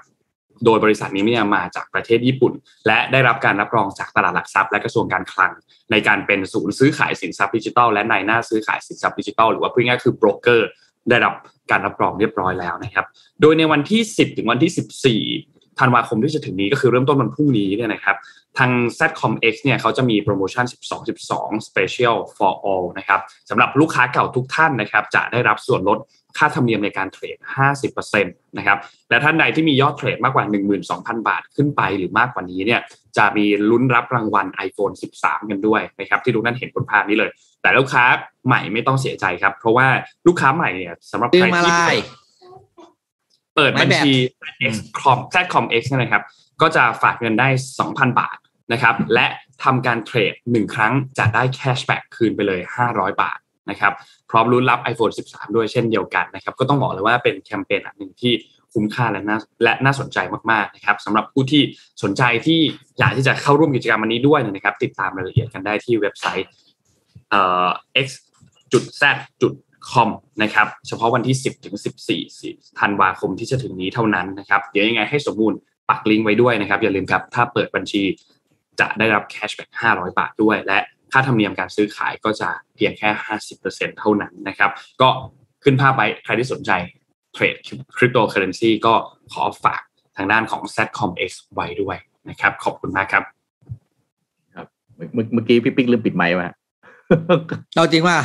[0.65, 2.53] โดยบริษัทนี้เนี่ยมาจากประเทศญี่ปุ่น
[2.87, 5.53] และได้รับการรับรองจากตลาดหลักทรัพย์และกระทรวงการคลัง
[5.91, 10.69] ในการเป็นศูนย์ซื้อขายสินทรัพย์ดิจิทัลและนายหน้าซื้อขายสินทรัพย์ดิจิทัลหรือว่าพูดง่ายคือโบรกเกอร์
[11.11, 11.35] ได้รับ
[11.71, 13.07] การรับรองเรียบร้อยแล้วนะครับ
[13.41, 18.17] โดยในวันที่ 10 ถึงวันที่ 14ธันวาคมที่จะถึงนี้ก็คือเริ่มต้นวันพรุ่งนี้เนี่ยนะครับ
[18.59, 23.21] ทาง Zcomx เนี่ยเขาจะมีโปรโมชั่น 12 12 Special for all นะครับ
[23.51, 25.99] สำหรับลูกค้าเก่าทุกท่านนะครับ จะได้รับส่วนลด
[26.39, 27.37] ค่าธรรมเนียมในการเทรด
[27.97, 28.79] 50%นะครับ
[29.11, 30.45] และท่านใดที่มียอดเทรดมากกว่า
[30.87, 32.81] 12,000 บาทขึ้นไปหรือมากกว่านี้เนี่ย
[33.17, 37.31] จะมีลุ้นรับรางวัล iPhone 13 กันด้วยนะครับ ที่ทุกท่านเห็นบนภาพนี้เลย
[37.63, 38.05] แต่ลูกค้า
[38.47, 39.87] ใหม่ไม่ต้องเสียใจครับ เพราะว่า
[40.27, 41.95] ลูกค้าใหม่เนี่ยสำหรับดึใครงมาที่ลาย
[43.57, 44.13] เปิดบัญชี
[44.61, 46.23] อืม Xcom Zcomx เนยนะครับ
[46.63, 47.49] ก็จะฝากเงินได้
[47.83, 48.37] 2,000 บาท
[48.73, 49.27] นะครับ และ
[49.65, 53.39] ทำการเทรด 1 ครั้งจะได้แคชแบ็กคืนไปเลย 500 บาท
[53.71, 53.93] นะครับ
[54.31, 58.33] พร้อมลุ้นรับ iPhone 13 ด้วยเช่นเดียวกันนะครับ ก็ต้องบอกเลยว่าเป็นแคมเปญอันหนึ่งที่
[58.73, 60.19] คุ้มค่าและน่าและน่าสนใจ
[60.51, 61.63] มากๆนะครับสำหรับผู้ที่
[62.03, 62.61] สนใจที่
[62.99, 66.49] อยากที่จะเข้าร่วมกิจกรรมอันนี้ด้วยนะครับ ติดตามรายละเอียดกันได้ที่เว็บไซต์
[67.31, 67.69] เอ่อ
[68.05, 68.09] x
[68.73, 69.03] จุด z
[69.43, 69.53] จุด
[69.93, 70.09] com
[70.43, 71.77] นะครับ เฉพาะวันที่ 10ถึง
[72.27, 75.55] 14ธันวาคมที่จะถึงนี้เท่านั้นนะครับ เดี๋ยวยังไงให้สมมูล
[75.91, 78.03] ปักลิงก์ไว้ด้วยนะครับอย่าลืมครับถ้าเปิดบัญชี
[78.81, 80.79] จะได้รับ cashback 500 บาทด้วย และ
[81.13, 83.09] ค่าธรรมเนียมการซื้อขายก็จะเพียงแค่
[83.55, 84.71] 50%เท่านั้นนะครับ
[85.03, 85.09] ก็
[85.65, 86.71] ขึ้นภาพไปใครที่สนใจ
[87.35, 87.55] เทรด
[87.97, 88.95] คริปโตเคอเรนซีก็
[89.33, 89.83] ขอฝาก
[90.17, 91.97] ทางด้านของ Zcomx ไว้ด้วย
[92.29, 93.25] นะครับขอบคุณมากครับ
[95.13, 96.49] เมื่อเมื่อกี้พี่ปิ๊กลืมปิดไมค์มา
[97.75, 98.17] เอาจริงว่า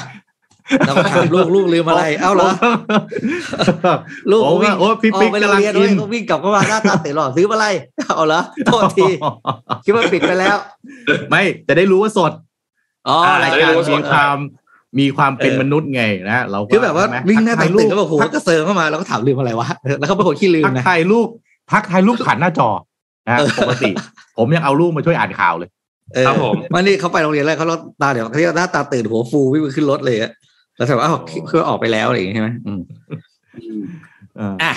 [0.88, 2.50] เราก็ถามลูกลูกลืมอะไร เอ้าเหรอ
[4.32, 7.68] ลูกโอ้วิ่งโอ้พี่ออปิ๊กไปโรงกำลังเรียนกิด้วยนเขาวิ่งกลับเข้ามาหน้าตาตื่นหรอซื้ออะไร
[8.18, 9.06] เอาเหรอโทษที
[9.86, 10.58] คิดว่าปิดไปแล้ว
[11.30, 12.32] ไม่จะได้รู้ว่าสด
[13.08, 14.38] อ๋ออ่ารายจะได้การรู้ว่าสมีดความ
[15.00, 19.68] มีความเป็นเออมนุษย์ไงนะเราก็คือแบบว่าใช่ไหมวิ่งหน้าตาทักทยตื่นก็แบบโหทักก็เซิร์ฟเข้ามาแล้วก็ถามลืมอะไรวะ
[20.00, 21.28] แล้วเขาเป็นคนขี้ลืมทักนะทายลูก
[21.72, 22.70] ทักทายลูกผ่านหน้าจอ
[23.28, 23.92] นะเออปกติ
[24.38, 25.70] ผมยังเอาลูกมาช่วยอ่านข่าวเลย
[26.14, 27.66] เออครับผมมันนี่เขาไปโรงเรียนแล้วเขา
[28.02, 30.32] ตาเดี๋ยวเขาเรียกหน้าตาตื่นหัวฟูวิ่งไปขึ้นรถเลยอะ
[30.78, 31.18] แล้วถามว่าอ้าว
[31.50, 32.82] คือออกไปแล้วอะไรอย่างงี้ใช่ไหมอืม
[34.38, 34.74] เอออะ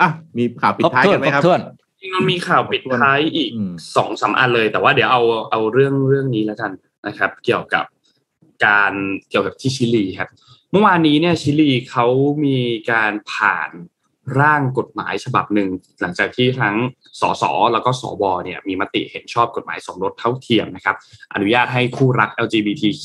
[0.00, 1.60] อะมีข่าวปิดท้ายกันไหมครับทวน
[2.00, 6.70] จริงๆมันมีข่าวปิดท้ายอีกอืมสองสามอันเลย แต่ว่าเดี๋ยวเอาเอาเรื่องเรื่องนี้แล้วกัน
[7.06, 7.84] นะครับ เกี่ยวกับ
[8.66, 8.92] การ
[9.28, 10.28] เกี่ยวกับที่ชิลีครับ
[10.70, 12.06] เมื่อวานนี้เนี่ยชิลีเขา
[12.44, 12.58] มี
[12.90, 13.70] การผ่าน
[14.40, 15.68] ร่างกฎหมายฉบับหนึ่ง
[16.00, 16.76] หลังจากที่ทั้ง
[17.20, 20.96] สสแล้วก็สวเนี่ยมีมติเห็นชอบกฎหมายสมรสเท่าเทียมนะครับ
[21.34, 23.04] อนุญาตให้คู่รัก LGBTQ+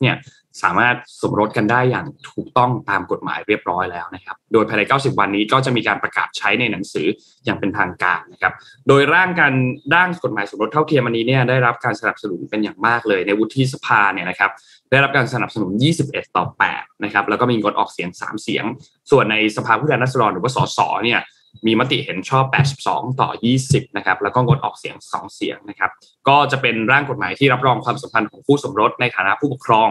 [0.00, 0.16] เนี่ย
[0.62, 7.06] สามารถสมรสกันได้อย่างถูกต้องตามกฎหมายเรียบร้อยแล้วนะครับ โดยภายใน 90 วันนี้ก็จะมีการประกาศใช้ในหนังสือ
[7.44, 8.52] อย่างเป็นทางการนะครับ
[8.88, 9.54] โดยร่างการ
[9.94, 14.50] ร่างกฎหมายสมรสเท่าเทียมอันนี้เนี่ยได้รับการสนับสนุนเป็นอย่างมากเลย ในวุฒิสภาเนี่ยนะครับ
[14.90, 15.72] ได้รับการสนับสนุน
[16.04, 16.44] 21 ต่อ
[16.74, 18.64] 8 นะครับ แล้วก็มีงดออกเสียง 3 เสียง
[19.10, 21.20] ส่วนในสภาผู้แทนราษฎรหรือว่าสสเนี่ย
[21.66, 22.44] มีมติเห็นชอบ
[22.82, 23.30] 82 ต่อ
[23.62, 25.90] 20 นะครับ แล้วก็งดออกเสียง 2 เสียงนะครับ
[26.28, 29.88] ก็จะเป็นร่างกฎหมายที่รับรองความสัมพันธ์ของผู้สมรสในฐานะผู้ปกครอง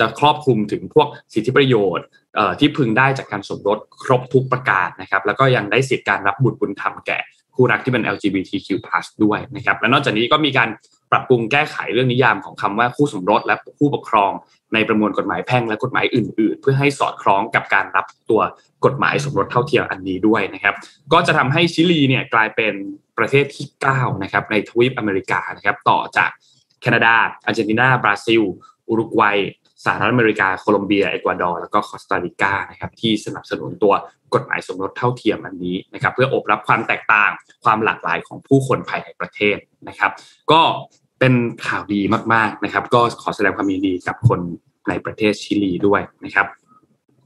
[0.00, 2.06] จะครอบคลุมถึงพวกสิทธิประโยชน์
[2.58, 7.18] ที่พึงได้จากการสมรสครบทุกประการนะครับแล้วก็ยังได้สิทธิการรับบุตรบุญธรรมแก่
[7.54, 8.68] คู่รักที่เป็น LGBTQ+
[9.24, 10.68] ด้วยนะครับและนอกจากนี้ก็มีการ
[11.12, 14.32] ปรับปรุงแก้ไขเรื่องนิยามของคำว่าคู่สมรสและผู้ปกครอง
[14.74, 18.40] ในประมวลกฎหมายแพ่งและกฎหมายอื่น ๆ เพื่อให้สอดคล้องกับการรับตัว
[18.84, 20.74] กฎหมายสมรสเท่าเทียมอันนี้ด้วยนะครับ
[21.12, 22.74] ก็จะทำให้ชิลีเนี่ยกลายเป็น
[23.18, 26.30] ประเทศที่ 9 นะครับในทวีปอเมริกานะครับต่อจาก
[26.80, 27.14] แคนาดา
[27.46, 28.42] อาร์เจนตินาบราซิล
[28.88, 29.38] อุรุกวัย
[29.84, 33.94] สหรัฐอเมริกาโคลอมเบียเอกวาดอร์แล้วก็คอสตาริกานะครับที่สนับสนุนตัว
[34.34, 37.30] กฎหมายสมรสเท่าเทียมอันนี้นะครับเพื่อตอบรับความแตกต่าง
[37.64, 39.56] ความหลากหลายของผู้คนภายในประเทศ
[39.88, 40.12] นะครับ
[40.52, 40.60] ก็
[41.20, 41.34] เป็น
[41.66, 42.00] ข่าวดี
[42.34, 44.40] มากๆนะครับ ก็ขอแสดงความยินดีกับคน
[44.88, 46.46] ในประเทศชิลีด้วยนะครับ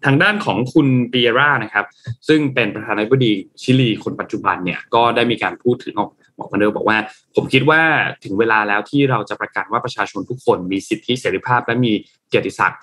[0.04, 1.86] ทางด้านของคุณเปีเอร่านะครับ
[2.28, 3.32] ซึ่งเป็นประธานาธิบดี
[3.62, 5.94] ชิลีคนปัจจุบันเนี่ยก็ได้มีการพูดถึง
[6.38, 6.98] ออกบอกมาเดิมบอกว่า
[7.34, 7.80] ผมคิดว่า
[8.24, 11.92] ถึงเวลาแล้วที่เราจะประกาศว่าประชาชนทุกคนมีสิทธิเสรีภาพ และมี
[12.28, 12.80] เกียรติศักดิ์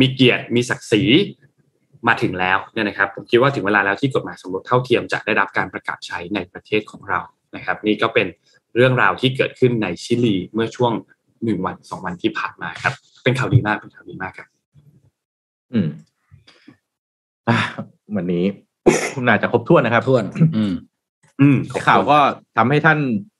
[0.00, 1.02] มีเกียรติมีศักดิ์ศรี
[2.08, 7.20] มาถึงแล้วเนี่ยนะครับ ผมคิดว่าถึงเวลาแล้วที่กฎหมายสมรสเท่าเทียมจะได้รับการประกาศใช้ในประเทศของเรา
[7.56, 8.26] นะครับ นี่ก็เป็น
[8.74, 10.92] เรื่องราวที่เกิดขึ้นในชิลีเมื่อช่วง
[11.44, 14.48] หนึ่งวันสองวันที่ผ่านมาครับ เป็นข่าวดีมากเป็นข่าวดีมากครับ
[15.72, 15.88] อืม
[17.48, 17.58] อะ
[18.16, 18.44] วันนี้
[19.26, 20.24] น่าจะครบถ้วนนะครับทวน
[20.56, 20.72] อืม
[21.40, 21.56] อืม
[21.86, 22.18] ข่าวก็
[22.56, 22.98] ทำให้ท่าน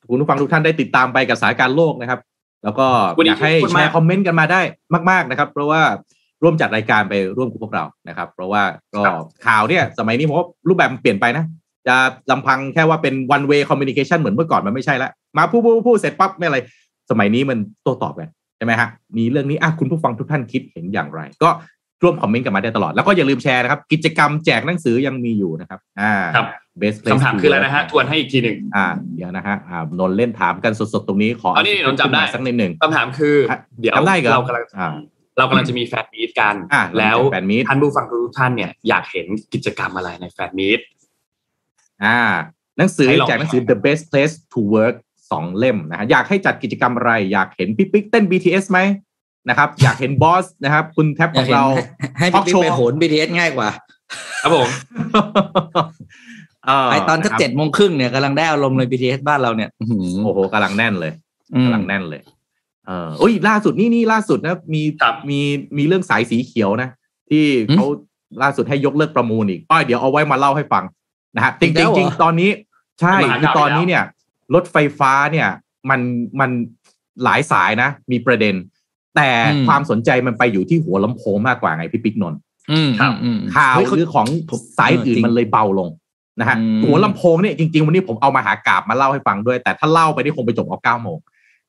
[0.09, 2.21] คุณผู้ฟังทุกท่านได้ติดตามไปกับสถานการณ์โลกนะครับ
[2.65, 2.87] แล้วก็
[3.19, 4.61] วันนี้อยากให้ขอบคุณแชมากร์คอมเมนต์กันมาได้
[5.11, 5.83] มาก ๆนะครับ เพราะว่า
[6.43, 8.63] ร่วมจัดรายการไปร่วมกับพวกเรานะครับ เพราะว่า
[8.95, 9.03] ก็
[9.47, 11.45] ข่าวเนี่ย สมัยนี้ผมว่ารูปแบบมันเปลี่ยนไปนะ
[11.89, 11.97] จะ
[12.31, 16.59] ลำพังแค่ว่าเป็น one way communication เหมือนเมื่อก่อนมันไม่ใช่ละมาพูดพูดพูดเสร็จปั๊บไม่อะไร
[17.11, 21.51] สมัยนี้มันโต้ตอบกันใช่ไหมฮะมีเรื่องนี้อะคุณผู้ฟังทุกท่านคิดเห็นอย่างไร ก็
[22.05, 26.47] ร่วมคอมเมนต์กันมาได้ตลอด แล้วก็อย่าลืมแชร์นะครับ กิจกรรมแจกหนังสือยังมีอยู่นะครับ อ่าครับ
[26.81, 34.89] best place คำถาม to คืออะไร work นะฮะทวนให้อีกทีหนึ่งอ่าเดี๋ยวนะฮะอ่านนท์เล่นถามกันสดๆตรงนี้ขออ๋อนี่นนท์จำได้สักนิดหนึ่งคำถามคืออะเดี๋ยวจำได้เหรอเรากำลังอ่า
[35.39, 40.81] เรากำลังจะมีแฟนมีตกันอะแล้วแฟนมีตท่านผู้ฟังทุกท่านเนี่ยอยากเห็นกิจกรรมอะไรในแฟนมีต
[42.05, 42.19] อ่า
[42.79, 44.97] หนังสือให้ลองแจกหนังสือ The Best Place to Work
[45.31, 48.79] สองเล่มนะฮะอยากให้จัดกิจกรรมอะไร อยากเห็นพี่ปิ๊กเต้น BTS ไหม
[49.49, 51.83] นะครับ อยากเห็นบอสนะครับ คุณแท็บอขยาอกงเห็นเราให้
[52.19, 53.69] ให้ Talk พี่ปิ๊ก show ไปโหน BTS ง่ายกว่า
[54.43, 54.69] ครับผม
[56.67, 61.13] เไอตอนถ้าะครับเจ็ดโมงครึ่งเนี่ยกำลังได้อารมณ์เลย BTS บ้านเราเนี่ยอื้อหือโอ้โหกำลังแน่นเลย
[61.55, 62.23] อืมกำลังแน่นเลย
[62.87, 65.41] เออโอ้ยล่าสุดนี่นี่ล่าสุดนะมีครับมี
[65.77, 66.89] มีเรื่องสายสีเขียวนะ
[67.31, 67.87] ที่เขา
[68.43, 70.85] ล่าสุดให้ยกเลิกประมูลอีกอ้อยเดี๋ยวเอาไว้มาเล่าให้ฟัง
[71.37, 72.51] นะฮะจริงอีกแล้วๆเหรอจริงๆตอนนี้
[73.01, 74.05] ใช่มหากาพย์คือตอนนี้อีกแล้วเนี่ย
[74.55, 75.49] รถไฟฟ้าเนี่ย
[75.91, 76.01] มัน
[76.41, 76.51] มัน
[77.25, 78.55] หลายสายนะ มีประเด็น
[79.17, 79.31] แต่
[79.67, 82.41] ความสนใจมันไปอยู่ที่หัวลำโพงมากกว่าไงพี่ปิ๊กนนท์
[82.73, 84.27] อืมครับอืมข่าวเฮ้ยเขหรือของ
[84.79, 85.89] สายอื่นเออจริงมันเลยเบาลง
[86.41, 91.19] นะฮะอืมหัวลำโพงเนี่ยจริง ๆ วันนี้ผมเอามาหากาบมาเล่าให้ฟังด้วย แต่ถ้าเล่าไปนี่คงไปจบเอาเก้าโมง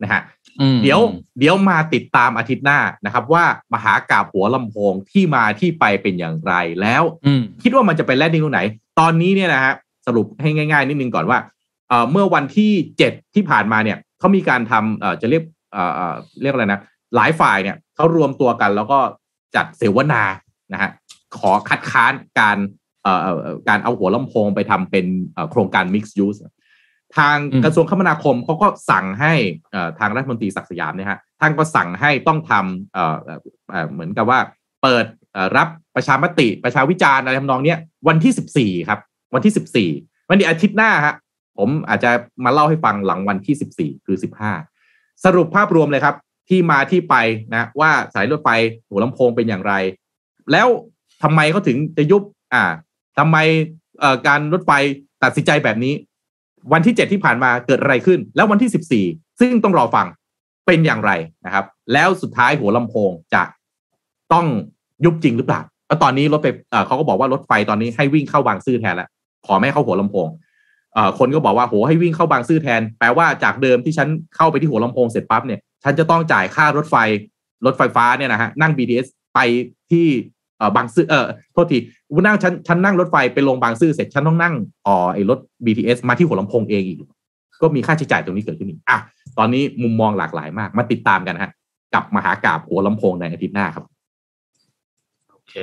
[0.03, 0.21] นะฮะ
[0.61, 0.99] อืมเดี๋ยว
[1.39, 3.43] เดี๋ยวมาติดตามอาทิตย์หน้านะครับ ว่า
[3.73, 8.61] มหากาบหัวลำโพงที่มาที่ไปเป็นอย่างไรแล้วอืมคิดว่ามันจะไปแลนดิ้งตรงไหน
[8.99, 9.73] ตอนนี้เนี่ยนะฮะ
[10.07, 11.39] สรุปให้ง่าย ๆ นิดนึงก่อนว่า
[11.89, 15.43] เอ่อเมื่อวันที่เจ็ดที่ผ่านมาเนี่ยเขามีการทำเอ่อจะเรียก
[15.73, 16.79] เอ่อเอ่อเรียกอะไรนะ
[17.15, 18.99] หลายฝ่ายเนี่ยเขารวมตัวกัน แล้วก็
[19.55, 20.23] จัดเสวนา
[20.73, 20.91] นะฮะ
[21.37, 22.57] ขอคัดค้านการ
[23.03, 26.39] เอ่อเอ่อเอ่อการเอาหัวลำโพงไปทำเป็นเอ่อโครงการ mixed use
[27.17, 29.33] ทางอืมกระทรวงคมนาคมเขาก็สั่งให้
[29.71, 33.39] เอ่อทางรัฐมนตรีศักดิ์สยามเนี่ยฮะท่านก็สั่งให้ต้องทำเอ่อเอ่อ
[33.71, 34.39] เอ่อเหมือนกับว่า
[34.81, 35.05] เปิด
[35.57, 38.99] รับประชามติประชาวิจารณ์อะไรทำนองเนี้ยวันที่สิบสี่ครับ
[39.33, 39.89] วันที่สิบสี่
[40.29, 41.15] วันนี้อาทิตย์หน้าฮะ
[41.57, 42.11] ผมอาจจะ
[42.45, 44.51] มาเล่าให้ฟังหลังวันที่สิบสี่คือสิบห้า
[45.25, 46.15] สรุปภาพรวมเลยครับ
[46.49, 47.15] ที่มาที่ไป
[47.53, 48.49] นะว่าสายรถไฟ
[48.89, 49.73] หัวลำโพงเป็นอย่างไร
[50.51, 50.67] แล้ว
[51.23, 52.21] ทำไมเขาถึงจะยุบ
[52.53, 52.63] อ่า
[53.17, 53.37] ทำไม
[53.99, 54.71] เอ่อการรถไฟ
[55.23, 55.93] ตัดสินใจแบบนี้
[56.73, 59.05] วันที่เจ็ดที่ผ่านมาเกิดอะไรขึ้น แล้ววันที่สิบสี่
[59.39, 60.07] ซึ่งต้องรอฟัง
[60.65, 61.11] เป็นอย่างไร
[61.45, 63.43] นะครับ แล้วสุดท้ายหัวลำโพงจะ
[64.33, 64.45] ต้อง
[65.05, 66.47] ยุบจริงหรือเปล่าแล้วตอนนี้รถไป
[66.87, 69.09] เขาก็บอกว่ารถไฟตอนนี้ให้วิ่งเข้าบางซื่อแทนแล้ว
[69.45, 70.27] ขอไม่ให้เข้าหัวลำโพง
[71.19, 76.95] คนก็บอกว่าโหให้วิ่งเข้าบางซื่อแทน แปลว่าจากเดิมที่ฉันเข้าไปที่หัวลำโพงเสร็จปั๊บเนี่ย ฉันจะต้องจ่ายค่ารถไฟ
[77.65, 79.39] รถไฟฟ้าเนี่ยนะฮะนั่ง BTS ไป
[79.91, 80.07] ที่
[80.57, 81.77] เออบางซื่อเออโทษที
[82.13, 84.53] กูนั่งฉันฉันนั่งรถไฟไปลงบางซื่อเสร็จฉันต้องนั่ง
[84.87, 86.97] อ๋อไอ้รถ BTS มาที่หัวลำโพงเองอีก
[87.61, 88.97] ก็มีค่าใช้จ่ายตรงนี้เกิดขึ้นอีกอะ
[89.37, 91.51] ตอนนี้มุมมองหลากหลายมาก มาติดตามกันฮะ
[91.93, 93.85] กับมหากราบหัวลำโพงในอาทิตย์หน้าครับ
[95.31, 95.55] โอเค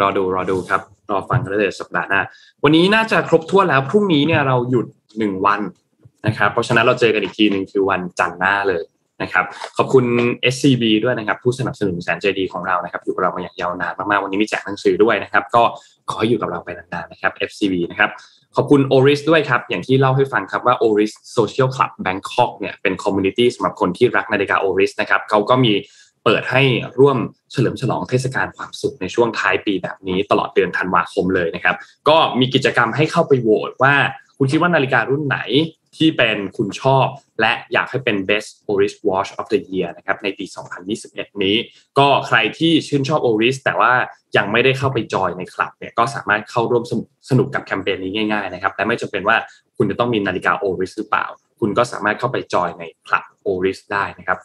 [0.00, 0.80] รอดูรอดูครับ
[1.10, 2.20] รอฟังกันเลยสัปดาห์หน้า
[2.64, 4.86] วันนี้น่าจะครบถ้วนแล้วพรุ่งนี้เนี่ยเราหยุด
[5.18, 5.60] หนึ่งวัน
[6.26, 8.82] นะครับเพราะฉะนั้นเราเจอกันอีกทีหนึ่งคือวันจันทร์หน้าเลย
[9.22, 9.44] นะครับ
[9.76, 10.04] ขอบคุณ
[10.54, 15.62] SCB ด้วยนะครับผู้สนับสนุนแสนใจดีของเรานะครับอยู่กับเรามาอย่างยาวนานมากๆวันนี้มีแจกหนังสือด้วยนะครับ ก็
[16.10, 18.10] ขอให้อยู่กับเราไปนานๆนะครับ SCB นะครับ
[18.56, 25.72] ขอบคุณ Oris ด้วยครับ อย่างที่เล่าให้ฟังครับว่า Oris Social Club Bangkok เนี่ยเป็น community สำหรับคนที่รักนาฬิกา Oris นะครับเขาก็มี
[26.24, 26.62] เปิดให้
[27.00, 27.18] ร่วม
[27.52, 31.76] เฉลิมฉลองเทศกาลความสุขในช่วงท้ายปีแบบนี้ตลอดเดือนธันวาคมเลยนะครับ
[32.08, 33.94] ก็มีกิจกรรมให้เข้าไปโหวตว่า
[34.38, 35.38] คุณคิดว่านาฬิการุ่นไหน
[35.96, 37.06] ที่เป็นคุณชอบ
[37.40, 40.44] และอยากให้เป็น best Oris watch of the year นะครับในปี
[40.94, 41.56] 2021 นี้
[41.98, 43.92] ก็ใครที่ชื่นชอบ Oris แต่ว่า
[44.36, 46.84] ยังไม่ได้เข้าไปจอยในคลับเนี่ยก็สามารถเข้าร่วม
[47.30, 49.36] สนุกกับแคมเปญนี้ง่ายๆนะครับและไม่จำเป็นว่า
[49.76, 51.26] คุณจะต้องมีนาฬิกา Oris หรือเปล่า
[51.60, 54.38] คุณก็สามารถเข้าไปจอยในคลับ Oris ได้นะครับ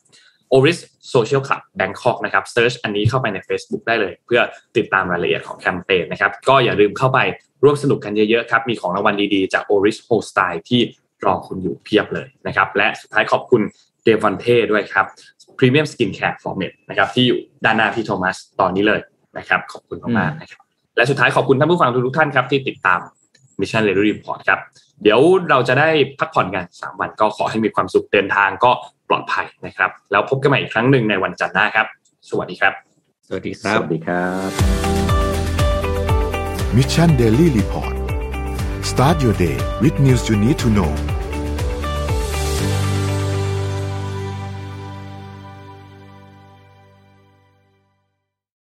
[0.53, 0.79] Oris
[1.13, 4.41] Social Club Bangkok นะครับเซิร์ชอันนี้เข้าไปใน Facebook ได้เลย เพื่อ
[4.77, 7.19] ติดตามรายละเอียดของแคมเปญนะครับ ก็อย่าลืมเข้าไป
[7.63, 10.81] ร่วมสนุกกันเยอะๆครับ มีของรางวัลดีๆ จาก Oris h o s t y l e ที่
[11.25, 13.61] รอคุณอยู่เพียบเลยนะครับ และสุดท้ายขอบคุณ
[14.03, 15.05] เดว o นเท่ด้วยครับ
[15.57, 18.99] Premium Skin Care for Men นะครับที่อยู่ด้านหน้าพี่โทมัสตอนนี้เลย
[19.37, 20.61] นะครับ ขอบคุณมากๆนะครับ
[20.95, 22.99] และสุดท้ายขอบคุณท่านผู้ฟังทุกๆท่านครับที่ติดตาม
[23.59, 24.59] Mission Daily Report ครับ
[25.03, 25.19] เดี๋ยว
[25.49, 25.89] เราจะได้
[26.19, 28.71] พักผ่อนกัน 3 วันก็ขอให้มีความสุขเดินทางก็
[29.09, 31.87] ปลอดภัยนะครับ แล้วพบกันใหม่อีกครั้งหนึ่งในวันจันทร์หน้าครับ
[32.29, 32.73] สวัสดีครับ
[33.27, 34.49] สวัสดีคสรับวัสดีครับ
[36.77, 37.95] Mission Daily Report
[38.91, 41.14] start your day with news you need to know